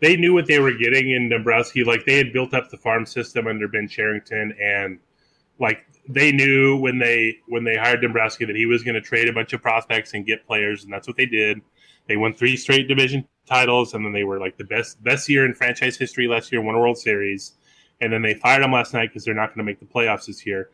they 0.00 0.16
knew 0.16 0.34
what 0.34 0.48
they 0.48 0.58
were 0.58 0.72
getting 0.72 1.12
in 1.12 1.28
Dombrowski. 1.28 1.84
Like 1.84 2.04
they 2.04 2.16
had 2.16 2.32
built 2.32 2.52
up 2.52 2.68
the 2.68 2.76
farm 2.76 3.06
system 3.06 3.46
under 3.46 3.68
Ben 3.68 3.86
Cherington, 3.86 4.52
and 4.60 4.98
like 5.60 5.86
they 6.08 6.32
knew 6.32 6.76
when 6.76 6.98
they 6.98 7.38
when 7.46 7.62
they 7.62 7.76
hired 7.76 8.00
Dombrowski 8.00 8.46
that 8.46 8.56
he 8.56 8.66
was 8.66 8.82
going 8.82 8.96
to 8.96 9.00
trade 9.00 9.28
a 9.28 9.32
bunch 9.32 9.52
of 9.52 9.62
prospects 9.62 10.12
and 10.14 10.26
get 10.26 10.44
players, 10.44 10.82
and 10.82 10.92
that's 10.92 11.06
what 11.06 11.16
they 11.16 11.26
did. 11.26 11.60
They 12.08 12.16
won 12.16 12.34
three 12.34 12.56
straight 12.56 12.88
division 12.88 13.26
titles, 13.46 13.94
and 13.94 14.04
then 14.04 14.12
they 14.12 14.24
were 14.24 14.38
like 14.38 14.56
the 14.56 14.64
best 14.64 15.02
best 15.02 15.28
year 15.28 15.44
in 15.44 15.54
franchise 15.54 15.96
history 15.96 16.26
last 16.26 16.52
year. 16.52 16.60
Won 16.60 16.74
a 16.74 16.80
World 16.80 16.98
Series, 16.98 17.52
and 18.00 18.12
then 18.12 18.22
they 18.22 18.34
fired 18.34 18.62
him 18.62 18.72
last 18.72 18.94
night 18.94 19.10
because 19.10 19.24
they're 19.24 19.34
not 19.34 19.48
going 19.48 19.58
to 19.58 19.64
make 19.64 19.80
the 19.80 19.86
playoffs 19.86 20.26
this 20.26 20.44
year. 20.46 20.70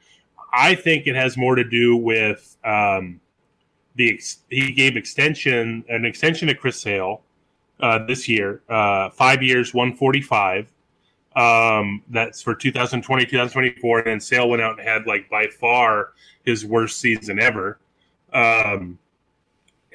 I 0.52 0.74
think 0.74 1.06
it 1.06 1.14
has 1.14 1.36
more 1.36 1.54
to 1.54 1.64
do 1.64 1.96
with 1.96 2.56
um, 2.64 3.20
the 3.96 4.14
ex- 4.14 4.38
he 4.48 4.72
gave 4.72 4.96
extension 4.96 5.84
an 5.88 6.04
extension 6.04 6.48
to 6.48 6.54
Chris 6.54 6.80
Sale 6.80 7.22
uh, 7.80 8.04
this 8.06 8.28
year, 8.28 8.62
uh, 8.68 9.10
five 9.10 9.42
years, 9.42 9.74
one 9.74 9.94
forty 9.94 10.22
five. 10.22 10.72
Um, 11.36 12.02
that's 12.08 12.42
for 12.42 12.54
2020, 12.54 13.24
2024, 13.24 13.98
and 13.98 14.06
then 14.06 14.20
Sale 14.20 14.48
went 14.48 14.60
out 14.60 14.78
and 14.78 14.88
had 14.88 15.06
like 15.06 15.30
by 15.30 15.46
far 15.46 16.12
his 16.44 16.64
worst 16.64 16.98
season 16.98 17.38
ever. 17.38 17.78
Um, 18.32 18.98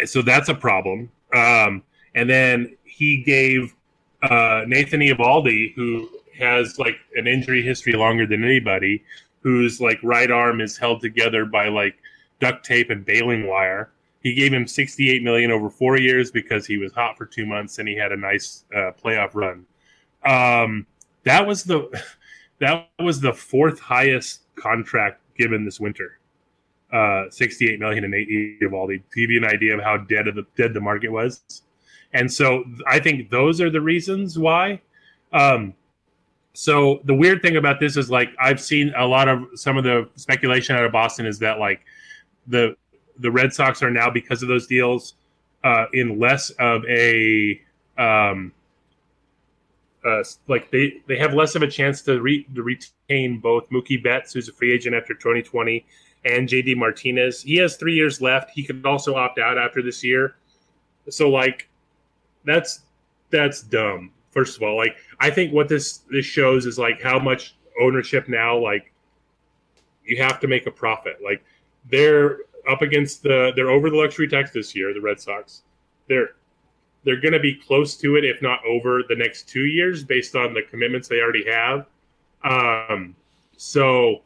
so 0.06 0.22
that's 0.22 0.48
a 0.50 0.56
problem. 0.56 1.12
Um, 1.34 1.84
and 2.16 2.30
then 2.30 2.78
he 2.84 3.24
gave 3.24 3.76
uh, 4.22 4.64
Nathan 4.68 5.02
Eovaldi, 5.02 5.74
who 5.74 6.10
has 6.38 6.80
like 6.80 6.98
an 7.16 7.28
injury 7.28 7.62
history 7.62 7.94
longer 7.94 8.26
than 8.26 8.44
anybody, 8.44 9.04
whose 9.42 9.82
like 9.82 10.00
right 10.04 10.32
arm 10.32 10.62
is 10.62 10.78
held 10.78 11.02
together 11.02 11.46
by 11.46 11.68
like 11.68 11.96
duct 12.40 12.66
tape 12.66 12.90
and 12.90 13.06
baling 13.06 13.48
wire. 13.48 13.92
He 14.22 14.34
gave 14.34 14.54
him 14.54 14.66
68 14.66 15.22
million 15.22 15.52
over 15.52 15.70
four 15.70 15.98
years 15.98 16.32
because 16.32 16.66
he 16.66 16.78
was 16.78 16.94
hot 16.94 17.18
for 17.18 17.26
two 17.26 17.46
months 17.46 17.80
and 17.80 17.88
he 17.88 17.96
had 17.96 18.14
a 18.14 18.18
nice 18.18 18.64
uh, 18.74 18.92
playoff 19.04 19.32
run. 19.34 19.66
Um, 20.26 20.88
that 21.24 21.46
was 21.46 21.64
the 21.64 21.90
that 22.60 22.90
was 23.00 23.20
the 23.20 23.34
fourth 23.34 23.80
highest 23.80 24.42
contract 24.56 25.22
given 25.38 25.66
this 25.66 25.80
winter. 25.80 26.20
Uh, 26.94 27.28
68 27.32 27.80
million 27.80 28.04
and 28.04 28.12
Nate 28.12 28.62
Eovaldi 28.62 29.02
to 29.12 29.20
give 29.20 29.32
you 29.32 29.39
an 29.39 29.46
idea 29.46 29.76
of 29.76 29.84
how 29.84 29.98
dead 29.98 30.28
of 30.28 30.36
the 30.36 30.46
dead 30.56 30.76
the 30.76 30.80
market 30.80 31.12
was. 31.12 31.64
And 32.14 32.32
so 32.32 32.64
I 32.86 33.00
think 33.00 33.32
those 33.32 33.60
are 33.60 33.72
the 33.72 33.82
reasons 33.82 34.38
why. 34.38 34.80
Um, 35.32 35.74
so 36.54 37.02
the 37.06 37.16
weird 37.16 37.41
thing 37.41 37.58
about 37.58 37.80
this 37.80 37.98
is 37.98 38.12
like 38.12 38.30
I've 38.39 38.62
seen 38.62 38.94
a 38.96 39.08
lot 39.08 39.28
of 39.28 39.44
some 39.56 39.76
of 39.76 39.84
the 39.84 40.08
speculation 40.18 40.76
out 40.76 40.86
of 40.86 40.91
Boston 40.91 41.26
is 41.26 41.39
that 41.39 41.58
like 41.58 41.82
the 42.46 42.76
the 43.18 43.32
Red 43.32 43.54
Sox 43.54 43.82
are 43.82 43.89
now 43.89 44.12
because 44.12 44.44
of 44.44 44.50
those 44.50 44.68
deals 44.68 45.16
uh, 45.64 45.86
in 45.94 46.20
less 46.20 46.52
of 46.52 46.86
a 46.86 47.60
um, 47.98 48.52
uh, 50.06 50.24
like 50.48 50.70
they 50.72 51.02
they 51.08 51.18
have 51.18 51.34
less 51.34 51.56
of 51.56 51.62
a 51.64 51.68
chance 51.68 52.02
to, 52.04 52.22
re, 52.22 52.46
to 52.56 52.62
retain 52.62 53.39
both 53.39 53.70
Mookie 53.70 54.02
Betts, 54.02 54.34
who's 54.34 54.50
a 54.50 54.54
free 54.54 54.72
agent 54.72 54.96
after 54.96 55.14
2020, 55.14 55.86
and 56.26 56.47
JD 56.47 56.78
Martinez. 56.78 57.41
He 57.41 57.57
has 57.57 57.76
three 57.76 57.95
years 57.95 58.21
left. 58.21 58.51
He 58.51 58.63
could 58.63 58.86
also 58.86 59.15
opt 59.15 59.39
out 59.39 59.57
after 59.57 59.82
this 59.82 60.03
year. 60.03 60.36
So 61.09 61.30
like 61.30 61.69
that's 62.45 62.82
that's 63.30 63.61
dumb. 63.61 64.11
First 64.32 64.57
of 64.57 64.63
all, 64.63 64.78
like 64.78 64.95
I 65.19 65.30
think 65.30 65.53
what 65.53 65.67
this 65.67 65.99
this 66.09 66.26
shows 66.26 66.65
is 66.65 66.78
like 66.78 67.01
how 67.01 67.19
much 67.19 67.55
ownership 67.82 68.28
now 68.28 68.57
like 68.57 68.91
you 70.05 70.21
have 70.21 70.39
to 70.41 70.47
make 70.47 70.65
a 70.67 70.71
profit. 70.71 71.17
Like 71.24 71.43
they're 71.89 72.39
up 72.69 72.82
against 72.82 73.24
the 73.24 73.51
they're 73.55 73.69
over 73.69 73.89
the 73.89 73.97
luxury 73.97 74.28
tax 74.28 74.51
this 74.51 74.76
year, 74.76 74.93
the 74.93 75.01
Red 75.01 75.19
Sox. 75.19 75.63
They're 76.07 76.36
they're 77.03 77.19
going 77.19 77.34
to 77.34 77.39
be 77.39 77.55
close 77.55 77.97
to 77.97 78.15
it, 78.15 78.24
if 78.24 78.41
not 78.41 78.59
over 78.65 79.03
the 79.09 79.15
next 79.15 79.49
two 79.49 79.65
years, 79.65 80.05
based 80.05 80.36
on 80.36 80.53
the 80.53 80.61
commitments 80.61 81.09
they 81.09 81.19
already 81.19 81.45
have. 81.51 81.86
Um, 82.43 83.15
so 83.57 84.21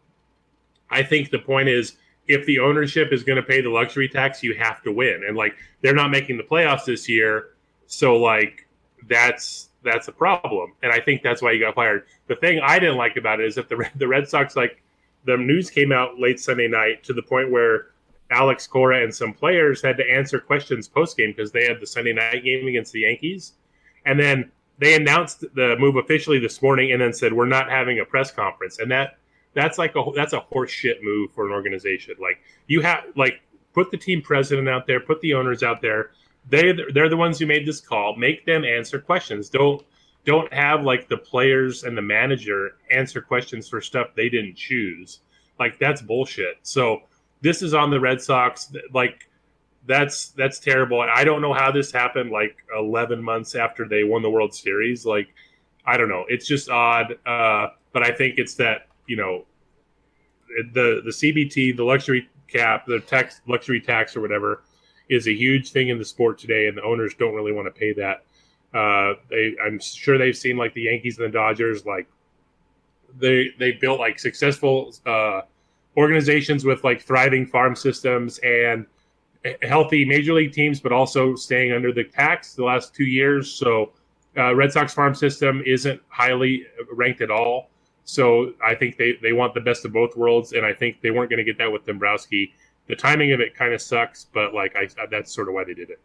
I 0.90 1.04
think 1.04 1.30
the 1.30 1.40
point 1.40 1.70
is 1.70 1.98
if 2.28 2.46
the 2.46 2.60
ownership 2.60 3.12
is 3.12 3.24
going 3.24 3.38
to 3.38 3.44
pay 3.44 3.62
the 3.62 3.70
luxury 3.70 4.10
tax, 4.10 4.44
you 4.44 4.56
have 4.56 4.82
to 4.84 4.92
win. 4.92 5.24
And 5.28 5.38
like 5.38 5.56
they're 5.82 5.96
not 5.96 6.12
making 6.12 6.38
the 6.38 6.44
playoffs 6.44 6.86
this 6.86 7.08
year, 7.08 7.50
so 7.88 8.18
like 8.18 8.68
that's 9.08 9.70
that's 9.84 10.08
a 10.08 10.12
problem. 10.12 10.74
And 10.84 10.92
I 10.92 11.00
think 11.00 11.22
that's 11.24 11.42
why 11.42 11.54
he 11.54 11.60
got 11.60 11.76
fired. 11.76 12.06
The 12.28 12.36
thing 12.36 12.60
I 12.60 12.80
didn't 12.80 12.98
like 12.98 13.16
about 13.16 13.40
it 13.40 13.48
is 13.48 13.56
that 13.56 13.70
the 13.70 13.90
the 13.96 14.08
Red 14.08 14.28
Sox 14.28 14.56
like 14.56 14.82
the 15.26 15.38
news 15.38 15.70
came 15.70 15.92
out 15.92 16.20
late 16.20 16.40
Sunday 16.40 16.68
night 16.68 17.04
to 17.04 17.14
the 17.14 17.22
point 17.22 17.52
where 17.52 17.88
Alex 18.30 18.68
Cora 18.68 19.04
and 19.04 19.14
some 19.14 19.34
players 19.34 19.82
had 19.82 19.98
to 19.98 20.10
answer 20.10 20.40
questions 20.40 20.88
post 20.88 21.16
game 21.18 21.34
because 21.36 21.52
they 21.52 21.66
had 21.66 21.80
the 21.80 21.88
Sunday 21.88 22.14
night 22.14 22.44
game 22.44 22.68
against 22.68 22.92
the 22.92 23.02
Yankees, 23.02 23.54
and 24.06 24.20
then 24.20 24.52
they 24.80 24.96
announced 24.96 25.42
the 25.56 25.76
move 25.80 25.96
officially 25.96 26.40
this 26.40 26.62
morning, 26.62 26.92
and 26.92 27.02
then 27.02 27.14
said 27.14 27.32
we're 27.32 27.46
not 27.46 27.70
having 27.70 28.00
a 28.00 28.06
press 28.06 28.32
conference, 28.32 28.80
and 28.80 28.92
that 28.92 29.18
that's 29.54 29.78
like 29.78 29.96
a 29.96 30.04
that's 30.16 30.34
a 30.34 30.42
horseshit 30.54 31.02
move 31.02 31.32
for 31.32 31.46
an 31.46 31.52
organization. 31.52 32.16
Like 32.20 32.40
you 32.68 32.82
have 32.82 33.06
like 33.16 33.42
put 33.74 33.92
the 33.92 33.98
team 33.98 34.22
president 34.22 34.70
out 34.70 34.88
there, 34.88 35.00
put 35.00 35.22
the 35.22 35.34
owners 35.34 35.64
out 35.64 35.82
there. 35.82 36.12
They 36.50 36.74
they're 36.94 37.10
the 37.10 37.18
ones 37.18 37.40
who 37.40 37.46
made 37.46 37.66
this 37.66 37.80
call. 37.80 38.16
Make 38.16 38.46
them 38.46 38.64
answer 38.64 39.00
questions. 39.00 39.50
Don't 39.50 39.84
don't 40.26 40.52
have 40.54 40.84
like 40.84 41.08
the 41.08 41.18
players 41.18 41.84
and 41.84 41.98
the 41.98 42.02
manager 42.02 42.78
answer 42.92 43.22
questions 43.22 43.68
for 43.70 43.82
stuff 43.82 44.08
they 44.16 44.30
didn't 44.30 44.56
choose. 44.56 45.20
Like 45.60 45.80
that's 45.80 46.02
bullshit. 46.02 46.60
So 46.64 47.04
this 47.42 47.62
is 47.62 47.74
on 47.74 47.90
the 47.90 48.00
Red 48.00 48.22
Sox. 48.22 48.72
Like 48.94 49.30
that's 49.86 50.30
that's 50.30 50.60
terrible. 50.60 51.02
I 51.02 51.24
don't 51.24 51.42
know 51.42 51.54
how 51.54 51.72
this 51.72 51.92
happened. 51.92 52.32
Like 52.32 52.58
11 52.78 53.24
months 53.24 53.56
after 53.56 53.88
they 53.88 54.04
won 54.04 54.22
the 54.22 54.30
World 54.30 54.54
Series. 54.54 55.06
Like 55.06 55.30
I 55.86 55.98
don't 55.98 56.10
know. 56.10 56.26
It's 56.28 56.46
just 56.46 56.70
odd. 56.70 57.18
Uh, 57.26 57.70
but 57.94 58.04
I 58.04 58.12
think 58.12 58.38
it's 58.38 58.56
that 58.56 58.88
you 59.08 59.18
know 59.18 59.46
the 60.74 61.02
the 61.04 61.12
CBT, 61.12 61.76
the 61.76 61.84
luxury 61.84 62.30
cap, 62.48 62.86
the 62.86 63.00
tax 63.02 63.42
luxury 63.48 63.82
tax 63.82 64.16
or 64.16 64.22
whatever 64.22 64.64
is 65.10 65.28
a 65.28 65.34
huge 65.34 65.72
thing 65.72 65.90
in 65.90 65.98
the 65.98 66.06
sport 66.06 66.38
today, 66.38 66.68
and 66.68 66.78
the 66.78 66.84
owners 66.84 67.14
don't 67.16 67.34
really 67.34 67.54
want 67.54 67.66
to 67.68 67.72
pay 67.72 67.94
that. 67.94 68.24
Uh, 68.74 69.14
they, 69.30 69.56
I'm 69.64 69.80
sure 69.80 70.18
they've 70.18 70.36
seen 70.36 70.58
like 70.58 70.74
the 70.74 70.84
Yankees 70.84 71.18
and 71.18 71.28
the 71.28 71.32
Dodgers, 71.32 71.86
like 71.86 72.08
they 73.20 73.50
they 73.58 73.74
built 73.74 74.00
like 74.00 74.20
successful 74.20 74.94
uh, 75.06 75.42
organizations 75.96 76.66
with 76.66 76.84
like 76.84 77.02
thriving 77.02 77.46
farm 77.46 77.76
systems 77.76 78.40
and 78.40 78.86
healthy 79.62 80.06
major 80.06 80.34
league 80.34 80.52
teams, 80.52 80.80
but 80.80 80.92
also 80.92 81.36
staying 81.36 81.72
under 81.72 81.92
the 81.92 82.04
tax 82.04 82.54
the 82.54 82.64
last 82.64 82.94
two 82.94 83.06
years. 83.06 83.52
So, 83.52 83.94
uh, 84.38 84.54
Red 84.56 84.72
Sox 84.72 84.94
farm 84.94 85.16
system 85.16 85.64
isn't 85.66 86.02
highly 86.10 86.66
ranked 86.92 87.22
at 87.22 87.32
all. 87.32 87.70
So, 88.10 88.54
I 88.66 88.74
think 88.74 88.96
they, 88.96 89.18
they 89.22 89.34
want 89.34 89.54
the 89.54 89.60
best 89.60 89.84
of 89.84 89.92
both 89.92 90.16
worlds, 90.16 90.54
and 90.54 90.66
I 90.66 90.72
think 90.74 91.02
they 91.02 91.12
weren't 91.12 91.30
going 91.30 91.40
to 91.40 91.44
get 91.44 91.58
that 91.58 91.70
with 91.70 91.86
Dombrowski. 91.86 92.54
The 92.88 92.96
timing 92.96 93.34
of 93.34 93.42
it 93.42 93.54
kind 93.54 93.74
of 93.74 93.82
sucks, 93.82 94.28
but 94.34 94.54
like 94.54 94.78
I, 94.78 94.88
that's 95.12 95.36
sort 95.36 95.50
of 95.50 95.54
why 95.54 95.66
they 95.66 95.74
did 95.74 95.90
it. 95.90 96.00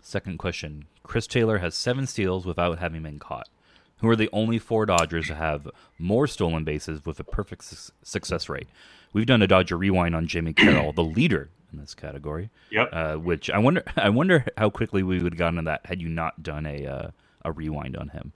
Second 0.00 0.38
question: 0.38 0.86
Chris 1.02 1.26
Taylor 1.26 1.58
has 1.58 1.74
seven 1.74 2.06
steals 2.06 2.46
without 2.46 2.78
having 2.78 3.02
been 3.02 3.18
caught. 3.18 3.50
Who 3.98 4.08
are 4.08 4.16
the 4.16 4.30
only 4.32 4.58
four 4.58 4.86
Dodgers 4.86 5.26
to 5.28 5.34
have 5.34 5.68
more 5.98 6.26
stolen 6.26 6.64
bases 6.64 7.04
with 7.04 7.20
a 7.20 7.24
perfect 7.24 7.64
su- 7.64 7.92
success 8.02 8.48
rate? 8.48 8.68
We've 9.12 9.26
done 9.26 9.42
a 9.42 9.46
Dodger 9.46 9.76
rewind 9.76 10.16
on 10.16 10.26
Jamey 10.26 10.56
Carroll, 10.56 10.92
the 10.94 11.04
leader 11.04 11.50
in 11.72 11.78
this 11.78 11.94
category. 11.94 12.48
Yep. 12.70 12.88
Uh, 12.90 13.14
which 13.16 13.50
I 13.50 13.58
wonder, 13.58 13.84
I 13.96 14.08
wonder 14.08 14.46
how 14.56 14.70
quickly 14.70 15.02
we 15.02 15.22
would 15.22 15.34
have 15.34 15.38
gotten 15.38 15.56
to 15.56 15.62
that 15.62 15.84
had 15.84 16.00
you 16.00 16.08
not 16.08 16.42
done 16.42 16.64
a 16.64 16.86
uh, 16.86 17.10
a 17.44 17.52
rewind 17.52 17.96
on 17.96 18.08
him. 18.08 18.32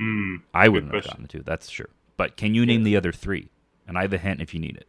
Mm, 0.00 0.42
I 0.52 0.68
wouldn't 0.68 0.94
have 0.94 1.04
gotten 1.04 1.26
to. 1.28 1.42
That's 1.42 1.68
sure. 1.70 1.88
But 2.16 2.36
can 2.36 2.54
you 2.54 2.66
name 2.66 2.82
the 2.82 2.96
other 2.96 3.12
three? 3.12 3.50
And 3.86 3.96
I 3.96 4.02
have 4.02 4.12
a 4.12 4.18
hint 4.18 4.40
if 4.40 4.52
you 4.52 4.60
need 4.60 4.76
it. 4.76 4.88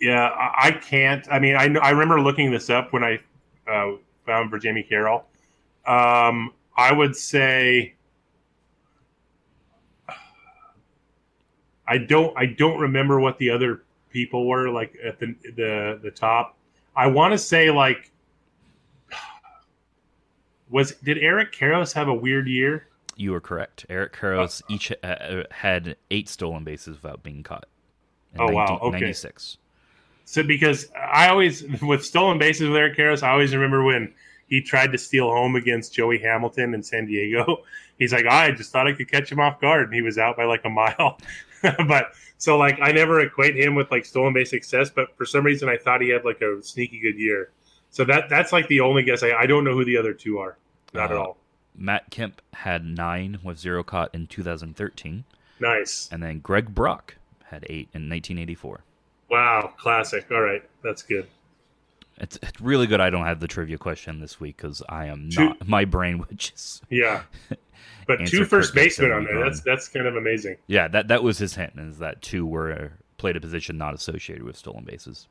Yeah, 0.00 0.28
I, 0.28 0.68
I 0.68 0.70
can't. 0.72 1.26
I 1.30 1.38
mean, 1.38 1.56
I 1.56 1.74
I 1.78 1.90
remember 1.90 2.20
looking 2.20 2.50
this 2.50 2.70
up 2.70 2.92
when 2.92 3.02
I 3.02 3.18
uh, 3.66 3.92
found 4.26 4.50
for 4.50 4.58
Jamey 4.58 4.86
Carroll. 4.88 5.24
Um, 5.86 6.52
I 6.76 6.92
would 6.92 7.16
say 7.16 7.94
I 11.86 11.98
don't 11.98 12.36
I 12.36 12.46
don't 12.46 12.78
remember 12.78 13.20
what 13.20 13.38
the 13.38 13.50
other 13.50 13.82
people 14.10 14.46
were 14.48 14.68
like 14.68 14.96
at 15.04 15.18
the 15.18 15.34
the 15.56 16.00
the 16.02 16.10
top. 16.10 16.56
I 16.96 17.06
want 17.06 17.32
to 17.32 17.38
say 17.38 17.70
like 17.70 18.10
was 20.70 20.92
did 20.92 21.18
Eric 21.18 21.52
Karros 21.52 21.92
have 21.92 22.08
a 22.08 22.14
weird 22.14 22.48
year? 22.48 22.88
You 23.16 23.34
are 23.34 23.40
correct. 23.40 23.86
Eric 23.88 24.16
Karros 24.16 24.62
uh, 24.62 24.66
each 24.68 24.92
uh, 25.02 25.44
had 25.50 25.96
eight 26.10 26.28
stolen 26.28 26.64
bases 26.64 27.02
without 27.02 27.22
being 27.22 27.42
caught. 27.42 27.66
oh 28.38 28.46
19, 28.46 28.54
wow! 28.54 28.78
Okay. 28.82 28.90
Ninety 28.90 29.12
six. 29.12 29.58
So 30.24 30.42
because 30.42 30.90
I 30.96 31.28
always 31.28 31.64
with 31.82 32.04
stolen 32.04 32.38
bases 32.38 32.68
with 32.68 32.76
Eric 32.76 32.96
Karros, 32.96 33.22
I 33.22 33.30
always 33.30 33.54
remember 33.54 33.84
when 33.84 34.12
he 34.48 34.60
tried 34.60 34.92
to 34.92 34.98
steal 34.98 35.30
home 35.30 35.56
against 35.56 35.94
Joey 35.94 36.18
Hamilton 36.18 36.74
in 36.74 36.82
San 36.82 37.06
Diego. 37.06 37.64
He's 37.98 38.12
like, 38.12 38.26
I 38.26 38.50
just 38.50 38.72
thought 38.72 38.88
I 38.88 38.92
could 38.92 39.10
catch 39.10 39.30
him 39.30 39.38
off 39.38 39.60
guard, 39.60 39.84
and 39.84 39.94
he 39.94 40.02
was 40.02 40.18
out 40.18 40.36
by 40.36 40.44
like 40.44 40.64
a 40.64 40.70
mile. 40.70 41.18
but 41.62 42.12
so 42.38 42.56
like 42.58 42.78
I 42.82 42.92
never 42.92 43.20
equate 43.20 43.56
him 43.56 43.74
with 43.74 43.90
like 43.90 44.04
stolen 44.04 44.32
base 44.32 44.50
success, 44.50 44.90
but 44.90 45.16
for 45.16 45.24
some 45.24 45.44
reason 45.44 45.68
I 45.68 45.76
thought 45.76 46.00
he 46.00 46.08
had 46.08 46.24
like 46.24 46.40
a 46.40 46.62
sneaky 46.62 47.00
good 47.00 47.18
year. 47.18 47.50
So 47.90 48.04
that 48.04 48.28
that's 48.28 48.52
like 48.52 48.66
the 48.68 48.80
only 48.80 49.04
guess. 49.04 49.22
I, 49.22 49.32
I 49.32 49.46
don't 49.46 49.64
know 49.64 49.72
who 49.72 49.84
the 49.84 49.96
other 49.96 50.12
two 50.12 50.38
are. 50.38 50.58
Not 50.92 51.10
uh, 51.10 51.14
at 51.14 51.20
all. 51.20 51.36
Matt 51.76 52.10
Kemp 52.10 52.40
had 52.52 52.84
nine 52.84 53.38
with 53.42 53.58
zero 53.58 53.82
caught 53.82 54.14
in 54.14 54.26
2013. 54.26 55.24
Nice. 55.60 56.08
And 56.10 56.22
then 56.22 56.40
Greg 56.40 56.74
Brock 56.74 57.16
had 57.46 57.64
eight 57.68 57.88
in 57.92 58.08
1984. 58.08 58.80
Wow, 59.30 59.72
classic. 59.78 60.26
All 60.30 60.40
right, 60.40 60.62
that's 60.82 61.02
good. 61.02 61.26
It's, 62.18 62.38
it's 62.42 62.60
really 62.60 62.86
good. 62.86 63.00
I 63.00 63.10
don't 63.10 63.24
have 63.24 63.40
the 63.40 63.48
trivia 63.48 63.78
question 63.78 64.20
this 64.20 64.38
week 64.38 64.56
because 64.56 64.82
I 64.88 65.06
am 65.06 65.28
not 65.30 65.66
my 65.68 65.84
brain, 65.84 66.18
which 66.18 66.52
is 66.54 66.82
yeah. 66.90 67.22
But 68.06 68.26
two 68.26 68.44
first 68.44 68.74
basemen 68.74 69.12
on 69.12 69.24
there. 69.24 69.42
That's 69.42 69.60
that's 69.62 69.88
kind 69.88 70.06
of 70.06 70.14
amazing. 70.14 70.56
Yeah, 70.66 70.88
that 70.88 71.08
that 71.08 71.22
was 71.22 71.38
his 71.38 71.54
hint 71.54 71.72
is 71.78 71.98
that 71.98 72.20
two 72.20 72.44
were 72.44 72.92
played 73.16 73.34
a 73.34 73.40
position 73.40 73.78
not 73.78 73.94
associated 73.94 74.44
with 74.44 74.56
stolen 74.56 74.84
bases. 74.84 75.26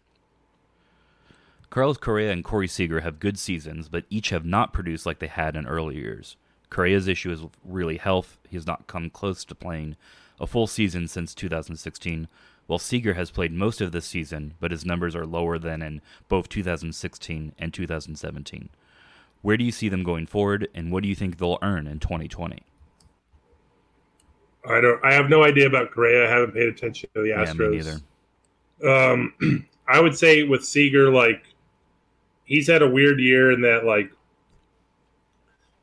Carlos 1.73 1.97
Correa 1.97 2.31
and 2.31 2.43
Corey 2.43 2.67
Seager 2.67 2.99
have 2.99 3.19
good 3.19 3.39
seasons, 3.39 3.89
but 3.89 4.05
each 4.07 4.29
have 4.29 4.45
not 4.45 4.73
produced 4.73 5.07
like 5.07 5.17
they 5.17 5.25
had 5.25 5.55
in 5.55 5.65
earlier 5.65 5.97
years. 5.97 6.37
Correa's 6.69 7.07
issue 7.07 7.31
is 7.31 7.41
really 7.65 7.97
health. 7.97 8.37
He 8.47 8.55
has 8.55 8.67
not 8.67 8.85
come 8.85 9.09
close 9.09 9.43
to 9.43 9.55
playing 9.55 9.95
a 10.39 10.45
full 10.45 10.67
season 10.67 11.07
since 11.07 11.33
2016, 11.33 12.27
while 12.67 12.77
Seager 12.77 13.15
has 13.15 13.31
played 13.31 13.51
most 13.51 13.81
of 13.81 13.91
this 13.91 14.05
season, 14.05 14.53
but 14.59 14.69
his 14.69 14.85
numbers 14.85 15.15
are 15.15 15.25
lower 15.25 15.57
than 15.57 15.81
in 15.81 16.03
both 16.29 16.47
2016 16.47 17.53
and 17.57 17.73
2017. 17.73 18.69
Where 19.41 19.57
do 19.57 19.63
you 19.63 19.71
see 19.71 19.89
them 19.89 20.03
going 20.03 20.27
forward, 20.27 20.67
and 20.75 20.91
what 20.91 21.01
do 21.01 21.09
you 21.09 21.15
think 21.15 21.39
they'll 21.39 21.57
earn 21.63 21.87
in 21.87 21.97
2020? 21.97 22.61
I 24.69 24.79
don't. 24.79 25.03
I 25.03 25.13
have 25.15 25.27
no 25.27 25.43
idea 25.43 25.65
about 25.65 25.89
Correa. 25.89 26.27
I 26.27 26.29
haven't 26.29 26.53
paid 26.53 26.67
attention 26.67 27.09
to 27.15 27.23
the 27.23 27.29
Astros. 27.29 27.99
Yeah, 28.79 29.11
um, 29.11 29.67
I 29.87 29.99
would 29.99 30.15
say 30.15 30.43
with 30.43 30.63
Seager, 30.63 31.09
like 31.09 31.52
he's 32.45 32.67
had 32.67 32.81
a 32.81 32.89
weird 32.89 33.19
year 33.19 33.51
in 33.51 33.61
that, 33.61 33.85
like 33.85 34.11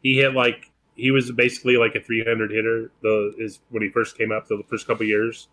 he 0.03 0.17
hit 0.17 0.35
like 0.35 0.71
he 0.95 1.11
was 1.11 1.31
basically 1.33 1.77
like 1.77 1.95
a 1.95 2.01
300 2.01 2.51
hitter. 2.51 2.91
The 3.03 3.35
is 3.39 3.61
when 3.71 3.83
he 3.83 3.89
first 3.89 4.17
came 4.17 4.33
up 4.33 4.47
the 4.47 4.63
first 4.69 4.87
couple 4.87 5.07
years. 5.07 5.49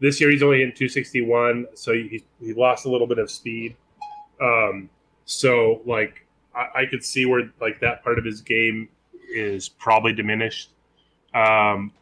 This 0.00 0.20
year 0.20 0.30
he's 0.30 0.42
only 0.42 0.58
hitting 0.58 0.74
261, 0.74 1.66
so 1.74 1.92
he 1.92 2.24
he 2.40 2.52
lost 2.52 2.86
a 2.86 2.90
little 2.90 3.06
bit 3.06 3.18
of 3.18 3.30
speed. 3.30 3.76
Um, 4.40 4.90
so 5.24 5.82
like 5.86 6.26
I, 6.54 6.82
I 6.82 6.86
could 6.86 7.04
see 7.04 7.26
where 7.26 7.50
like 7.60 7.80
that 7.80 8.02
part 8.02 8.18
of 8.18 8.24
his 8.24 8.40
game 8.40 8.88
is 9.32 9.68
probably 9.68 10.12
diminished. 10.12 10.70
Um, 11.34 11.92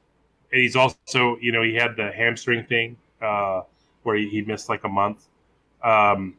and 0.53 0.61
he's 0.61 0.77
also, 0.77 1.39
you 1.41 1.53
know, 1.53 1.63
he 1.63 1.75
had 1.75 1.97
the 1.97 2.13
hamstring 2.13 2.67
thing 2.67 2.97
uh, 3.23 3.63
where 4.03 4.17
he, 4.17 4.29
he, 4.29 4.43
missed 4.43 4.69
like 4.69 4.85
a 4.85 4.89
month. 4.89 5.27
Um, 5.83 6.35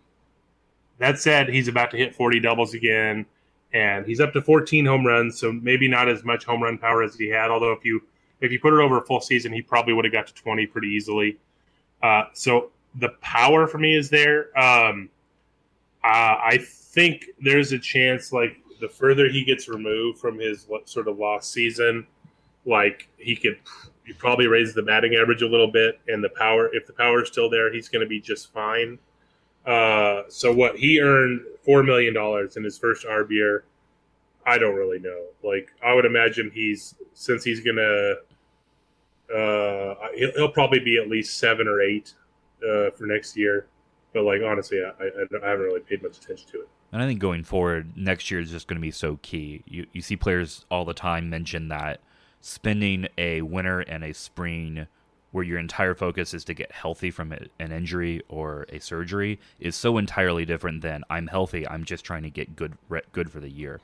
that 1.00 1.20
said, 1.20 1.50
he's 1.50 1.68
about 1.68 1.92
to 1.92 1.98
hit 1.98 2.16
40 2.16 2.40
doubles 2.40 2.74
again, 2.74 3.26
and 3.74 4.06
he's 4.06 4.20
up 4.20 4.34
to 4.34 4.42
14 4.42 4.86
home 4.86 5.06
runs, 5.06 5.40
so 5.40 5.52
maybe 5.52 5.88
not 5.88 6.08
as 6.08 6.24
much 6.24 6.46
home 6.46 6.62
run 6.62 6.78
power 6.78 7.04
as 7.04 7.16
he 7.16 7.30
had. 7.30 7.50
Although 7.50 7.72
if 7.72 7.84
you 7.84 8.02
if 8.42 8.52
you 8.52 8.60
put 8.60 8.74
it 8.74 8.80
over 8.80 8.98
a 8.98 9.06
full 9.06 9.22
season, 9.22 9.54
he 9.54 9.62
probably 9.62 9.94
would 9.94 10.06
have 10.06 10.12
got 10.12 10.28
to 10.28 10.34
20 10.34 10.68
pretty 10.68 10.90
easily. 10.90 11.38
Uh, 12.02 12.24
so 12.34 12.72
the 12.96 13.10
power 13.22 13.68
for 13.68 13.78
me 13.78 13.96
is 13.96 14.10
there. 14.10 14.58
Um, 14.60 15.10
uh, 16.04 16.38
I 16.44 16.60
think 16.62 17.26
there's 17.40 17.72
a 17.72 17.80
chance, 17.80 18.34
like 18.34 18.58
the 18.82 18.90
further 18.90 19.30
he 19.30 19.46
gets 19.46 19.70
removed 19.70 20.20
from 20.20 20.38
his 20.38 20.68
sort 20.86 21.08
of 21.08 21.18
lost 21.18 21.54
season, 21.54 22.06
like 22.66 23.08
he 23.18 23.36
could 23.36 23.58
he 24.06 24.12
probably 24.12 24.48
raise 24.48 24.74
the 24.74 24.84
batting 24.84 25.16
average 25.16 25.42
a 25.42 25.48
little 25.48 25.72
bit, 25.72 26.00
and 26.10 26.22
the 26.24 26.30
power. 26.30 26.70
If 26.74 26.86
the 26.86 26.94
power 26.94 27.24
is 27.24 27.30
still 27.30 27.50
there, 27.50 27.72
he's 27.72 27.88
going 27.88 28.02
to 28.02 28.10
be 28.10 28.20
just 28.20 28.52
fine. 28.52 29.00
Uh, 29.66 30.24
so 30.28 30.54
what 30.54 30.78
he 30.78 31.00
earned 31.00 31.42
four 31.64 31.84
million 31.84 32.14
dollars 32.14 32.58
in 32.58 32.64
his 32.64 32.78
first 32.78 33.06
arb 33.06 33.30
year. 33.32 33.64
I 34.46 34.58
don't 34.58 34.76
really 34.76 35.00
know. 35.00 35.28
Like 35.42 35.72
I 35.84 35.94
would 35.94 36.06
imagine 36.06 36.52
he's 36.54 36.96
since 37.14 37.44
he's 37.44 37.62
gonna 37.62 38.16
uh, 39.34 39.96
he'll, 40.16 40.32
he'll 40.36 40.52
probably 40.52 40.80
be 40.80 40.98
at 40.98 41.10
least 41.10 41.38
seven 41.38 41.68
or 41.68 41.82
eight 41.82 42.14
uh, 42.62 42.92
for 42.92 43.06
next 43.06 43.38
year. 43.38 43.68
But 44.14 44.24
like 44.24 44.42
honestly, 44.46 44.82
I, 44.84 45.04
I, 45.04 45.46
I 45.46 45.50
haven't 45.50 45.66
really 45.66 45.80
paid 45.80 46.04
much 46.04 46.18
attention 46.18 46.48
to 46.52 46.62
it. 46.62 46.70
And 46.92 47.02
I 47.02 47.08
think 47.08 47.20
going 47.20 47.44
forward, 47.44 47.98
next 47.98 48.30
year 48.30 48.40
is 48.40 48.52
just 48.52 48.68
going 48.68 48.78
to 48.78 48.82
be 48.82 48.92
so 48.92 49.18
key. 49.22 49.64
You 49.66 49.88
you 49.94 50.02
see 50.02 50.18
players 50.18 50.66
all 50.70 50.86
the 50.86 50.94
time 50.94 51.30
mention 51.30 51.70
that 51.70 52.02
spending 52.42 53.08
a 53.18 53.42
winter 53.42 53.80
and 53.80 54.04
a 54.04 54.14
spring 54.14 54.88
where 55.34 55.44
your 55.44 55.58
entire 55.58 55.96
focus 55.96 56.34
is 56.34 56.46
to 56.46 56.54
get 56.54 56.72
healthy 56.72 57.10
from 57.10 57.34
an 57.34 57.72
injury 57.72 58.22
or 58.30 58.68
a 58.70 58.80
surgery 58.80 59.40
is 59.60 59.76
so 59.76 59.98
entirely 59.98 60.46
different 60.46 60.82
than 60.82 61.04
I'm 61.10 61.26
healthy. 61.28 61.68
I'm 61.68 61.84
just 61.84 62.06
trying 62.06 62.22
to 62.24 62.30
get 62.30 62.56
good 62.56 62.78
good 63.12 63.32
for 63.32 63.40
the 63.40 63.50
year. 63.50 63.82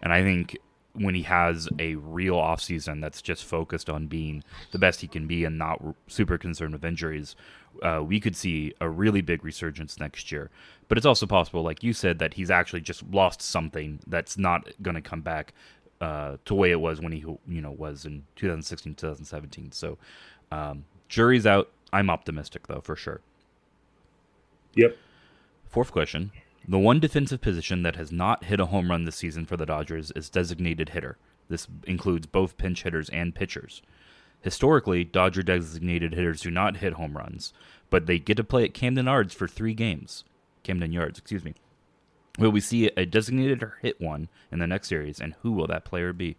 And 0.00 0.12
I 0.12 0.22
think 0.22 0.56
when 0.94 1.14
he 1.14 1.22
has 1.22 1.68
a 1.80 1.96
real 1.96 2.36
offseason 2.36 3.00
that's 3.00 3.20
just 3.20 3.44
focused 3.44 3.90
on 3.90 4.06
being 4.06 4.44
the 4.70 4.78
best 4.78 5.00
he 5.00 5.08
can 5.08 5.26
be 5.26 5.44
and 5.44 5.58
not 5.58 5.82
super 6.06 6.38
concerned 6.38 6.72
with 6.72 6.84
injuries, 6.84 7.34
uh, 7.82 8.00
we 8.04 8.20
could 8.20 8.36
see 8.36 8.72
a 8.80 8.88
really 8.88 9.22
big 9.22 9.44
resurgence 9.44 9.98
next 9.98 10.30
year. 10.30 10.50
But 10.86 10.98
it's 10.98 11.06
also 11.06 11.26
possible, 11.26 11.62
like 11.62 11.82
you 11.82 11.92
said, 11.92 12.20
that 12.20 12.34
he's 12.34 12.50
actually 12.50 12.82
just 12.82 13.02
lost 13.10 13.42
something 13.42 13.98
that's 14.06 14.38
not 14.38 14.68
going 14.82 14.94
to 14.94 15.00
come 15.00 15.22
back 15.22 15.52
uh, 16.00 16.32
to 16.32 16.38
the 16.46 16.54
way 16.54 16.70
it 16.70 16.80
was 16.80 17.00
when 17.00 17.12
he 17.12 17.24
you 17.48 17.60
know 17.60 17.72
was 17.72 18.04
in 18.04 18.24
2016 18.36 18.94
2017. 18.94 19.72
So 19.72 19.98
um, 20.52 20.84
jury's 21.12 21.46
out. 21.46 21.70
I'm 21.92 22.08
optimistic 22.08 22.66
though 22.66 22.80
for 22.80 22.96
sure. 22.96 23.20
Yep. 24.74 24.96
Fourth 25.68 25.92
question: 25.92 26.32
The 26.66 26.78
one 26.78 27.00
defensive 27.00 27.40
position 27.40 27.82
that 27.82 27.96
has 27.96 28.10
not 28.10 28.44
hit 28.44 28.58
a 28.58 28.66
home 28.66 28.90
run 28.90 29.04
this 29.04 29.16
season 29.16 29.44
for 29.44 29.56
the 29.56 29.66
Dodgers 29.66 30.10
is 30.16 30.30
designated 30.30 30.88
hitter. 30.88 31.18
This 31.48 31.68
includes 31.86 32.26
both 32.26 32.56
pinch 32.56 32.82
hitters 32.82 33.10
and 33.10 33.34
pitchers. 33.34 33.82
Historically, 34.40 35.04
Dodger 35.04 35.42
designated 35.42 36.14
hitters 36.14 36.40
do 36.40 36.50
not 36.50 36.78
hit 36.78 36.94
home 36.94 37.16
runs, 37.16 37.52
but 37.90 38.06
they 38.06 38.18
get 38.18 38.38
to 38.38 38.44
play 38.44 38.64
at 38.64 38.74
Camden 38.74 39.06
Yards 39.06 39.34
for 39.34 39.46
three 39.46 39.74
games. 39.74 40.24
Camden 40.62 40.92
Yards, 40.92 41.18
excuse 41.18 41.44
me. 41.44 41.54
Will 42.38 42.50
we 42.50 42.60
see 42.60 42.86
a 42.96 43.04
designated 43.04 43.62
hit 43.82 44.00
one 44.00 44.28
in 44.50 44.58
the 44.58 44.66
next 44.66 44.88
series, 44.88 45.20
and 45.20 45.34
who 45.42 45.52
will 45.52 45.66
that 45.66 45.84
player 45.84 46.14
be? 46.14 46.36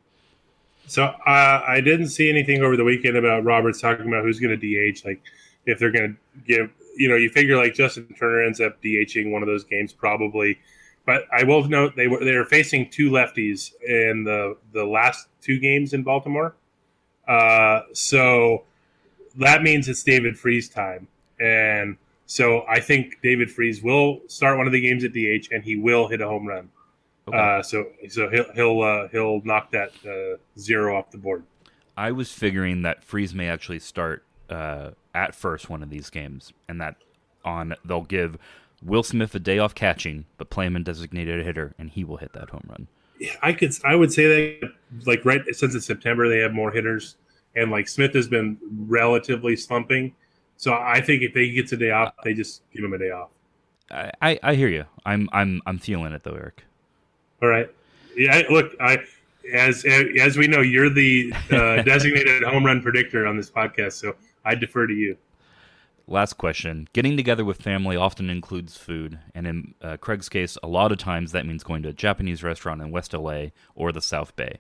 So 0.88 1.03
uh, 1.05 1.63
I 1.67 1.81
didn't 1.81 2.09
see 2.09 2.29
anything 2.29 2.61
over 2.61 2.75
the 2.75 2.84
weekend 2.84 3.17
about 3.17 3.43
Roberts 3.43 3.81
talking 3.81 4.07
about 4.07 4.23
who's 4.23 4.39
going 4.39 4.57
to 4.59 4.91
DH. 4.91 5.05
Like 5.05 5.21
if 5.65 5.79
they're 5.79 5.91
going 5.91 6.13
to 6.13 6.41
give, 6.45 6.69
you 6.95 7.09
know, 7.09 7.15
you 7.15 7.29
figure 7.29 7.57
like 7.57 7.73
Justin 7.73 8.13
Turner 8.17 8.43
ends 8.43 8.59
up 8.59 8.81
DHing 8.81 9.31
one 9.31 9.41
of 9.41 9.47
those 9.47 9.63
games 9.63 9.93
probably. 9.93 10.59
But 11.05 11.23
I 11.31 11.43
will 11.43 11.67
note 11.67 11.95
they 11.95 12.07
were 12.07 12.23
they 12.23 12.36
were 12.36 12.45
facing 12.45 12.89
two 12.89 13.11
lefties 13.11 13.71
in 13.84 14.23
the 14.23 14.57
the 14.71 14.86
last 14.86 15.27
two 15.41 15.59
games 15.59 15.93
in 15.93 16.03
Baltimore. 16.03 16.55
Uh, 17.27 17.81
so 17.93 18.63
that 19.38 19.63
means 19.63 19.89
it's 19.89 20.03
David 20.03 20.38
Freese 20.38 20.69
time, 20.69 21.07
and 21.41 21.97
so 22.25 22.63
I 22.69 22.79
think 22.79 23.19
David 23.21 23.51
Freese 23.51 23.81
will 23.81 24.21
start 24.27 24.57
one 24.57 24.65
of 24.65 24.73
the 24.73 24.81
games 24.81 25.03
at 25.03 25.11
DH, 25.11 25.53
and 25.53 25.63
he 25.63 25.75
will 25.75 26.07
hit 26.07 26.21
a 26.21 26.27
home 26.27 26.47
run. 26.47 26.69
Okay. 27.28 27.38
Uh, 27.38 27.63
so 27.63 27.88
so 28.09 28.30
he'll 28.30 28.51
he'll 28.53 28.82
uh, 28.82 29.07
he'll 29.09 29.41
knock 29.43 29.71
that 29.71 29.91
uh, 30.05 30.38
zero 30.59 30.97
off 30.97 31.11
the 31.11 31.17
board. 31.17 31.43
I 31.95 32.11
was 32.11 32.32
figuring 32.32 32.82
that 32.82 33.03
Freese 33.03 33.34
may 33.34 33.47
actually 33.47 33.80
start 33.80 34.26
uh, 34.49 34.91
at 35.13 35.36
first 35.36 35.69
one 35.69 35.84
of 35.84 35.89
these 35.89 36.09
games, 36.09 36.51
and 36.67 36.82
that 36.82 36.95
on 37.45 37.76
they'll 37.86 38.03
give 38.03 38.38
Will 38.84 39.03
Smith 39.03 39.34
a 39.36 39.39
day 39.39 39.59
off 39.59 39.74
catching, 39.74 40.26
but 40.38 40.49
play 40.49 40.65
him 40.65 40.76
in 40.76 40.84
designated 40.84 41.45
hitter, 41.45 41.74
and 41.78 41.89
he 41.89 42.03
will 42.03 42.17
hit 42.17 42.34
that 42.34 42.49
home 42.49 42.65
run. 42.67 42.88
I 43.41 43.53
could 43.53 43.74
I 43.86 43.95
would 43.95 44.11
say 44.11 44.59
that 44.59 44.74
like 45.05 45.24
right 45.24 45.41
since 45.51 45.76
it's 45.76 45.86
September 45.86 46.28
they 46.28 46.39
have 46.39 46.51
more 46.51 46.71
hitters, 46.71 47.15
and 47.55 47.71
like 47.71 47.88
Smith 47.88 48.13
has 48.15 48.28
been 48.28 48.57
relatively 48.88 49.55
slumping. 49.55 50.13
So 50.57 50.74
I 50.74 51.01
think 51.01 51.24
if 51.24 51.34
they 51.34 51.49
gets 51.51 51.71
a 51.71 51.78
day 51.78 51.91
off, 51.91 52.13
they 52.24 52.34
just 52.34 52.63
give 52.74 52.84
him 52.84 52.93
a 52.93 52.97
day 52.97 53.11
off. 53.11 53.30
I, 53.91 54.39
I 54.41 54.55
hear 54.55 54.69
you. 54.69 54.86
I'm 55.05 55.30
I'm 55.32 55.61
I'm 55.65 55.78
feeling 55.78 56.13
it 56.13 56.24
though, 56.24 56.34
Eric. 56.34 56.63
All 57.43 57.49
right. 57.49 57.69
Yeah. 58.15 58.41
Look, 58.49 58.73
I 58.79 59.03
as 59.53 59.83
as 59.85 60.37
we 60.37 60.47
know, 60.47 60.61
you're 60.61 60.89
the 60.89 61.33
uh, 61.51 61.81
designated 61.83 62.43
home 62.43 62.65
run 62.65 62.81
predictor 62.81 63.27
on 63.27 63.35
this 63.35 63.51
podcast, 63.51 63.93
so 63.93 64.15
I 64.45 64.55
defer 64.55 64.87
to 64.87 64.93
you. 64.93 65.17
Last 66.07 66.33
question. 66.33 66.87
Getting 66.93 67.17
together 67.17 67.43
with 67.43 67.61
family 67.61 67.97
often 67.97 68.29
includes 68.29 68.77
food, 68.77 69.19
and 69.35 69.45
in 69.45 69.73
uh, 69.81 69.97
Craig's 69.97 70.29
case, 70.29 70.57
a 70.63 70.67
lot 70.67 70.93
of 70.93 70.97
times 70.97 71.33
that 71.33 71.45
means 71.45 71.63
going 71.63 71.83
to 71.83 71.89
a 71.89 71.93
Japanese 71.93 72.43
restaurant 72.43 72.81
in 72.81 72.91
West 72.91 73.13
LA 73.13 73.47
or 73.75 73.91
the 73.91 74.01
South 74.01 74.33
Bay. 74.37 74.59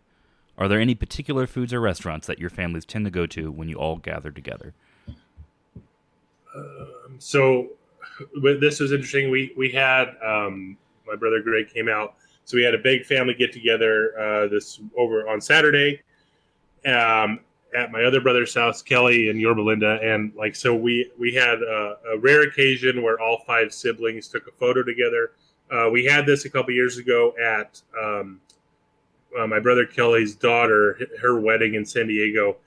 Are 0.57 0.67
there 0.67 0.79
any 0.79 0.93
particular 0.93 1.47
foods 1.47 1.73
or 1.73 1.79
restaurants 1.79 2.27
that 2.27 2.37
your 2.37 2.49
families 2.49 2.85
tend 2.85 3.05
to 3.05 3.11
go 3.11 3.25
to 3.27 3.49
when 3.49 3.69
you 3.69 3.77
all 3.77 3.95
gather 3.95 4.29
together? 4.29 4.73
Um, 6.53 7.15
so, 7.17 7.69
this 8.59 8.81
was 8.81 8.91
interesting. 8.91 9.31
We 9.31 9.53
we 9.55 9.71
had 9.71 10.15
um, 10.21 10.77
my 11.07 11.15
brother 11.15 11.41
Greg 11.41 11.69
came 11.73 11.87
out 11.87 12.15
so 12.45 12.57
we 12.57 12.63
had 12.63 12.75
a 12.75 12.79
big 12.79 13.05
family 13.05 13.33
get 13.33 13.53
together 13.53 14.17
uh, 14.19 14.47
this 14.47 14.79
over 14.97 15.27
on 15.29 15.39
Saturday 15.39 16.01
um, 16.85 17.39
at 17.75 17.91
my 17.91 18.03
other 18.03 18.21
brother's 18.21 18.53
house, 18.53 18.81
Kelly 18.81 19.29
and 19.29 19.39
Yorba 19.39 19.61
Linda, 19.61 19.99
and 20.03 20.33
like 20.35 20.55
so 20.55 20.75
we 20.75 21.09
we 21.17 21.33
had 21.33 21.61
a, 21.61 21.97
a 22.13 22.17
rare 22.19 22.41
occasion 22.43 23.01
where 23.01 23.19
all 23.19 23.43
five 23.47 23.73
siblings 23.73 24.27
took 24.27 24.47
a 24.47 24.51
photo 24.51 24.83
together. 24.83 25.31
Uh, 25.71 25.89
we 25.89 26.05
had 26.05 26.25
this 26.25 26.45
a 26.45 26.49
couple 26.49 26.73
years 26.73 26.97
ago 26.97 27.33
at 27.43 27.81
um, 28.01 28.39
uh, 29.39 29.47
my 29.47 29.59
brother 29.59 29.85
Kelly's 29.85 30.35
daughter, 30.35 30.99
her 31.19 31.39
wedding 31.39 31.75
in 31.75 31.85
San 31.85 32.07
Diego. 32.07 32.57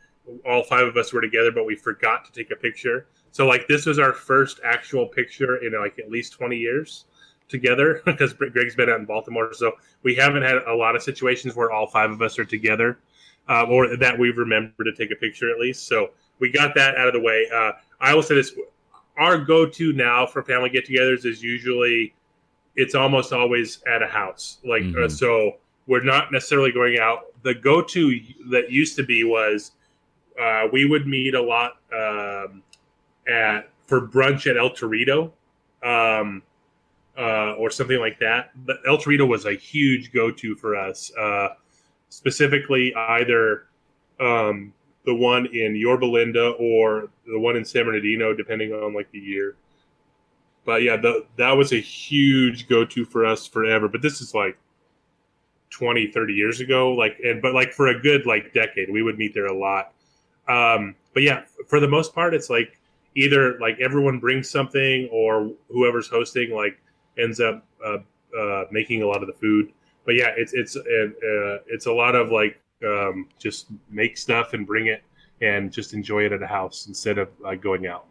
All 0.45 0.65
five 0.65 0.89
of 0.89 0.97
us 0.97 1.13
were 1.13 1.21
together, 1.21 1.53
but 1.53 1.67
we 1.67 1.77
forgot 1.77 2.25
to 2.25 2.33
take 2.33 2.51
a 2.51 2.57
picture. 2.57 3.07
So 3.31 3.47
like 3.47 3.69
this 3.69 3.87
was 3.87 3.99
our 3.99 4.13
first 4.13 4.61
actual 4.65 5.07
picture 5.07 5.59
in 5.59 5.79
like 5.79 5.99
at 5.99 6.11
least 6.11 6.33
twenty 6.33 6.57
years 6.57 7.05
together 7.49 8.03
because 8.07 8.33
Greg's 8.33 8.75
been 8.75 8.91
out 8.91 9.01
in 9.01 9.07
Baltimore. 9.07 9.53
So 9.55 9.73
we 10.03 10.15
haven't 10.15 10.43
had 10.43 10.59
a 10.67 10.75
lot 10.75 10.97
of 10.97 11.03
situations 11.03 11.55
where 11.55 11.71
all 11.71 11.87
five 11.87 12.11
of 12.11 12.23
us 12.23 12.39
are 12.39 12.45
together 12.45 12.99
um, 13.49 13.71
or 13.71 13.97
that 13.97 14.19
we 14.19 14.31
remember 14.31 14.85
to 14.85 14.95
take 14.95 15.11
a 15.11 15.17
picture 15.17 15.51
at 15.51 15.59
least. 15.59 15.87
So 15.87 16.11
we 16.39 16.51
got 16.51 16.75
that 16.75 16.97
out 16.97 17.07
of 17.09 17.15
the 17.15 17.21
way. 17.21 17.47
Uh, 17.53 17.73
I 18.01 18.15
will 18.15 18.23
say 18.23 18.35
this 18.35 18.53
our 19.17 19.39
go 19.39 19.67
to 19.67 19.93
now 19.95 20.27
for 20.27 20.43
family 20.43 20.69
get 20.69 20.87
togethers 20.87 21.25
is 21.25 21.43
usually 21.43 22.15
it's 22.75 22.95
almost 22.95 23.33
always 23.33 23.83
at 23.87 24.03
a 24.03 24.07
house. 24.07 24.59
Like, 24.65 24.83
uh, 24.83 24.87
mm-hmm. 24.87 25.05
uh, 25.05 25.09
so 25.09 25.53
we're 25.87 26.05
not 26.05 26.33
necessarily 26.33 26.73
going 26.73 26.99
out. 26.99 27.27
The 27.43 27.55
go 27.55 27.81
to 27.81 28.21
that 28.51 28.71
used 28.71 28.97
to 28.97 29.05
be 29.05 29.25
was 29.25 29.73
uh, 30.41 30.69
we 30.73 30.85
would 30.85 31.07
meet 31.07 31.35
a 31.35 31.41
lot 31.41 31.79
um, 31.93 32.63
at 33.29 33.71
for 33.87 34.07
brunch 34.07 34.51
at 34.51 34.57
El 34.57 34.71
Torito. 34.71 35.33
Um, 35.83 36.43
uh, 37.19 37.55
or 37.55 37.71
something 37.71 37.99
like 37.99 38.19
that. 38.21 38.51
But 38.67 38.79
El 38.87 38.99
Torito 38.99 39.27
was 39.27 39.47
a 39.47 39.55
huge 39.55 40.13
go-to 40.13 40.55
for 40.55 40.77
us, 40.77 41.11
uh, 41.17 41.49
specifically 42.09 42.95
either 42.95 43.67
um, 44.21 44.73
the 45.05 45.15
one 45.15 45.47
in 45.47 45.77
Yorba 45.77 46.07
Linda 46.07 46.51
or 46.59 47.09
the 47.27 47.39
one 47.39 47.57
in 47.57 47.65
San 47.65 47.85
Bernardino, 47.85 48.35
depending 48.35 48.73
on 48.73 48.95
like 48.95 49.11
the 49.13 49.19
year. 49.19 49.57
But 50.65 50.83
yeah, 50.83 50.97
the, 50.97 51.25
that 51.37 51.53
was 51.53 51.73
a 51.73 51.81
huge 51.81 52.69
go-to 52.69 53.05
for 53.05 53.25
us 53.25 53.47
forever. 53.47 53.89
But 53.89 54.03
this 54.03 54.21
is 54.21 54.35
like 54.35 54.59
20, 55.71 56.09
30 56.09 56.33
years 56.33 56.61
ago. 56.61 56.93
Like, 56.93 57.19
and 57.25 57.41
but 57.41 57.55
like 57.55 57.73
for 57.73 57.89
a 57.89 57.99
good 57.99 58.27
like 58.27 58.53
decade, 58.53 58.91
we 58.91 59.03
would 59.03 59.17
meet 59.17 59.33
there 59.33 59.47
a 59.47 59.57
lot. 59.57 59.93
Um, 60.49 60.95
but 61.15 61.23
yeah, 61.23 61.45
for 61.69 61.81
the 61.81 61.89
most 61.89 62.15
part, 62.15 62.35
it's 62.35 62.51
like 62.51 62.79
either 63.15 63.59
like 63.61 63.79
everyone 63.81 64.19
brings 64.19 64.51
something 64.51 65.09
or 65.11 65.53
whoever's 65.69 66.09
hosting 66.09 66.51
like 66.51 66.79
ends 67.19 67.41
up 67.41 67.65
uh, 67.85 67.99
uh, 68.39 68.65
making 68.71 69.03
a 69.03 69.07
lot 69.07 69.23
of 69.23 69.27
the 69.27 69.35
food. 69.35 69.73
But 70.05 70.15
yeah, 70.15 70.33
it's 70.37 70.53
it's 70.53 70.77
uh, 70.77 71.59
it's 71.67 71.87
a 71.87 71.93
lot 71.93 72.15
of 72.15 72.31
like 72.31 72.61
um, 72.87 73.29
just 73.39 73.67
make 73.91 74.17
stuff 74.17 74.53
and 74.53 74.67
bring 74.67 74.87
it 74.87 75.03
and 75.41 75.73
just 75.73 75.93
enjoy 75.93 76.25
it 76.25 76.33
at 76.33 76.43
a 76.43 76.47
house 76.47 76.87
instead 76.87 77.19
of 77.19 77.29
uh, 77.45 77.55
going 77.55 77.87
out. 77.87 78.07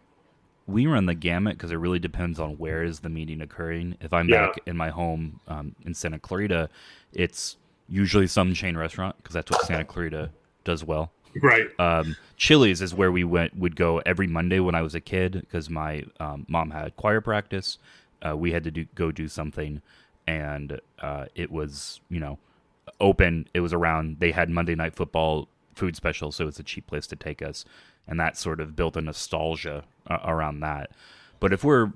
We 0.67 0.87
run 0.87 1.05
the 1.05 1.13
gamut 1.13 1.57
because 1.57 1.71
it 1.71 1.75
really 1.75 1.99
depends 1.99 2.39
on 2.39 2.57
where 2.57 2.83
is 2.83 2.99
the 2.99 3.09
meeting 3.09 3.41
occurring. 3.41 3.97
If 4.01 4.13
I'm 4.13 4.27
yeah. 4.27 4.47
back 4.47 4.57
in 4.65 4.75
my 4.75 4.89
home 4.89 5.39
um, 5.47 5.75
in 5.85 5.93
Santa 5.93 6.19
Clarita, 6.19 6.69
it's 7.13 7.57
usually 7.87 8.27
some 8.27 8.53
chain 8.53 8.75
restaurant 8.75 9.15
because 9.17 9.33
that's 9.33 9.51
what 9.51 9.61
Santa 9.65 9.85
Clarita 9.85 10.31
does 10.63 10.83
well. 10.83 11.11
Right. 11.41 11.67
Um, 11.79 12.15
Chili's 12.37 12.81
is 12.81 12.93
where 12.93 13.11
we 13.11 13.23
went 13.23 13.55
would 13.57 13.75
go 13.75 14.01
every 14.05 14.27
Monday 14.27 14.59
when 14.59 14.73
I 14.73 14.81
was 14.81 14.95
a 14.95 15.01
kid 15.01 15.33
because 15.33 15.69
my 15.69 16.03
um, 16.19 16.45
mom 16.47 16.71
had 16.71 16.95
choir 16.95 17.21
practice, 17.21 17.77
uh, 18.25 18.35
we 18.35 18.51
had 18.51 18.63
to 18.63 18.71
do, 18.71 18.85
go 18.95 19.11
do 19.11 19.27
something, 19.27 19.81
and 20.27 20.79
uh, 20.99 21.25
it 21.35 21.51
was 21.51 22.01
you 22.09 22.19
know 22.19 22.37
open. 22.99 23.47
It 23.53 23.59
was 23.59 23.73
around. 23.73 24.17
They 24.19 24.31
had 24.31 24.49
Monday 24.49 24.75
Night 24.75 24.95
Football 24.95 25.47
food 25.75 25.95
special, 25.95 26.31
so 26.31 26.47
it's 26.47 26.59
a 26.59 26.63
cheap 26.63 26.87
place 26.87 27.07
to 27.07 27.15
take 27.15 27.41
us, 27.41 27.65
and 28.07 28.19
that 28.19 28.37
sort 28.37 28.59
of 28.59 28.75
built 28.75 28.95
a 28.95 29.01
nostalgia 29.01 29.83
uh, 30.07 30.19
around 30.23 30.61
that. 30.61 30.91
But 31.39 31.53
if 31.53 31.63
we're 31.63 31.91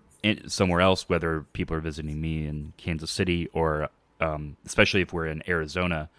somewhere 0.48 0.82
else, 0.82 1.08
whether 1.08 1.46
people 1.54 1.76
are 1.78 1.82
visiting 1.82 2.20
me 2.20 2.46
in 2.46 2.74
Kansas 2.78 3.10
City 3.10 3.50
or 3.54 3.90
um, 4.20 4.58
especially 4.66 5.02
if 5.02 5.14
we're 5.14 5.28
in 5.28 5.42
Arizona, 5.48 6.10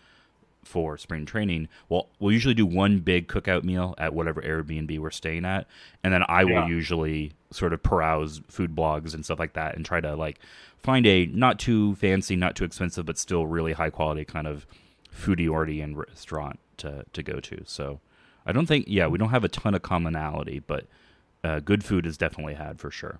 for 0.62 0.98
spring 0.98 1.26
training, 1.26 1.68
well, 1.88 2.08
we'll 2.18 2.32
usually 2.32 2.54
do 2.54 2.66
one 2.66 3.00
big 3.00 3.28
cookout 3.28 3.64
meal 3.64 3.94
at 3.98 4.14
whatever 4.14 4.42
Airbnb 4.42 4.98
we're 4.98 5.10
staying 5.10 5.44
at, 5.44 5.66
and 6.04 6.12
then 6.12 6.22
I 6.28 6.42
yeah. 6.42 6.62
will 6.62 6.68
usually 6.68 7.32
sort 7.50 7.72
of 7.72 7.82
peruse 7.82 8.40
food 8.48 8.74
blogs 8.74 9.14
and 9.14 9.24
stuff 9.24 9.38
like 9.38 9.54
that 9.54 9.74
and 9.74 9.84
try 9.84 10.00
to 10.00 10.14
like 10.14 10.38
find 10.82 11.06
a 11.06 11.26
not 11.26 11.58
too 11.58 11.94
fancy, 11.96 12.36
not 12.36 12.56
too 12.56 12.64
expensive, 12.64 13.06
but 13.06 13.18
still 13.18 13.46
really 13.46 13.72
high 13.72 13.90
quality 13.90 14.24
kind 14.24 14.46
of 14.46 14.66
foodie 15.12 15.50
oriented 15.50 15.96
restaurant 15.96 16.58
to 16.76 17.04
to 17.12 17.22
go 17.22 17.40
to. 17.40 17.62
So 17.66 18.00
I 18.46 18.52
don't 18.52 18.66
think, 18.66 18.86
yeah, 18.88 19.06
we 19.06 19.18
don't 19.18 19.30
have 19.30 19.44
a 19.44 19.48
ton 19.48 19.74
of 19.74 19.82
commonality, 19.82 20.60
but 20.60 20.86
uh, 21.44 21.60
good 21.60 21.84
food 21.84 22.06
is 22.06 22.16
definitely 22.16 22.54
had 22.54 22.78
for 22.78 22.90
sure. 22.90 23.18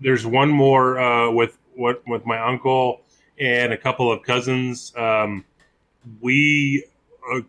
There's 0.00 0.26
one 0.26 0.50
more 0.50 0.98
uh, 0.98 1.30
with 1.30 1.58
what 1.74 2.02
with 2.06 2.26
my 2.26 2.38
uncle 2.38 3.02
and 3.38 3.72
a 3.72 3.78
couple 3.78 4.10
of 4.12 4.22
cousins. 4.22 4.92
Um, 4.96 5.44
we 6.20 6.84
uh, 7.32 7.40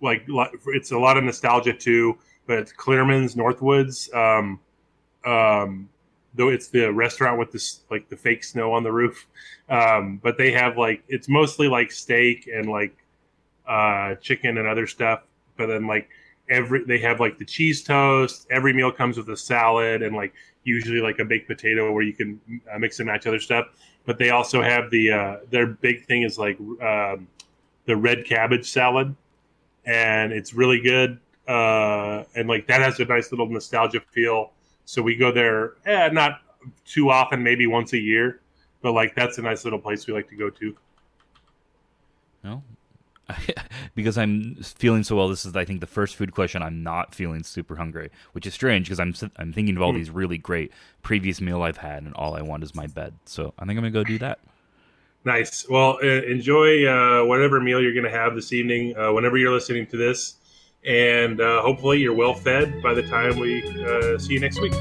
like 0.00 0.26
it's 0.66 0.92
a 0.92 0.98
lot 0.98 1.16
of 1.16 1.24
nostalgia 1.24 1.72
too. 1.72 2.18
But 2.46 2.58
it's 2.58 2.72
Clearman's 2.72 3.34
Northwoods. 3.34 4.14
Um, 4.14 4.60
um, 5.24 5.88
though 6.34 6.48
it's 6.48 6.68
the 6.68 6.92
restaurant 6.92 7.38
with 7.38 7.50
this 7.50 7.80
like 7.90 8.08
the 8.08 8.16
fake 8.16 8.44
snow 8.44 8.72
on 8.72 8.82
the 8.82 8.92
roof. 8.92 9.26
Um, 9.68 10.20
but 10.22 10.38
they 10.38 10.52
have 10.52 10.78
like 10.78 11.02
it's 11.08 11.28
mostly 11.28 11.68
like 11.68 11.90
steak 11.90 12.48
and 12.52 12.68
like 12.68 12.96
uh, 13.66 14.14
chicken 14.16 14.58
and 14.58 14.68
other 14.68 14.86
stuff. 14.86 15.22
But 15.56 15.66
then 15.66 15.86
like 15.86 16.08
every 16.48 16.84
they 16.84 16.98
have 16.98 17.20
like 17.20 17.38
the 17.38 17.44
cheese 17.44 17.82
toast. 17.82 18.46
Every 18.50 18.72
meal 18.72 18.92
comes 18.92 19.16
with 19.16 19.28
a 19.30 19.36
salad 19.36 20.02
and 20.02 20.14
like 20.14 20.34
usually 20.64 21.00
like 21.00 21.18
a 21.18 21.24
baked 21.24 21.48
potato 21.48 21.92
where 21.92 22.02
you 22.02 22.12
can 22.12 22.40
uh, 22.72 22.78
mix 22.78 23.00
and 23.00 23.06
match 23.06 23.26
other 23.26 23.40
stuff. 23.40 23.66
But 24.04 24.18
they 24.18 24.30
also 24.30 24.62
have 24.62 24.90
the 24.90 25.10
uh, 25.10 25.36
their 25.50 25.66
big 25.66 26.06
thing 26.06 26.22
is 26.22 26.38
like 26.38 26.58
um, 26.80 27.26
the 27.86 27.96
red 27.96 28.24
cabbage 28.24 28.68
salad. 28.68 29.14
and 29.84 30.32
it's 30.32 30.52
really 30.54 30.80
good. 30.80 31.18
Uh, 31.48 32.24
and 32.34 32.48
like 32.48 32.66
that 32.66 32.80
has 32.80 32.98
a 33.00 33.04
nice 33.04 33.30
little 33.32 33.46
nostalgia 33.48 34.00
feel. 34.12 34.52
So 34.84 35.00
we 35.02 35.14
go 35.16 35.30
there, 35.32 35.74
eh, 35.86 36.08
not 36.12 36.40
too 36.84 37.10
often, 37.10 37.42
maybe 37.42 37.66
once 37.68 37.92
a 37.92 37.98
year, 37.98 38.40
but 38.82 38.92
like 38.92 39.14
that's 39.14 39.38
a 39.38 39.42
nice 39.42 39.64
little 39.64 39.78
place 39.78 40.06
we 40.06 40.12
like 40.14 40.28
to 40.30 40.36
go 40.36 40.50
to. 40.50 40.76
No, 42.44 42.62
because 43.94 44.16
I'm 44.18 44.56
feeling 44.62 45.02
so 45.02 45.16
well. 45.16 45.28
This 45.28 45.44
is, 45.44 45.54
I 45.56 45.64
think, 45.64 45.80
the 45.80 45.86
first 45.86 46.16
food 46.16 46.32
question 46.32 46.62
I'm 46.62 46.82
not 46.82 47.14
feeling 47.14 47.42
super 47.42 47.76
hungry, 47.76 48.10
which 48.32 48.46
is 48.46 48.54
strange 48.54 48.86
because 48.88 49.00
I'm 49.00 49.14
I'm 49.36 49.52
thinking 49.52 49.76
of 49.76 49.82
all 49.82 49.92
Hmm. 49.92 49.98
these 49.98 50.10
really 50.10 50.38
great 50.38 50.72
previous 51.02 51.40
meal 51.40 51.62
I've 51.62 51.78
had, 51.78 52.02
and 52.04 52.14
all 52.14 52.34
I 52.34 52.42
want 52.42 52.62
is 52.62 52.74
my 52.74 52.86
bed. 52.86 53.14
So 53.24 53.52
I 53.58 53.62
think 53.66 53.70
I'm 53.78 53.84
gonna 53.84 53.90
go 53.90 54.04
do 54.04 54.18
that. 54.18 54.38
Nice. 55.26 55.68
Well, 55.68 55.98
uh, 56.00 56.06
enjoy 56.06 56.86
uh, 56.86 57.24
whatever 57.24 57.60
meal 57.60 57.82
you're 57.82 57.92
going 57.92 58.04
to 58.04 58.16
have 58.16 58.36
this 58.36 58.52
evening, 58.52 58.96
uh, 58.96 59.12
whenever 59.12 59.36
you're 59.36 59.52
listening 59.52 59.84
to 59.88 59.96
this, 59.96 60.36
and 60.86 61.40
uh, 61.40 61.62
hopefully 61.62 61.98
you're 61.98 62.14
well 62.14 62.32
fed 62.32 62.80
by 62.80 62.94
the 62.94 63.02
time 63.02 63.40
we 63.40 63.60
uh, 63.84 64.18
see 64.18 64.34
you 64.34 64.40
next 64.40 64.60
week. 64.60 64.72